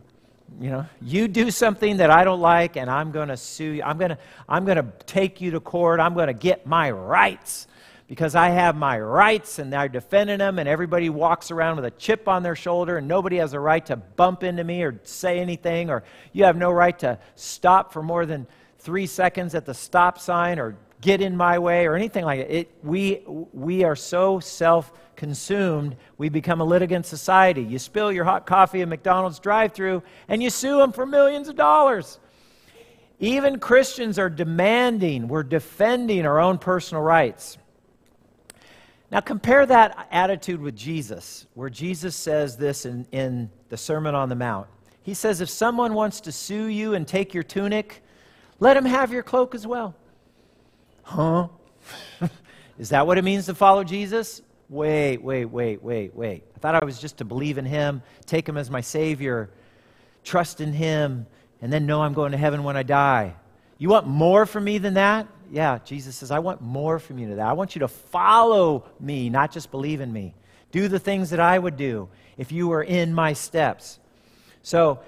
You 0.59 0.69
know, 0.69 0.85
you 1.01 1.27
do 1.27 1.51
something 1.51 1.97
that 1.97 2.11
I 2.11 2.23
don't 2.23 2.39
like 2.39 2.77
and 2.77 2.89
I'm 2.89 3.11
going 3.11 3.29
to 3.29 3.37
sue 3.37 3.71
you. 3.71 3.83
I'm 3.83 3.97
going 3.97 4.11
to 4.11 4.17
I'm 4.47 4.65
going 4.65 4.77
to 4.77 4.85
take 5.05 5.41
you 5.41 5.51
to 5.51 5.59
court. 5.59 5.99
I'm 5.99 6.13
going 6.13 6.27
to 6.27 6.33
get 6.33 6.67
my 6.67 6.91
rights 6.91 7.67
because 8.07 8.35
I 8.35 8.49
have 8.49 8.75
my 8.75 8.99
rights 8.99 9.59
and 9.59 9.71
they're 9.71 9.87
defending 9.87 10.39
them 10.39 10.59
and 10.59 10.69
everybody 10.69 11.09
walks 11.09 11.51
around 11.51 11.77
with 11.77 11.85
a 11.85 11.91
chip 11.91 12.27
on 12.27 12.43
their 12.43 12.55
shoulder 12.55 12.97
and 12.97 13.07
nobody 13.07 13.37
has 13.37 13.53
a 13.53 13.59
right 13.59 13.85
to 13.87 13.95
bump 13.95 14.43
into 14.43 14.63
me 14.63 14.83
or 14.83 14.99
say 15.03 15.39
anything 15.39 15.89
or 15.89 16.03
you 16.31 16.43
have 16.43 16.57
no 16.57 16.71
right 16.71 16.99
to 16.99 17.17
stop 17.35 17.91
for 17.91 18.03
more 18.03 18.25
than 18.25 18.45
3 18.79 19.07
seconds 19.07 19.55
at 19.55 19.65
the 19.65 19.73
stop 19.73 20.19
sign 20.19 20.59
or 20.59 20.77
get 21.01 21.21
in 21.21 21.35
my 21.35 21.59
way 21.59 21.85
or 21.85 21.95
anything 21.95 22.25
like 22.25 22.41
it. 22.41 22.51
it 22.51 22.71
we, 22.83 23.23
we 23.53 23.83
are 23.83 23.95
so 23.95 24.39
self 24.39 24.93
consumed, 25.15 25.95
we 26.17 26.29
become 26.29 26.61
a 26.61 26.65
litigant 26.65 27.05
society. 27.05 27.61
You 27.61 27.79
spill 27.79 28.11
your 28.11 28.23
hot 28.23 28.45
coffee 28.45 28.81
at 28.81 28.87
McDonald's 28.87 29.39
drive 29.39 29.73
through 29.73 30.03
and 30.27 30.41
you 30.41 30.49
sue 30.49 30.77
them 30.77 30.91
for 30.91 31.05
millions 31.05 31.47
of 31.47 31.55
dollars. 31.55 32.19
Even 33.19 33.59
Christians 33.59 34.19
are 34.19 34.29
demanding, 34.29 35.27
we're 35.27 35.43
defending 35.43 36.25
our 36.25 36.39
own 36.39 36.57
personal 36.57 37.01
rights. 37.01 37.57
Now, 39.11 39.19
compare 39.19 39.65
that 39.65 40.07
attitude 40.11 40.59
with 40.59 40.75
Jesus, 40.75 41.45
where 41.53 41.69
Jesus 41.69 42.15
says 42.15 42.57
this 42.57 42.85
in, 42.85 43.05
in 43.11 43.51
the 43.69 43.77
Sermon 43.77 44.15
on 44.15 44.27
the 44.27 44.35
Mount. 44.35 44.67
He 45.03 45.13
says, 45.13 45.39
If 45.39 45.49
someone 45.49 45.93
wants 45.93 46.19
to 46.21 46.31
sue 46.31 46.65
you 46.65 46.95
and 46.95 47.07
take 47.07 47.33
your 47.33 47.43
tunic, 47.43 48.01
let 48.59 48.75
him 48.75 48.85
have 48.85 49.11
your 49.11 49.21
cloak 49.21 49.53
as 49.53 49.67
well. 49.67 49.95
Huh? 51.03 51.49
Is 52.79 52.89
that 52.89 53.05
what 53.05 53.17
it 53.17 53.23
means 53.23 53.45
to 53.45 53.55
follow 53.55 53.83
Jesus? 53.83 54.41
Wait, 54.73 55.17
wait, 55.17 55.45
wait, 55.45 55.83
wait, 55.83 56.15
wait. 56.15 56.43
I 56.55 56.59
thought 56.59 56.73
I 56.73 56.83
was 56.83 56.99
just 56.99 57.17
to 57.17 57.25
believe 57.25 57.59
in 57.59 57.65
Him, 57.65 58.01
take 58.25 58.49
Him 58.49 58.57
as 58.57 58.71
my 58.71 58.81
Savior, 58.81 59.51
trust 60.23 60.61
in 60.61 60.73
Him, 60.73 61.27
and 61.61 61.71
then 61.71 61.85
know 61.85 62.01
I'm 62.01 62.15
going 62.15 62.31
to 62.31 62.39
heaven 62.39 62.63
when 62.63 62.75
I 62.75 62.81
die. 62.81 63.35
You 63.77 63.89
want 63.89 64.07
more 64.07 64.47
from 64.47 64.63
me 64.63 64.79
than 64.79 64.95
that? 64.95 65.27
Yeah, 65.51 65.77
Jesus 65.85 66.15
says, 66.15 66.31
I 66.31 66.39
want 66.39 66.59
more 66.59 66.97
from 66.97 67.19
you 67.19 67.27
than 67.27 67.37
that. 67.37 67.45
I 67.45 67.53
want 67.53 67.75
you 67.75 67.81
to 67.81 67.87
follow 67.87 68.85
me, 68.99 69.29
not 69.29 69.51
just 69.51 69.69
believe 69.69 70.01
in 70.01 70.11
me. 70.11 70.33
Do 70.71 70.87
the 70.87 70.97
things 70.97 71.29
that 71.29 71.39
I 71.39 71.59
would 71.59 71.77
do 71.77 72.09
if 72.35 72.51
you 72.51 72.67
were 72.67 72.81
in 72.81 73.13
my 73.13 73.33
steps. 73.33 73.99
So, 74.63 75.01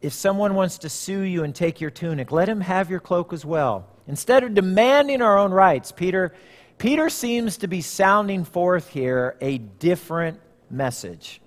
if 0.00 0.12
someone 0.12 0.54
wants 0.54 0.78
to 0.78 0.88
sue 0.88 1.22
you 1.22 1.42
and 1.42 1.52
take 1.52 1.80
your 1.80 1.90
tunic, 1.90 2.30
let 2.30 2.48
him 2.48 2.60
have 2.60 2.88
your 2.88 3.00
cloak 3.00 3.32
as 3.32 3.44
well. 3.44 3.88
Instead 4.06 4.44
of 4.44 4.54
demanding 4.54 5.20
our 5.20 5.36
own 5.36 5.50
rights, 5.50 5.90
Peter, 5.90 6.32
Peter 6.80 7.10
seems 7.10 7.58
to 7.58 7.68
be 7.68 7.82
sounding 7.82 8.42
forth 8.42 8.88
here 8.88 9.36
a 9.42 9.58
different 9.58 10.40
message. 10.70 11.42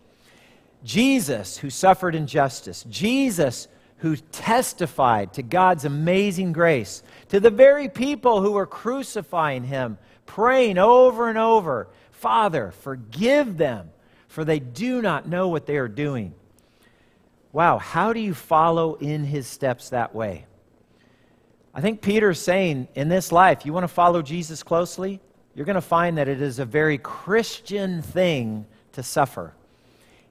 Jesus, 0.84 1.58
who 1.58 1.72
suffered 1.72 2.14
injustice, 2.14 2.86
Jesus, 2.88 3.68
who 3.98 4.16
testified 4.16 5.34
to 5.34 5.42
God's 5.42 5.86
amazing 5.86 6.54
grace, 6.54 7.02
to 7.30 7.40
the 7.40 7.50
very 7.50 7.90
people 7.90 8.44
who 8.44 8.52
were 8.52 8.68
crucifying 8.68 9.64
him, 9.64 9.98
praying 10.28 10.78
over 10.78 11.28
and 11.28 11.40
over, 11.40 11.88
Father, 12.12 12.70
forgive 12.70 13.58
them, 13.58 13.90
for 14.28 14.46
they 14.46 14.60
do 14.60 15.02
not 15.02 15.28
know 15.28 15.48
what 15.48 15.66
they 15.66 15.78
are 15.78 15.88
doing. 15.88 16.36
Wow, 17.52 17.80
how 17.80 18.14
do 18.14 18.20
you 18.20 18.36
follow 18.36 18.94
in 18.98 19.24
his 19.24 19.48
steps 19.48 19.90
that 19.90 20.14
way? 20.14 20.46
I 21.74 21.82
think 21.82 22.02
Peter's 22.02 22.40
saying 22.40 22.88
in 22.94 23.10
this 23.10 23.32
life, 23.32 23.66
you 23.66 23.74
want 23.74 23.84
to 23.84 23.88
follow 23.88 24.22
Jesus 24.22 24.62
closely? 24.62 25.20
You're 25.56 25.66
going 25.66 25.76
to 25.76 25.82
find 25.82 26.18
that 26.18 26.28
it 26.28 26.42
is 26.42 26.60
a 26.60 26.66
very 26.66 26.98
Christian 26.98 28.02
thing 28.02 28.66
to 28.94 29.04
suffer. 29.04 29.54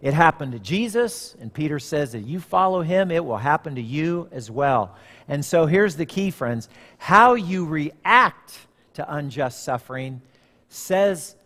It 0.01 0.15
happened 0.15 0.53
to 0.53 0.59
Jesus, 0.59 1.37
and 1.41 1.53
Peter 1.53 1.79
says 1.79 2.13
that 2.13 2.21
you 2.21 2.41
follow 2.41 2.83
him, 2.83 3.13
it 3.13 3.25
will 3.25 3.37
happen 3.37 3.77
to 3.77 3.83
you 3.83 4.29
as 4.33 4.51
well. 4.51 4.97
And 5.29 5.45
so 5.45 5.67
here's 5.67 5.95
the 5.95 6.07
key, 6.07 6.31
friends 6.31 6.69
how 6.99 7.35
you 7.35 7.67
react 7.67 8.59
to 8.95 9.15
unjust 9.15 9.63
suffering 9.63 10.21
says 10.69 11.37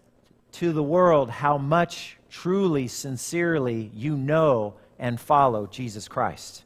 to 0.52 0.72
the 0.72 0.82
world 0.82 1.28
how 1.28 1.58
much 1.58 2.16
truly, 2.30 2.88
sincerely 2.88 3.90
you 3.94 4.16
know 4.16 4.74
and 4.98 5.20
follow 5.20 5.66
Jesus 5.66 6.08
Christ. 6.08 6.64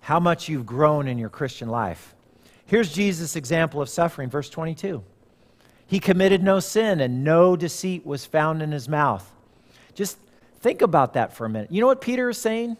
How 0.00 0.20
much 0.20 0.48
you've 0.48 0.66
grown 0.66 1.08
in 1.08 1.18
your 1.18 1.28
Christian 1.28 1.68
life. 1.68 2.14
Here's 2.72 2.90
Jesus' 2.90 3.36
example 3.36 3.82
of 3.82 3.90
suffering, 3.90 4.30
verse 4.30 4.48
22. 4.48 5.04
He 5.86 6.00
committed 6.00 6.42
no 6.42 6.58
sin, 6.58 7.02
and 7.02 7.22
no 7.22 7.54
deceit 7.54 8.06
was 8.06 8.24
found 8.24 8.62
in 8.62 8.72
his 8.72 8.88
mouth. 8.88 9.30
Just 9.94 10.16
think 10.60 10.80
about 10.80 11.12
that 11.12 11.36
for 11.36 11.44
a 11.44 11.50
minute. 11.50 11.70
You 11.70 11.82
know 11.82 11.86
what 11.86 12.00
Peter 12.00 12.30
is 12.30 12.38
saying? 12.38 12.78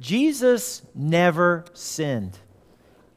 Jesus 0.00 0.82
never 0.94 1.64
sinned. 1.72 2.38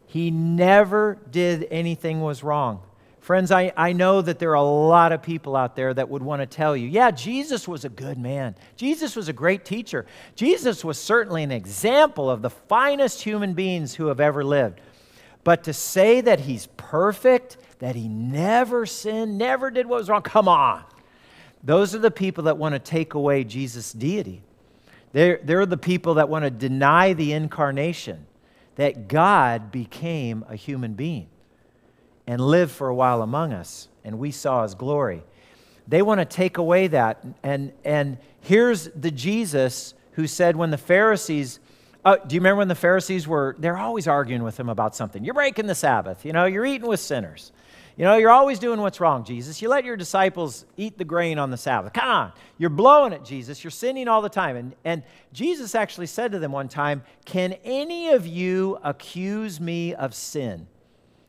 He 0.08 0.32
never 0.32 1.20
did 1.30 1.68
anything 1.70 2.22
was 2.22 2.42
wrong. 2.42 2.82
Friends, 3.20 3.52
I, 3.52 3.72
I 3.78 3.94
know 3.94 4.24
that 4.24 4.40
there 4.40 4.50
are 4.50 4.56
a 4.56 4.64
lot 4.64 5.12
of 5.12 5.22
people 5.22 5.56
out 5.56 5.76
there 5.76 5.94
that 5.94 6.10
would 6.10 6.24
want 6.24 6.42
to 6.42 6.48
tell 6.48 6.76
you, 6.76 6.88
yeah, 6.88 7.12
Jesus 7.12 7.68
was 7.68 7.86
a 7.86 7.90
good 7.90 8.18
man. 8.18 8.56
Jesus 8.76 9.16
was 9.16 9.28
a 9.28 9.34
great 9.34 9.66
teacher. 9.66 10.08
Jesus 10.34 10.84
was 10.84 10.98
certainly 11.00 11.44
an 11.44 11.52
example 11.52 12.28
of 12.28 12.42
the 12.42 12.50
finest 12.50 13.22
human 13.22 13.54
beings 13.54 13.94
who 13.94 14.08
have 14.08 14.20
ever 14.20 14.44
lived. 14.44 14.82
But 15.44 15.64
to 15.64 15.74
say 15.74 16.22
that 16.22 16.42
he's 16.42 16.68
perfect, 16.78 17.58
that 17.80 17.96
he 17.96 18.08
never 18.08 18.86
sinned, 18.86 19.38
never 19.38 19.72
did 19.72 19.88
what 19.88 20.00
was 20.00 20.10
wrong, 20.10 20.22
come 20.22 20.48
on. 20.48 20.84
Those 21.64 21.96
are 21.96 22.00
the 22.00 22.12
people 22.12 22.46
that 22.46 22.58
want 22.58 22.74
to 22.74 22.80
take 22.80 23.14
away 23.14 23.44
Jesus' 23.44 23.92
deity. 23.92 24.44
They're, 25.14 25.40
they're 25.44 25.66
the 25.66 25.78
people 25.78 26.16
that 26.16 26.30
want 26.30 26.46
to 26.46 26.52
deny 26.52 27.14
the 27.14 27.34
incarnation, 27.34 28.26
that 28.76 29.08
God 29.08 29.72
became 29.72 30.46
a 30.48 30.56
human 30.56 30.94
being 30.94 31.28
and 32.28 32.40
lived 32.40 32.72
for 32.72 32.88
a 32.88 32.96
while 32.96 33.22
among 33.22 33.52
us, 33.52 33.88
and 34.04 34.18
we 34.18 34.32
saw 34.32 34.64
his 34.64 34.76
glory. 34.76 35.24
They 35.88 36.02
want 36.02 36.20
to 36.20 36.26
take 36.26 36.58
away 36.58 36.88
that. 36.88 37.24
And, 37.44 37.74
and 37.84 38.18
here's 38.40 38.86
the 38.90 39.12
Jesus 39.12 39.94
who 40.14 40.28
said, 40.28 40.56
when 40.56 40.72
the 40.72 40.78
Pharisees, 40.78 41.60
oh, 42.06 42.18
do 42.26 42.36
you 42.36 42.42
remember 42.42 42.60
when 42.60 42.68
the 42.68 42.76
Pharisees 42.76 43.28
were, 43.28 43.56
they're 43.60 43.78
always 43.78 44.08
arguing 44.08 44.44
with 44.44 44.60
him 44.60 44.70
about 44.70 44.96
something. 44.96 45.24
You're 45.24 45.34
breaking 45.34 45.68
the 45.68 45.76
Sabbath, 45.76 46.26
you 46.26 46.34
know, 46.34 46.46
you're 46.46 46.66
eating 46.66 46.88
with 46.88 47.00
sinners. 47.00 47.52
You 47.98 48.06
know, 48.06 48.16
you're 48.16 48.32
always 48.32 48.58
doing 48.58 48.80
what's 48.80 49.00
wrong, 49.00 49.26
Jesus. 49.26 49.62
You 49.62 49.70
let 49.70 49.84
your 49.84 49.98
disciples 49.98 50.66
eat 50.78 50.98
the 50.98 51.04
grain 51.04 51.38
on 51.38 51.52
the 51.52 51.58
Sabbath. 51.58 51.94
Come 51.94 52.10
on. 52.10 52.32
You're 52.58 52.70
blowing 52.70 53.12
it, 53.12 53.26
Jesus. 53.26 53.64
You're 53.64 53.72
sinning 53.72 54.08
all 54.08 54.22
the 54.22 54.30
time. 54.30 54.56
And, 54.56 54.76
and 54.86 55.04
Jesus 55.34 55.76
actually 55.76 56.08
said 56.08 56.32
to 56.32 56.40
them 56.40 56.52
one 56.52 56.70
time, 56.70 57.04
Can 57.26 57.54
any 57.64 58.10
of 58.10 58.26
you 58.26 58.80
accuse 58.82 59.60
me 59.60 59.94
of 59.94 60.16
sin? 60.16 60.68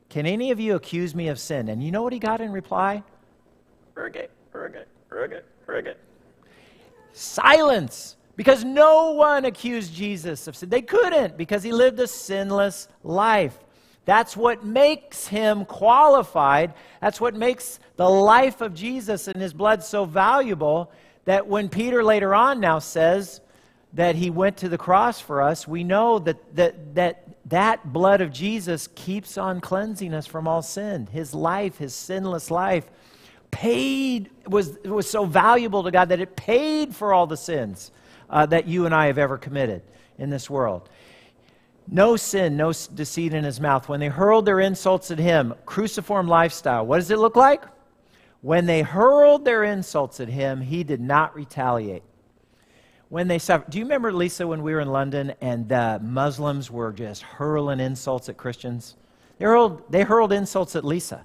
Can 0.08 0.24
any 0.24 0.50
of 0.50 0.60
you 0.60 0.76
accuse 0.76 1.14
me 1.14 1.28
of 1.28 1.38
sin? 1.40 1.68
And 1.68 1.82
you 1.82 1.90
know 1.90 2.02
what 2.02 2.12
he 2.12 2.18
got 2.18 2.40
in 2.40 2.52
reply? 2.52 3.02
Rigate, 3.94 4.30
rigate, 4.52 4.86
rigate, 5.10 5.44
rigate. 5.66 5.96
Silence. 7.12 8.16
Because 8.36 8.64
no 8.64 9.12
one 9.12 9.44
accused 9.44 9.94
Jesus 9.94 10.48
of 10.48 10.56
sin. 10.56 10.68
They 10.68 10.82
couldn't 10.82 11.36
because 11.36 11.62
he 11.62 11.72
lived 11.72 12.00
a 12.00 12.06
sinless 12.06 12.88
life. 13.02 13.58
That's 14.04 14.36
what 14.36 14.64
makes 14.64 15.28
him 15.28 15.64
qualified. 15.64 16.74
That's 17.00 17.20
what 17.20 17.34
makes 17.34 17.78
the 17.96 18.08
life 18.08 18.60
of 18.60 18.74
Jesus 18.74 19.28
and 19.28 19.40
his 19.40 19.52
blood 19.52 19.84
so 19.84 20.04
valuable 20.04 20.90
that 21.24 21.46
when 21.46 21.68
Peter 21.68 22.02
later 22.02 22.34
on 22.34 22.58
now 22.58 22.78
says 22.78 23.40
that 23.92 24.16
he 24.16 24.30
went 24.30 24.56
to 24.56 24.68
the 24.68 24.78
cross 24.78 25.20
for 25.20 25.42
us, 25.42 25.68
we 25.68 25.84
know 25.84 26.18
that 26.18 26.56
that, 26.56 26.94
that 26.94 27.28
that 27.46 27.92
blood 27.92 28.20
of 28.20 28.32
Jesus 28.32 28.88
keeps 28.94 29.36
on 29.36 29.60
cleansing 29.60 30.14
us 30.14 30.26
from 30.26 30.48
all 30.48 30.62
sin. 30.62 31.06
His 31.06 31.34
life, 31.34 31.78
his 31.78 31.94
sinless 31.94 32.50
life, 32.50 32.86
paid, 33.50 34.30
was, 34.46 34.78
was 34.84 35.08
so 35.08 35.26
valuable 35.26 35.82
to 35.82 35.90
God 35.90 36.08
that 36.08 36.20
it 36.20 36.34
paid 36.34 36.94
for 36.94 37.12
all 37.12 37.26
the 37.26 37.36
sins 37.36 37.90
uh, 38.32 38.46
that 38.46 38.66
you 38.66 38.86
and 38.86 38.94
I 38.94 39.06
have 39.06 39.18
ever 39.18 39.38
committed 39.38 39.82
in 40.18 40.30
this 40.30 40.50
world. 40.50 40.88
No 41.86 42.16
sin, 42.16 42.56
no 42.56 42.72
deceit 42.72 43.34
in 43.34 43.44
his 43.44 43.60
mouth. 43.60 43.88
When 43.88 44.00
they 44.00 44.08
hurled 44.08 44.46
their 44.46 44.60
insults 44.60 45.10
at 45.10 45.18
him, 45.18 45.54
cruciform 45.66 46.26
lifestyle, 46.26 46.86
what 46.86 46.96
does 46.96 47.10
it 47.10 47.18
look 47.18 47.36
like? 47.36 47.64
When 48.40 48.66
they 48.66 48.82
hurled 48.82 49.44
their 49.44 49.62
insults 49.62 50.18
at 50.18 50.28
him, 50.28 50.60
he 50.60 50.82
did 50.82 51.00
not 51.00 51.34
retaliate 51.34 52.02
when 53.08 53.28
they 53.28 53.38
suffered. 53.38 53.70
Do 53.70 53.78
you 53.78 53.84
remember, 53.84 54.12
Lisa, 54.12 54.46
when 54.46 54.62
we 54.62 54.72
were 54.72 54.80
in 54.80 54.88
London 54.88 55.34
and 55.40 55.68
the 55.68 56.00
Muslims 56.02 56.70
were 56.70 56.92
just 56.92 57.22
hurling 57.22 57.78
insults 57.78 58.28
at 58.28 58.36
Christians? 58.36 58.96
They 59.38 59.44
hurled, 59.44 59.82
they 59.90 60.02
hurled 60.02 60.32
insults 60.32 60.74
at 60.76 60.84
Lisa. 60.84 61.24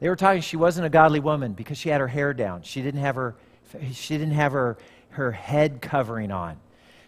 They 0.00 0.08
were 0.08 0.16
talking 0.16 0.42
she 0.42 0.56
wasn't 0.56 0.86
a 0.86 0.90
godly 0.90 1.18
woman 1.20 1.54
because 1.54 1.76
she 1.76 1.88
had 1.88 2.00
her 2.00 2.08
hair 2.08 2.32
down. 2.32 2.62
She 2.62 2.82
didn't 2.82 3.00
have 3.00 3.16
her, 3.16 3.36
she 3.92 4.16
didn't 4.16 4.34
have 4.34 4.52
her, 4.52 4.78
her 5.18 5.32
head 5.32 5.82
covering 5.82 6.30
on. 6.30 6.56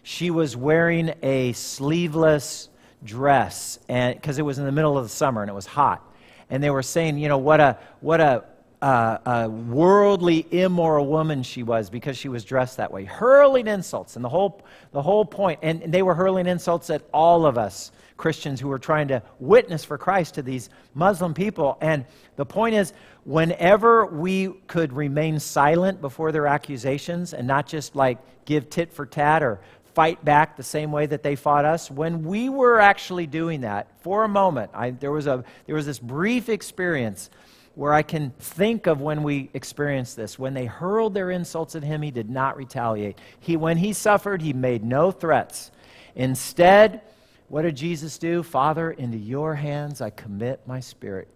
She 0.03 0.31
was 0.31 0.55
wearing 0.55 1.13
a 1.23 1.53
sleeveless 1.53 2.69
dress 3.03 3.79
and 3.87 4.15
because 4.15 4.37
it 4.37 4.43
was 4.43 4.59
in 4.59 4.65
the 4.65 4.71
middle 4.71 4.97
of 4.97 5.03
the 5.03 5.09
summer 5.09 5.41
and 5.41 5.49
it 5.49 5.53
was 5.53 5.65
hot. 5.65 6.05
And 6.49 6.61
they 6.61 6.69
were 6.69 6.83
saying, 6.83 7.17
you 7.17 7.29
know, 7.29 7.37
what 7.37 7.59
a, 7.59 7.79
what 8.01 8.19
a, 8.19 8.43
uh, 8.81 9.17
a 9.25 9.49
worldly, 9.49 10.45
immoral 10.51 11.07
woman 11.07 11.43
she 11.43 11.63
was 11.63 11.89
because 11.89 12.17
she 12.17 12.29
was 12.29 12.43
dressed 12.43 12.77
that 12.77 12.91
way, 12.91 13.05
hurling 13.05 13.67
insults. 13.67 14.15
And 14.15 14.25
the 14.25 14.29
whole, 14.29 14.61
the 14.91 15.01
whole 15.01 15.23
point, 15.23 15.59
and 15.61 15.93
they 15.93 16.01
were 16.01 16.15
hurling 16.15 16.47
insults 16.47 16.89
at 16.89 17.03
all 17.13 17.45
of 17.45 17.57
us 17.57 17.91
Christians 18.17 18.59
who 18.59 18.67
were 18.67 18.79
trying 18.79 19.07
to 19.07 19.23
witness 19.39 19.83
for 19.83 19.97
Christ 19.97 20.35
to 20.35 20.41
these 20.41 20.69
Muslim 20.93 21.33
people. 21.33 21.77
And 21.81 22.05
the 22.35 22.45
point 22.45 22.75
is, 22.75 22.93
whenever 23.23 24.05
we 24.05 24.49
could 24.67 24.93
remain 24.93 25.39
silent 25.39 26.01
before 26.01 26.31
their 26.31 26.47
accusations 26.47 27.33
and 27.33 27.47
not 27.47 27.67
just 27.67 27.95
like 27.95 28.17
give 28.45 28.69
tit 28.69 28.91
for 28.91 29.05
tat 29.05 29.43
or 29.43 29.59
fight 29.93 30.23
back 30.23 30.55
the 30.55 30.63
same 30.63 30.91
way 30.91 31.05
that 31.05 31.21
they 31.21 31.35
fought 31.35 31.65
us, 31.65 31.91
when 31.91 32.23
we 32.23 32.49
were 32.49 32.79
actually 32.79 33.27
doing 33.27 33.61
that 33.61 33.87
for 34.01 34.23
a 34.23 34.27
moment, 34.27 34.71
I, 34.73 34.91
there, 34.91 35.11
was 35.11 35.27
a, 35.27 35.43
there 35.65 35.75
was 35.75 35.85
this 35.85 35.99
brief 35.99 36.49
experience 36.49 37.29
where 37.75 37.93
I 37.93 38.01
can 38.01 38.31
think 38.39 38.87
of 38.87 39.01
when 39.01 39.23
we 39.23 39.49
experienced 39.53 40.15
this. 40.15 40.37
When 40.37 40.53
they 40.53 40.65
hurled 40.65 41.13
their 41.13 41.31
insults 41.31 41.75
at 41.75 41.83
him, 41.83 42.01
he 42.01 42.11
did 42.11 42.29
not 42.29 42.57
retaliate. 42.57 43.19
He, 43.39 43.55
when 43.55 43.77
he 43.77 43.93
suffered, 43.93 44.41
he 44.41 44.53
made 44.53 44.83
no 44.83 45.11
threats. 45.11 45.71
Instead, 46.15 47.01
what 47.47 47.61
did 47.61 47.75
Jesus 47.75 48.17
do? 48.17 48.43
Father, 48.43 48.91
into 48.91 49.17
your 49.17 49.55
hands 49.55 50.01
I 50.01 50.09
commit 50.09 50.61
my 50.65 50.79
spirit. 50.79 51.27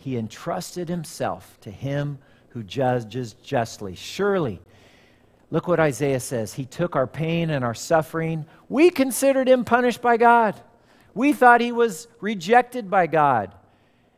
He 0.00 0.16
entrusted 0.16 0.88
himself 0.88 1.58
to 1.60 1.70
him 1.70 2.18
who 2.48 2.62
judges 2.62 3.34
justly. 3.34 3.94
Surely, 3.94 4.60
look 5.50 5.68
what 5.68 5.78
Isaiah 5.78 6.20
says. 6.20 6.54
He 6.54 6.64
took 6.64 6.96
our 6.96 7.06
pain 7.06 7.50
and 7.50 7.62
our 7.62 7.74
suffering. 7.74 8.46
We 8.70 8.88
considered 8.88 9.46
him 9.46 9.62
punished 9.64 10.00
by 10.00 10.16
God. 10.16 10.58
We 11.14 11.34
thought 11.34 11.60
he 11.60 11.70
was 11.70 12.08
rejected 12.20 12.88
by 12.88 13.08
God. 13.08 13.54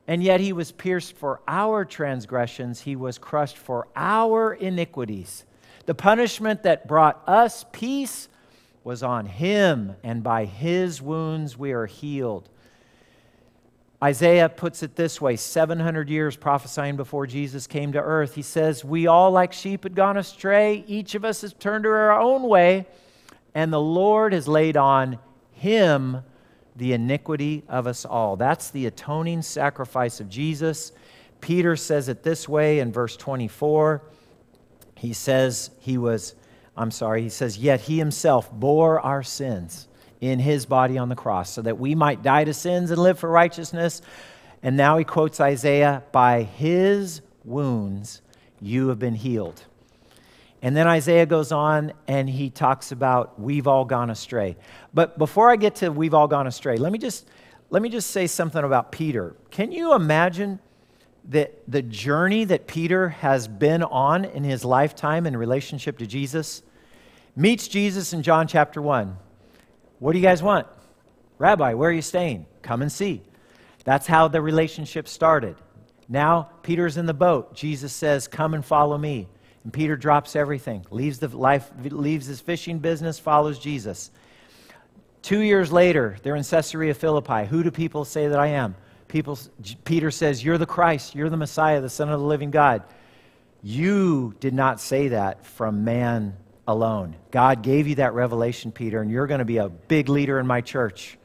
And 0.07 0.22
yet 0.22 0.39
he 0.39 0.53
was 0.53 0.70
pierced 0.70 1.16
for 1.16 1.41
our 1.49 1.85
transgressions, 1.85 2.83
he 2.83 2.95
was 2.95 3.18
crushed 3.18 3.57
for 3.59 3.89
our 3.97 4.55
iniquities. 4.55 5.45
The 5.87 5.95
punishment 5.97 6.62
that 6.62 6.87
brought 6.87 7.22
us 7.26 7.64
peace 7.72 8.28
was 8.85 9.03
on 9.03 9.26
him, 9.26 9.97
and 10.05 10.22
by 10.22 10.45
his 10.45 11.03
wounds 11.03 11.59
we 11.59 11.72
are 11.72 11.87
healed. 11.87 12.49
Isaiah 14.03 14.49
puts 14.49 14.83
it 14.83 14.97
this 14.97 15.21
way 15.21 15.37
700 15.37 16.09
years 16.11 16.35
prophesying 16.37 16.97
before 16.97 17.25
Jesus 17.27 17.69
came 17.69 17.93
to 17.93 18.01
earth. 18.01 18.35
He 18.35 18.43
says, 18.43 18.85
We 18.85 19.07
all, 19.07 19.31
like 19.31 19.53
sheep, 19.53 19.85
had 19.85 19.95
gone 19.95 20.17
astray. 20.17 20.85
Each 20.89 21.15
of 21.15 21.25
us 21.25 21.43
has 21.43 21.53
turned 21.53 21.85
to 21.85 21.91
our 21.91 22.19
own 22.19 22.43
way, 22.43 22.89
and 23.55 23.73
the 23.73 23.81
Lord 23.81 24.33
has 24.33 24.49
laid 24.49 24.77
on 24.77 25.21
him 25.53 26.25
the 26.75 26.95
iniquity 26.95 27.63
of 27.69 27.87
us 27.87 28.05
all. 28.05 28.35
That's 28.35 28.71
the 28.71 28.87
atoning 28.87 29.43
sacrifice 29.43 30.19
of 30.19 30.29
Jesus. 30.29 30.91
Peter 31.41 31.77
says 31.77 32.09
it 32.09 32.25
this 32.25 32.49
way 32.49 32.81
in 32.81 32.91
verse 32.91 33.17
24. 33.17 34.03
He 34.97 35.13
says 35.13 35.71
he 35.79 35.97
was, 35.97 36.35
I'm 36.77 36.91
sorry, 36.91 37.23
he 37.23 37.29
says, 37.29 37.57
Yet 37.57 37.83
he 37.83 37.99
himself 37.99 38.51
bore 38.51 38.99
our 38.99 39.23
sins 39.23 39.87
in 40.23 40.39
his 40.39 40.64
body 40.66 40.97
on 40.97 41.09
the 41.09 41.16
cross, 41.16 41.51
so 41.51 41.61
that 41.61 41.79
we 41.79 41.97
might 41.97 42.23
die 42.23 42.45
to 42.45 42.55
sins 42.55 42.93
and 42.93 43.03
live 43.03 43.18
for 43.18 43.29
righteousness. 43.29 44.01
And 44.62 44.77
now 44.77 44.97
he 44.97 45.05
quotes 45.05 45.41
Isaiah, 45.41 46.05
By 46.12 46.45
his 46.45 47.20
wounds 47.45 48.23
you 48.61 48.89
have 48.89 49.01
been 49.01 49.16
healed. 49.16 49.64
And 50.62 50.77
then 50.77 50.87
Isaiah 50.87 51.27
goes 51.27 51.51
on 51.51 51.93
and 52.07 52.31
he 52.31 52.51
talks 52.51 52.93
about 52.93 53.41
we've 53.41 53.66
all 53.66 53.85
gone 53.85 54.11
astray. 54.11 54.57
But 54.95 55.18
before 55.18 55.51
I 55.51 55.57
get 55.57 55.75
to 55.77 55.91
we've 55.91 56.14
all 56.14 56.29
gone 56.29 56.47
astray, 56.47 56.77
let 56.77 56.93
me 56.93 57.01
just 57.01 57.29
let 57.70 57.83
me 57.83 57.89
just 57.89 58.12
say 58.12 58.29
something 58.29 58.62
about 58.62 58.93
Peter. 58.93 59.35
Can 59.51 59.73
you 59.73 59.95
imagine 59.95 60.61
that 61.31 61.59
the 61.66 61.83
journey 61.83 62.45
that 62.45 62.68
Peter 62.68 63.09
has 63.09 63.49
been 63.49 63.83
on 63.83 64.25
in 64.25 64.45
his 64.45 64.64
lifetime 64.64 65.27
in 65.27 65.37
relationship 65.37 65.99
to 65.99 66.07
Jesus? 66.07 66.62
Meets 67.35 67.66
Jesus 67.66 68.12
in 68.12 68.23
John 68.23 68.47
chapter 68.47 68.81
1. 68.81 69.16
What 70.03 70.15
do 70.15 70.19
you 70.19 70.25
guys 70.25 70.43
want? 70.43 70.67
Rabbi, 71.39 71.75
where 71.75 71.89
are 71.89 71.93
you 71.93 72.03
staying? 72.03 72.47
Come 72.63 72.83
and 72.83 72.91
see. 72.91 73.23
That's 73.85 74.05
how 74.05 74.27
the 74.27 74.43
relationship 74.43 75.07
started. 75.07 75.55
Now, 76.09 76.51
Peter's 76.65 76.97
in 76.97 77.07
the 77.07 77.15
boat. 77.15 77.55
Jesus 77.55 77.93
says, 77.93 78.27
Come 78.27 78.55
and 78.55 78.65
follow 78.65 78.99
me. 78.99 79.29
And 79.63 79.73
Peter 79.73 79.97
drops 79.97 80.35
everything, 80.35 80.85
leaves, 80.91 81.21
the 81.21 81.29
life, 81.29 81.71
leaves 81.81 82.27
his 82.27 82.41
fishing 82.41 82.81
business, 82.81 83.21
follows 83.21 83.61
Jesus. 83.61 84.11
Two 85.23 85.39
years 85.39 85.71
later, 85.71 86.17
they're 86.25 86.35
in 86.35 86.43
Caesarea 86.43 86.95
Philippi. 86.95 87.45
Who 87.45 87.63
do 87.63 87.71
people 87.71 88.05
say 88.05 88.27
that 88.27 88.41
I 88.41 88.49
am? 88.49 88.75
People, 89.07 89.39
Peter 89.85 90.11
says, 90.11 90.43
You're 90.43 90.59
the 90.59 90.67
Christ. 90.67 91.15
You're 91.15 91.31
the 91.31 91.37
Messiah, 91.37 91.81
the 91.81 91.89
Son 91.89 92.09
of 92.09 92.19
the 92.19 92.27
living 92.27 92.51
God. 92.51 92.83
You 93.63 94.35
did 94.41 94.53
not 94.53 94.81
say 94.81 95.09
that 95.09 95.47
from 95.47 95.85
man 95.85 96.37
alone. 96.67 97.17
God 97.31 97.63
gave 97.63 97.89
you 97.89 97.97
that 97.97 98.15
revelation, 98.15 98.73
Peter, 98.73 99.01
and 99.01 99.11
you're 99.11 99.27
going 99.27 99.41
to 99.41 99.45
be 99.45 99.57
a 99.59 99.69
big 99.69 100.09
leader 100.09 100.39
in 100.39 100.47
my 100.47 100.61
church. 100.61 101.19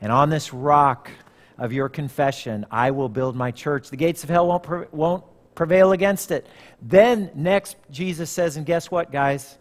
And 0.00 0.12
on 0.12 0.30
this 0.30 0.52
rock 0.52 1.10
of 1.58 1.72
your 1.72 1.88
confession, 1.88 2.66
I 2.70 2.90
will 2.90 3.08
build 3.08 3.34
my 3.34 3.50
church. 3.50 3.88
The 3.88 3.96
gates 3.96 4.22
of 4.24 4.30
hell 4.30 4.46
won't, 4.46 4.92
won't 4.92 5.24
prevail 5.54 5.92
against 5.92 6.30
it. 6.30 6.46
Then, 6.82 7.30
next, 7.34 7.76
Jesus 7.90 8.30
says, 8.30 8.56
and 8.56 8.66
guess 8.66 8.90
what, 8.90 9.10
guys? 9.10 9.58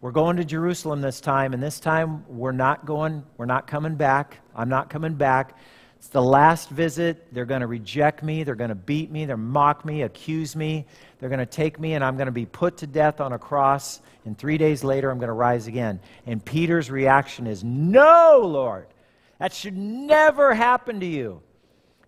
We're 0.00 0.12
going 0.12 0.36
to 0.36 0.44
Jerusalem 0.44 1.00
this 1.00 1.20
time, 1.20 1.52
and 1.52 1.62
this 1.62 1.80
time 1.80 2.24
we're 2.28 2.52
not 2.52 2.86
going, 2.86 3.24
we're 3.36 3.46
not 3.46 3.66
coming 3.66 3.96
back. 3.96 4.38
I'm 4.54 4.68
not 4.68 4.90
coming 4.90 5.14
back. 5.14 5.58
It's 5.96 6.08
the 6.08 6.22
last 6.22 6.68
visit. 6.68 7.32
They're 7.32 7.44
going 7.44 7.62
to 7.62 7.66
reject 7.66 8.22
me. 8.22 8.44
They're 8.44 8.54
going 8.54 8.68
to 8.68 8.74
beat 8.74 9.10
me. 9.10 9.24
They're 9.24 9.36
mock 9.36 9.84
me, 9.84 10.02
accuse 10.02 10.54
me. 10.54 10.86
They're 11.18 11.28
going 11.28 11.40
to 11.40 11.46
take 11.46 11.80
me, 11.80 11.94
and 11.94 12.04
I'm 12.04 12.16
going 12.16 12.26
to 12.26 12.32
be 12.32 12.46
put 12.46 12.76
to 12.78 12.86
death 12.86 13.20
on 13.20 13.32
a 13.32 13.38
cross. 13.38 14.00
And 14.24 14.36
three 14.36 14.58
days 14.58 14.84
later, 14.84 15.10
I'm 15.10 15.18
going 15.18 15.28
to 15.28 15.32
rise 15.32 15.66
again. 15.66 16.00
And 16.26 16.44
Peter's 16.44 16.90
reaction 16.90 17.46
is, 17.46 17.64
No, 17.64 18.40
Lord. 18.42 18.86
That 19.38 19.52
should 19.52 19.76
never 19.76 20.54
happen 20.54 21.00
to 21.00 21.06
you. 21.06 21.42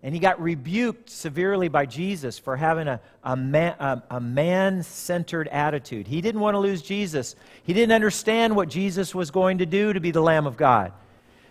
And 0.01 0.13
he 0.13 0.19
got 0.19 0.41
rebuked 0.41 1.09
severely 1.09 1.67
by 1.67 1.85
Jesus 1.85 2.39
for 2.39 2.55
having 2.55 2.87
a, 2.87 3.01
a, 3.23 3.35
man, 3.35 3.75
a, 3.79 4.01
a 4.11 4.19
man 4.19 4.81
centered 4.81 5.49
attitude. 5.49 6.07
He 6.07 6.21
didn't 6.21 6.39
want 6.39 6.55
to 6.55 6.59
lose 6.59 6.81
Jesus, 6.81 7.35
he 7.63 7.73
didn't 7.73 7.93
understand 7.93 8.55
what 8.55 8.69
Jesus 8.69 9.13
was 9.13 9.29
going 9.29 9.57
to 9.57 9.65
do 9.65 9.91
to 9.91 9.99
be 9.99 10.11
the 10.11 10.21
Lamb 10.21 10.47
of 10.47 10.55
God. 10.55 10.93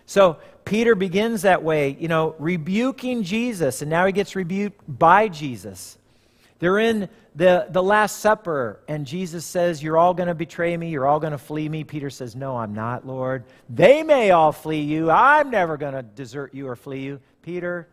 So 0.07 0.37
Peter 0.69 0.93
begins 0.93 1.41
that 1.41 1.63
way, 1.63 1.97
you 1.99 2.07
know, 2.07 2.35
rebuking 2.37 3.23
Jesus, 3.23 3.81
and 3.81 3.89
now 3.89 4.05
he 4.05 4.11
gets 4.11 4.35
rebuked 4.35 4.79
by 4.87 5.27
Jesus. 5.27 5.97
They're 6.59 6.77
in 6.77 7.09
the, 7.33 7.65
the 7.71 7.81
Last 7.81 8.19
Supper, 8.19 8.79
and 8.87 9.07
Jesus 9.07 9.45
says, 9.45 9.81
You're 9.81 9.97
all 9.97 10.13
going 10.13 10.27
to 10.27 10.35
betray 10.35 10.77
me. 10.77 10.91
You're 10.91 11.07
all 11.07 11.19
going 11.19 11.31
to 11.31 11.39
flee 11.39 11.67
me. 11.67 11.83
Peter 11.83 12.11
says, 12.11 12.35
No, 12.35 12.55
I'm 12.55 12.75
not, 12.75 13.07
Lord. 13.07 13.45
They 13.67 14.03
may 14.03 14.29
all 14.29 14.51
flee 14.51 14.81
you. 14.81 15.09
I'm 15.09 15.49
never 15.49 15.75
going 15.75 15.95
to 15.95 16.03
desert 16.03 16.53
you 16.53 16.67
or 16.67 16.75
flee 16.75 17.01
you. 17.01 17.19
Peter, 17.41 17.87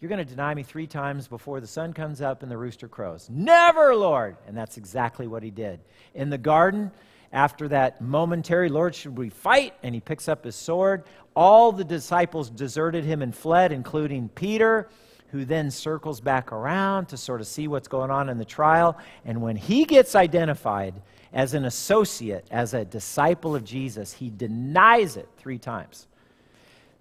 you're 0.00 0.08
going 0.08 0.18
to 0.18 0.28
deny 0.28 0.52
me 0.52 0.64
three 0.64 0.88
times 0.88 1.28
before 1.28 1.60
the 1.60 1.68
sun 1.68 1.92
comes 1.92 2.20
up 2.20 2.42
and 2.42 2.50
the 2.50 2.58
rooster 2.58 2.88
crows. 2.88 3.28
Never, 3.30 3.94
Lord. 3.94 4.36
And 4.48 4.56
that's 4.56 4.78
exactly 4.78 5.28
what 5.28 5.44
he 5.44 5.52
did. 5.52 5.78
In 6.12 6.30
the 6.30 6.38
garden, 6.38 6.90
after 7.36 7.68
that 7.68 8.00
momentary, 8.00 8.70
Lord, 8.70 8.94
should 8.94 9.18
we 9.18 9.28
fight? 9.28 9.74
And 9.82 9.94
he 9.94 10.00
picks 10.00 10.26
up 10.26 10.42
his 10.42 10.56
sword. 10.56 11.04
All 11.36 11.70
the 11.70 11.84
disciples 11.84 12.48
deserted 12.48 13.04
him 13.04 13.20
and 13.20 13.36
fled, 13.36 13.72
including 13.72 14.30
Peter, 14.30 14.88
who 15.28 15.44
then 15.44 15.70
circles 15.70 16.18
back 16.18 16.50
around 16.50 17.06
to 17.08 17.18
sort 17.18 17.42
of 17.42 17.46
see 17.46 17.68
what's 17.68 17.88
going 17.88 18.10
on 18.10 18.30
in 18.30 18.38
the 18.38 18.44
trial. 18.44 18.96
And 19.26 19.42
when 19.42 19.54
he 19.54 19.84
gets 19.84 20.14
identified 20.14 20.94
as 21.34 21.52
an 21.52 21.66
associate, 21.66 22.46
as 22.50 22.72
a 22.72 22.86
disciple 22.86 23.54
of 23.54 23.64
Jesus, 23.64 24.14
he 24.14 24.30
denies 24.30 25.18
it 25.18 25.28
three 25.36 25.58
times. 25.58 26.06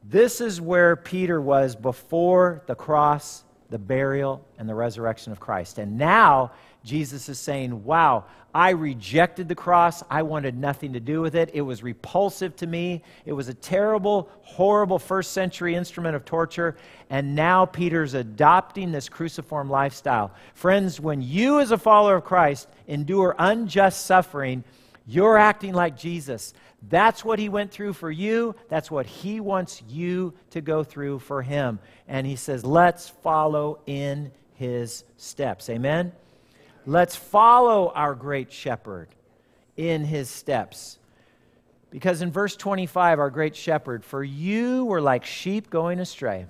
This 0.03 0.41
is 0.41 0.59
where 0.59 0.97
Peter 0.97 1.39
was 1.39 1.77
before 1.77 2.61
the 2.67 2.75
cross, 2.75 3.45
the 3.69 3.79
burial, 3.79 4.45
and 4.59 4.67
the 4.67 4.75
resurrection 4.75 5.31
of 5.31 5.39
Christ. 5.39 5.77
And 5.77 5.97
now 5.97 6.51
Jesus 6.85 7.27
is 7.27 7.39
saying, 7.39 7.83
Wow, 7.83 8.25
I 8.53 8.69
rejected 8.69 9.49
the 9.49 9.55
cross. 9.55 10.01
I 10.09 10.21
wanted 10.21 10.55
nothing 10.57 10.93
to 10.93 11.01
do 11.01 11.19
with 11.19 11.35
it. 11.35 11.49
It 11.53 11.61
was 11.61 11.83
repulsive 11.83 12.55
to 12.57 12.67
me. 12.67 13.03
It 13.25 13.33
was 13.33 13.49
a 13.49 13.53
terrible, 13.53 14.29
horrible 14.43 14.97
first 14.97 15.31
century 15.31 15.75
instrument 15.75 16.15
of 16.15 16.23
torture. 16.23 16.77
And 17.09 17.35
now 17.35 17.65
Peter's 17.65 18.13
adopting 18.13 18.93
this 18.93 19.09
cruciform 19.09 19.69
lifestyle. 19.69 20.31
Friends, 20.53 21.01
when 21.01 21.21
you, 21.21 21.59
as 21.59 21.71
a 21.71 21.77
follower 21.77 22.15
of 22.15 22.23
Christ, 22.23 22.69
endure 22.87 23.35
unjust 23.37 24.05
suffering, 24.05 24.63
you're 25.05 25.37
acting 25.37 25.73
like 25.73 25.97
Jesus. 25.97 26.53
That's 26.87 27.25
what 27.25 27.39
he 27.39 27.49
went 27.49 27.71
through 27.71 27.93
for 27.93 28.11
you. 28.11 28.55
That's 28.69 28.89
what 28.89 29.05
he 29.05 29.39
wants 29.39 29.81
you 29.89 30.33
to 30.51 30.61
go 30.61 30.83
through 30.83 31.19
for 31.19 31.41
him. 31.41 31.79
And 32.07 32.25
he 32.25 32.35
says, 32.35 32.63
let's 32.63 33.09
follow 33.09 33.79
in 33.85 34.31
his 34.53 35.03
steps. 35.17 35.69
Amen? 35.69 36.13
Let's 36.85 37.15
follow 37.15 37.91
our 37.95 38.13
great 38.13 38.51
shepherd 38.51 39.07
in 39.75 40.05
his 40.05 40.29
steps. 40.29 40.99
Because 41.89 42.21
in 42.21 42.31
verse 42.31 42.55
25, 42.55 43.19
our 43.19 43.29
great 43.29 43.55
shepherd, 43.55 44.03
for 44.03 44.23
you 44.23 44.85
were 44.85 45.01
like 45.01 45.25
sheep 45.25 45.69
going 45.69 45.99
astray, 45.99 46.45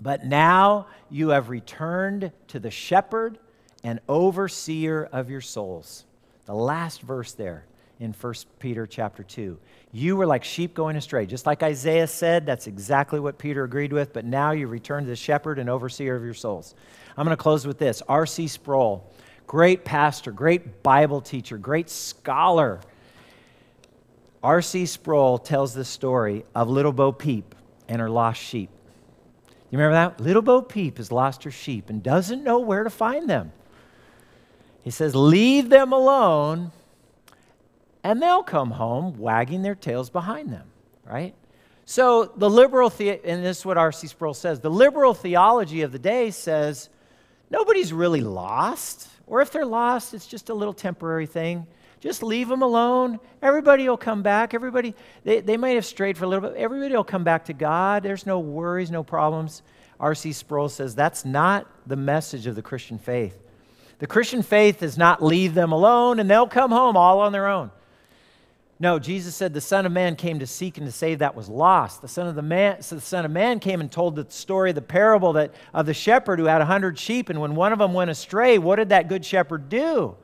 but 0.00 0.24
now 0.24 0.86
you 1.10 1.30
have 1.30 1.48
returned 1.48 2.30
to 2.48 2.58
the 2.58 2.70
shepherd 2.70 3.38
and 3.82 4.00
overseer 4.08 5.08
of 5.12 5.30
your 5.30 5.40
souls. 5.40 6.04
The 6.46 6.54
last 6.54 7.00
verse 7.00 7.32
there 7.32 7.64
in 8.00 8.12
1 8.12 8.34
Peter 8.58 8.86
chapter 8.86 9.22
2. 9.22 9.58
You 9.92 10.16
were 10.16 10.26
like 10.26 10.44
sheep 10.44 10.74
going 10.74 10.96
astray. 10.96 11.26
Just 11.26 11.46
like 11.46 11.62
Isaiah 11.62 12.06
said, 12.06 12.44
that's 12.44 12.66
exactly 12.66 13.20
what 13.20 13.38
Peter 13.38 13.64
agreed 13.64 13.92
with, 13.92 14.12
but 14.12 14.24
now 14.24 14.50
you 14.50 14.66
return 14.66 15.04
to 15.04 15.10
the 15.10 15.16
shepherd 15.16 15.58
and 15.58 15.70
overseer 15.70 16.16
of 16.16 16.24
your 16.24 16.34
souls. 16.34 16.74
I'm 17.16 17.24
going 17.24 17.36
to 17.36 17.42
close 17.42 17.66
with 17.66 17.78
this. 17.78 18.02
R.C. 18.08 18.48
Sproul, 18.48 19.08
great 19.46 19.84
pastor, 19.84 20.32
great 20.32 20.82
Bible 20.82 21.20
teacher, 21.20 21.58
great 21.58 21.90
scholar. 21.90 22.80
R.C. 24.42 24.86
Sproul 24.86 25.38
tells 25.38 25.74
the 25.74 25.84
story 25.84 26.44
of 26.54 26.68
little 26.68 26.92
Bo 26.92 27.12
Peep 27.12 27.54
and 27.88 28.00
her 28.00 28.10
lost 28.10 28.40
sheep. 28.40 28.70
You 29.70 29.78
remember 29.78 29.94
that? 29.94 30.20
Little 30.20 30.42
Bo 30.42 30.62
Peep 30.62 30.98
has 30.98 31.10
lost 31.10 31.44
her 31.44 31.50
sheep 31.50 31.88
and 31.90 32.02
doesn't 32.02 32.44
know 32.44 32.60
where 32.60 32.84
to 32.84 32.90
find 32.90 33.28
them. 33.28 33.52
He 34.82 34.90
says, 34.90 35.14
Leave 35.14 35.70
them 35.70 35.92
alone 35.92 36.72
and 38.04 38.20
they'll 38.20 38.42
come 38.42 38.70
home 38.70 39.18
wagging 39.18 39.62
their 39.62 39.74
tails 39.74 40.10
behind 40.10 40.52
them, 40.52 40.66
right? 41.06 41.34
So 41.86 42.26
the 42.36 42.48
liberal, 42.50 42.90
the- 42.90 43.24
and 43.24 43.44
this 43.44 43.60
is 43.60 43.66
what 43.66 43.78
R.C. 43.78 44.06
Sproul 44.06 44.34
says, 44.34 44.60
the 44.60 44.70
liberal 44.70 45.14
theology 45.14 45.82
of 45.82 45.90
the 45.90 45.98
day 45.98 46.30
says 46.30 46.90
nobody's 47.50 47.92
really 47.92 48.20
lost, 48.20 49.08
or 49.26 49.40
if 49.40 49.50
they're 49.50 49.66
lost, 49.66 50.14
it's 50.14 50.26
just 50.26 50.50
a 50.50 50.54
little 50.54 50.74
temporary 50.74 51.26
thing. 51.26 51.66
Just 52.00 52.22
leave 52.22 52.48
them 52.48 52.60
alone. 52.60 53.18
Everybody 53.40 53.88
will 53.88 53.96
come 53.96 54.22
back. 54.22 54.52
Everybody, 54.52 54.94
they, 55.24 55.40
they 55.40 55.56
might 55.56 55.76
have 55.76 55.86
strayed 55.86 56.18
for 56.18 56.26
a 56.26 56.28
little 56.28 56.50
bit. 56.50 56.58
Everybody 56.58 56.94
will 56.94 57.02
come 57.02 57.24
back 57.24 57.46
to 57.46 57.54
God. 57.54 58.02
There's 58.02 58.26
no 58.26 58.40
worries, 58.40 58.90
no 58.90 59.02
problems. 59.02 59.62
R.C. 59.98 60.32
Sproul 60.32 60.68
says 60.68 60.94
that's 60.94 61.24
not 61.24 61.66
the 61.86 61.96
message 61.96 62.46
of 62.46 62.56
the 62.56 62.62
Christian 62.62 62.98
faith. 62.98 63.38
The 64.00 64.06
Christian 64.06 64.42
faith 64.42 64.82
is 64.82 64.98
not 64.98 65.22
leave 65.22 65.54
them 65.54 65.72
alone 65.72 66.20
and 66.20 66.28
they'll 66.28 66.46
come 66.46 66.70
home 66.70 66.96
all 66.96 67.20
on 67.20 67.32
their 67.32 67.46
own. 67.46 67.70
No, 68.84 68.98
Jesus 68.98 69.34
said 69.34 69.54
the 69.54 69.62
Son 69.62 69.86
of 69.86 69.92
Man 69.92 70.14
came 70.14 70.40
to 70.40 70.46
seek 70.46 70.76
and 70.76 70.86
to 70.86 70.92
save 70.92 71.20
that 71.20 71.34
was 71.34 71.48
lost. 71.48 72.02
The 72.02 72.06
Son 72.06 72.26
of 72.26 72.34
the 72.34 72.42
Man, 72.42 72.82
so 72.82 72.96
the 72.96 73.00
Son 73.00 73.24
of 73.24 73.30
Man 73.30 73.58
came 73.58 73.80
and 73.80 73.90
told 73.90 74.14
the 74.14 74.26
story, 74.28 74.72
the 74.72 74.82
parable 74.82 75.32
that 75.32 75.54
of 75.72 75.86
the 75.86 75.94
shepherd 75.94 76.38
who 76.38 76.44
had 76.44 76.60
a 76.60 76.66
hundred 76.66 76.98
sheep, 76.98 77.30
and 77.30 77.40
when 77.40 77.54
one 77.54 77.72
of 77.72 77.78
them 77.78 77.94
went 77.94 78.10
astray, 78.10 78.58
what 78.58 78.76
did 78.76 78.90
that 78.90 79.08
good 79.08 79.24
shepherd 79.24 79.70
do? 79.70 80.16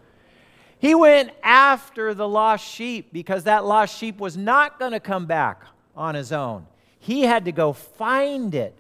He 0.79 0.95
went 0.95 1.31
after 1.43 2.13
the 2.13 2.29
lost 2.29 2.69
sheep 2.69 3.15
because 3.15 3.45
that 3.45 3.65
lost 3.65 3.97
sheep 3.97 4.19
was 4.19 4.37
not 4.37 4.79
going 4.79 4.93
to 4.93 5.01
come 5.01 5.25
back 5.25 5.63
on 5.97 6.15
his 6.15 6.31
own. 6.31 6.67
He 6.99 7.23
had 7.23 7.47
to 7.47 7.53
go 7.53 7.73
find 7.73 8.55
it. 8.55 8.77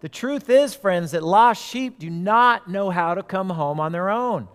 The 0.00 0.10
truth 0.10 0.50
is, 0.50 0.74
friends, 0.74 1.12
that 1.12 1.22
lost 1.22 1.64
sheep 1.64 1.98
do 1.98 2.10
not 2.10 2.68
know 2.68 2.90
how 2.90 3.14
to 3.14 3.22
come 3.22 3.48
home 3.48 3.80
on 3.80 3.92
their 3.92 4.10
own. 4.10 4.46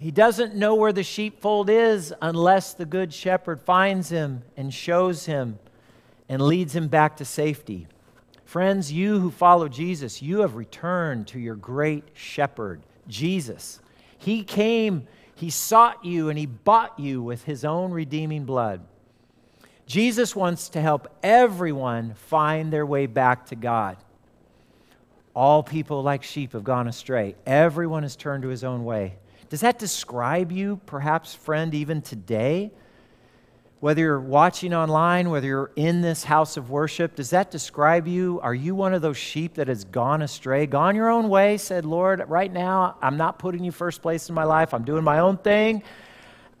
He 0.00 0.10
doesn't 0.10 0.54
know 0.54 0.76
where 0.76 0.94
the 0.94 1.02
sheepfold 1.02 1.68
is 1.68 2.14
unless 2.22 2.72
the 2.72 2.86
good 2.86 3.12
shepherd 3.12 3.60
finds 3.60 4.08
him 4.08 4.42
and 4.56 4.72
shows 4.72 5.26
him 5.26 5.58
and 6.26 6.40
leads 6.40 6.74
him 6.74 6.88
back 6.88 7.18
to 7.18 7.26
safety. 7.26 7.86
Friends, 8.46 8.90
you 8.90 9.20
who 9.20 9.30
follow 9.30 9.68
Jesus, 9.68 10.22
you 10.22 10.40
have 10.40 10.56
returned 10.56 11.26
to 11.28 11.38
your 11.38 11.54
great 11.54 12.04
shepherd, 12.14 12.80
Jesus. 13.08 13.78
He 14.16 14.42
came, 14.42 15.06
he 15.34 15.50
sought 15.50 16.02
you, 16.02 16.30
and 16.30 16.38
he 16.38 16.46
bought 16.46 16.98
you 16.98 17.22
with 17.22 17.44
his 17.44 17.62
own 17.62 17.90
redeeming 17.90 18.46
blood. 18.46 18.80
Jesus 19.84 20.34
wants 20.34 20.70
to 20.70 20.80
help 20.80 21.14
everyone 21.22 22.14
find 22.14 22.72
their 22.72 22.86
way 22.86 23.04
back 23.04 23.46
to 23.46 23.54
God. 23.54 23.98
All 25.34 25.62
people, 25.62 26.02
like 26.02 26.22
sheep, 26.22 26.54
have 26.54 26.64
gone 26.64 26.88
astray. 26.88 27.36
Everyone 27.44 28.02
has 28.02 28.16
turned 28.16 28.44
to 28.44 28.48
his 28.48 28.64
own 28.64 28.86
way. 28.86 29.16
Does 29.50 29.60
that 29.60 29.80
describe 29.80 30.52
you, 30.52 30.80
perhaps, 30.86 31.34
friend, 31.34 31.74
even 31.74 32.02
today? 32.02 32.70
Whether 33.80 34.02
you're 34.02 34.20
watching 34.20 34.72
online, 34.72 35.28
whether 35.28 35.46
you're 35.48 35.72
in 35.74 36.02
this 36.02 36.22
house 36.22 36.56
of 36.56 36.70
worship, 36.70 37.16
does 37.16 37.30
that 37.30 37.50
describe 37.50 38.06
you? 38.06 38.38
Are 38.44 38.54
you 38.54 38.76
one 38.76 38.94
of 38.94 39.02
those 39.02 39.16
sheep 39.16 39.54
that 39.54 39.66
has 39.66 39.82
gone 39.82 40.22
astray, 40.22 40.66
gone 40.66 40.94
your 40.94 41.10
own 41.10 41.28
way, 41.28 41.56
said, 41.56 41.84
Lord, 41.84 42.22
right 42.28 42.52
now 42.52 42.96
I'm 43.02 43.16
not 43.16 43.40
putting 43.40 43.64
you 43.64 43.72
first 43.72 44.02
place 44.02 44.28
in 44.28 44.36
my 44.36 44.44
life, 44.44 44.72
I'm 44.72 44.84
doing 44.84 45.02
my 45.02 45.18
own 45.18 45.36
thing, 45.36 45.82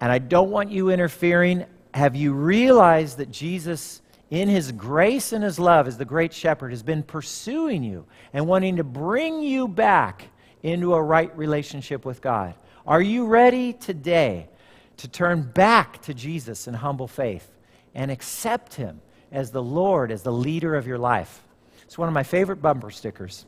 and 0.00 0.10
I 0.10 0.18
don't 0.18 0.50
want 0.50 0.72
you 0.72 0.90
interfering? 0.90 1.66
Have 1.94 2.16
you 2.16 2.32
realized 2.32 3.18
that 3.18 3.30
Jesus, 3.30 4.02
in 4.30 4.48
his 4.48 4.72
grace 4.72 5.32
and 5.32 5.44
his 5.44 5.60
love 5.60 5.86
as 5.86 5.96
the 5.96 6.04
great 6.04 6.32
shepherd, 6.32 6.70
has 6.70 6.82
been 6.82 7.04
pursuing 7.04 7.84
you 7.84 8.04
and 8.32 8.48
wanting 8.48 8.76
to 8.76 8.84
bring 8.84 9.42
you 9.42 9.68
back 9.68 10.24
into 10.64 10.94
a 10.94 11.00
right 11.00 11.36
relationship 11.38 12.04
with 12.04 12.20
God? 12.20 12.54
Are 12.86 13.02
you 13.02 13.26
ready 13.26 13.74
today 13.74 14.48
to 14.96 15.08
turn 15.08 15.42
back 15.42 16.00
to 16.02 16.14
Jesus 16.14 16.66
in 16.66 16.74
humble 16.74 17.08
faith 17.08 17.50
and 17.94 18.10
accept 18.10 18.74
him 18.74 19.02
as 19.30 19.50
the 19.50 19.62
Lord, 19.62 20.10
as 20.10 20.22
the 20.22 20.32
leader 20.32 20.74
of 20.74 20.86
your 20.86 20.98
life? 20.98 21.42
It's 21.82 21.98
one 21.98 22.08
of 22.08 22.14
my 22.14 22.22
favorite 22.22 22.62
bumper 22.62 22.90
stickers. 22.90 23.44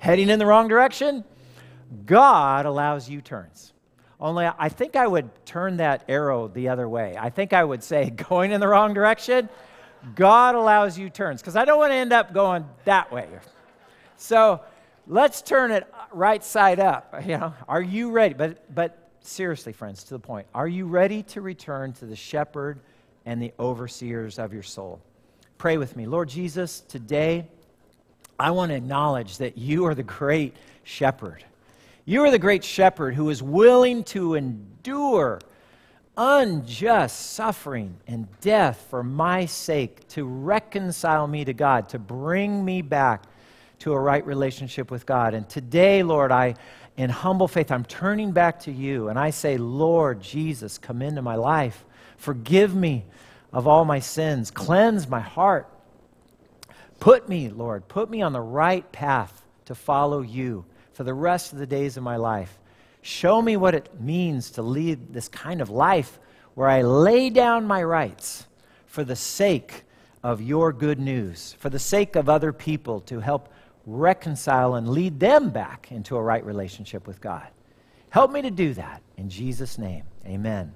Heading 0.00 0.28
in 0.28 0.40
the 0.40 0.46
wrong 0.46 0.66
direction? 0.66 1.24
God 2.04 2.66
allows 2.66 3.08
U 3.08 3.20
turns. 3.20 3.72
Only 4.20 4.46
I 4.58 4.68
think 4.68 4.96
I 4.96 5.06
would 5.06 5.30
turn 5.46 5.76
that 5.76 6.04
arrow 6.08 6.48
the 6.48 6.68
other 6.68 6.88
way. 6.88 7.16
I 7.16 7.30
think 7.30 7.52
I 7.52 7.62
would 7.62 7.84
say, 7.84 8.10
going 8.28 8.50
in 8.50 8.60
the 8.60 8.68
wrong 8.68 8.92
direction, 8.92 9.48
God 10.16 10.56
allows 10.56 10.98
U 10.98 11.10
turns, 11.10 11.40
because 11.40 11.56
I 11.56 11.64
don't 11.64 11.78
want 11.78 11.92
to 11.92 11.96
end 11.96 12.12
up 12.12 12.34
going 12.34 12.66
that 12.84 13.12
way. 13.12 13.28
So 14.16 14.60
let's 15.08 15.42
turn 15.42 15.72
it 15.72 15.86
right 16.12 16.44
side 16.44 16.78
up. 16.78 17.14
You 17.26 17.38
know, 17.38 17.54
are 17.66 17.82
you 17.82 18.10
ready? 18.10 18.34
But, 18.34 18.74
but 18.74 19.10
seriously, 19.20 19.72
friends, 19.72 20.04
to 20.04 20.10
the 20.10 20.18
point, 20.18 20.46
are 20.54 20.68
you 20.68 20.86
ready 20.86 21.22
to 21.24 21.40
return 21.40 21.92
to 21.94 22.06
the 22.06 22.16
shepherd 22.16 22.80
and 23.26 23.42
the 23.42 23.52
overseers 23.58 24.38
of 24.38 24.52
your 24.52 24.62
soul? 24.62 25.00
Pray 25.56 25.78
with 25.78 25.96
me. 25.96 26.06
Lord 26.06 26.28
Jesus, 26.28 26.80
today 26.80 27.48
I 28.38 28.52
want 28.52 28.70
to 28.70 28.76
acknowledge 28.76 29.38
that 29.38 29.58
you 29.58 29.86
are 29.86 29.94
the 29.94 30.04
great 30.04 30.56
shepherd. 30.84 31.44
You 32.04 32.22
are 32.22 32.30
the 32.30 32.38
great 32.38 32.62
shepherd 32.62 33.14
who 33.14 33.28
is 33.30 33.42
willing 33.42 34.04
to 34.04 34.34
endure 34.34 35.40
unjust 36.16 37.32
suffering 37.32 37.96
and 38.06 38.26
death 38.40 38.86
for 38.90 39.04
my 39.04 39.46
sake 39.46 40.06
to 40.08 40.24
reconcile 40.24 41.26
me 41.26 41.44
to 41.44 41.52
God, 41.52 41.88
to 41.90 41.98
bring 41.98 42.64
me 42.64 42.82
back 42.82 43.24
to 43.80 43.92
a 43.92 43.98
right 43.98 44.24
relationship 44.26 44.90
with 44.90 45.06
God. 45.06 45.34
And 45.34 45.48
today, 45.48 46.02
Lord, 46.02 46.32
I, 46.32 46.54
in 46.96 47.10
humble 47.10 47.48
faith, 47.48 47.70
I'm 47.70 47.84
turning 47.84 48.32
back 48.32 48.60
to 48.60 48.72
you 48.72 49.08
and 49.08 49.18
I 49.18 49.30
say, 49.30 49.56
Lord 49.56 50.20
Jesus, 50.20 50.78
come 50.78 51.02
into 51.02 51.22
my 51.22 51.36
life. 51.36 51.84
Forgive 52.16 52.74
me 52.74 53.04
of 53.52 53.66
all 53.66 53.84
my 53.84 54.00
sins. 54.00 54.50
Cleanse 54.50 55.08
my 55.08 55.20
heart. 55.20 55.68
Put 57.00 57.28
me, 57.28 57.48
Lord, 57.48 57.86
put 57.86 58.10
me 58.10 58.22
on 58.22 58.32
the 58.32 58.40
right 58.40 58.90
path 58.90 59.44
to 59.66 59.74
follow 59.74 60.20
you 60.20 60.64
for 60.92 61.04
the 61.04 61.14
rest 61.14 61.52
of 61.52 61.58
the 61.58 61.66
days 61.66 61.96
of 61.96 62.02
my 62.02 62.16
life. 62.16 62.58
Show 63.02 63.40
me 63.40 63.56
what 63.56 63.74
it 63.74 64.00
means 64.00 64.50
to 64.52 64.62
lead 64.62 65.12
this 65.12 65.28
kind 65.28 65.60
of 65.60 65.70
life 65.70 66.18
where 66.54 66.68
I 66.68 66.82
lay 66.82 67.30
down 67.30 67.66
my 67.66 67.82
rights 67.84 68.46
for 68.86 69.04
the 69.04 69.14
sake 69.14 69.84
of 70.24 70.42
your 70.42 70.72
good 70.72 70.98
news, 70.98 71.54
for 71.60 71.70
the 71.70 71.78
sake 71.78 72.16
of 72.16 72.28
other 72.28 72.52
people 72.52 73.00
to 73.02 73.20
help 73.20 73.48
reconcile 73.88 74.74
and 74.74 74.88
lead 74.88 75.18
them 75.18 75.50
back 75.50 75.90
into 75.90 76.16
a 76.16 76.22
right 76.22 76.44
relationship 76.44 77.06
with 77.06 77.20
God. 77.20 77.48
Help 78.10 78.30
me 78.30 78.42
to 78.42 78.50
do 78.50 78.74
that 78.74 79.02
in 79.16 79.30
Jesus' 79.30 79.78
name. 79.78 80.04
Amen. 80.26 80.72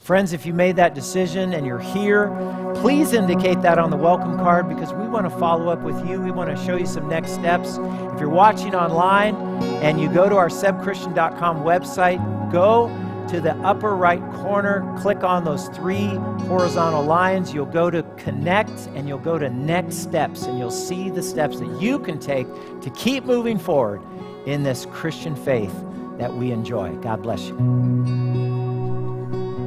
Friends, 0.00 0.32
if 0.32 0.46
you 0.46 0.54
made 0.54 0.76
that 0.76 0.94
decision 0.94 1.52
and 1.52 1.66
you're 1.66 1.78
here, 1.78 2.28
please 2.76 3.12
indicate 3.12 3.60
that 3.62 3.78
on 3.78 3.90
the 3.90 3.96
welcome 3.96 4.38
card 4.38 4.68
because 4.68 4.92
we 4.92 5.06
want 5.06 5.30
to 5.30 5.38
follow 5.38 5.68
up 5.68 5.80
with 5.80 6.08
you. 6.08 6.20
We 6.20 6.30
want 6.30 6.48
to 6.48 6.64
show 6.64 6.76
you 6.76 6.86
some 6.86 7.08
next 7.08 7.32
steps. 7.32 7.76
If 7.76 8.20
you're 8.20 8.30
watching 8.30 8.74
online 8.74 9.34
and 9.82 10.00
you 10.00 10.10
go 10.10 10.28
to 10.28 10.36
our 10.36 10.48
sebchristian.com 10.48 11.58
website, 11.58 12.52
go 12.52 12.88
to 13.28 13.40
the 13.40 13.54
upper 13.56 13.94
right 13.94 14.22
corner, 14.34 14.94
click 14.98 15.22
on 15.22 15.44
those 15.44 15.68
three 15.68 16.08
horizontal 16.46 17.04
lines. 17.04 17.52
You'll 17.52 17.66
go 17.66 17.90
to 17.90 18.02
connect 18.16 18.88
and 18.94 19.06
you'll 19.06 19.18
go 19.18 19.38
to 19.38 19.50
next 19.50 19.96
steps, 19.96 20.44
and 20.44 20.58
you'll 20.58 20.70
see 20.70 21.10
the 21.10 21.22
steps 21.22 21.60
that 21.60 21.80
you 21.80 21.98
can 21.98 22.18
take 22.18 22.46
to 22.80 22.90
keep 22.90 23.24
moving 23.24 23.58
forward 23.58 24.00
in 24.46 24.62
this 24.62 24.86
Christian 24.86 25.36
faith 25.36 25.74
that 26.18 26.34
we 26.34 26.50
enjoy. 26.50 26.94
God 26.96 27.22
bless 27.22 27.48
you. 27.48 28.57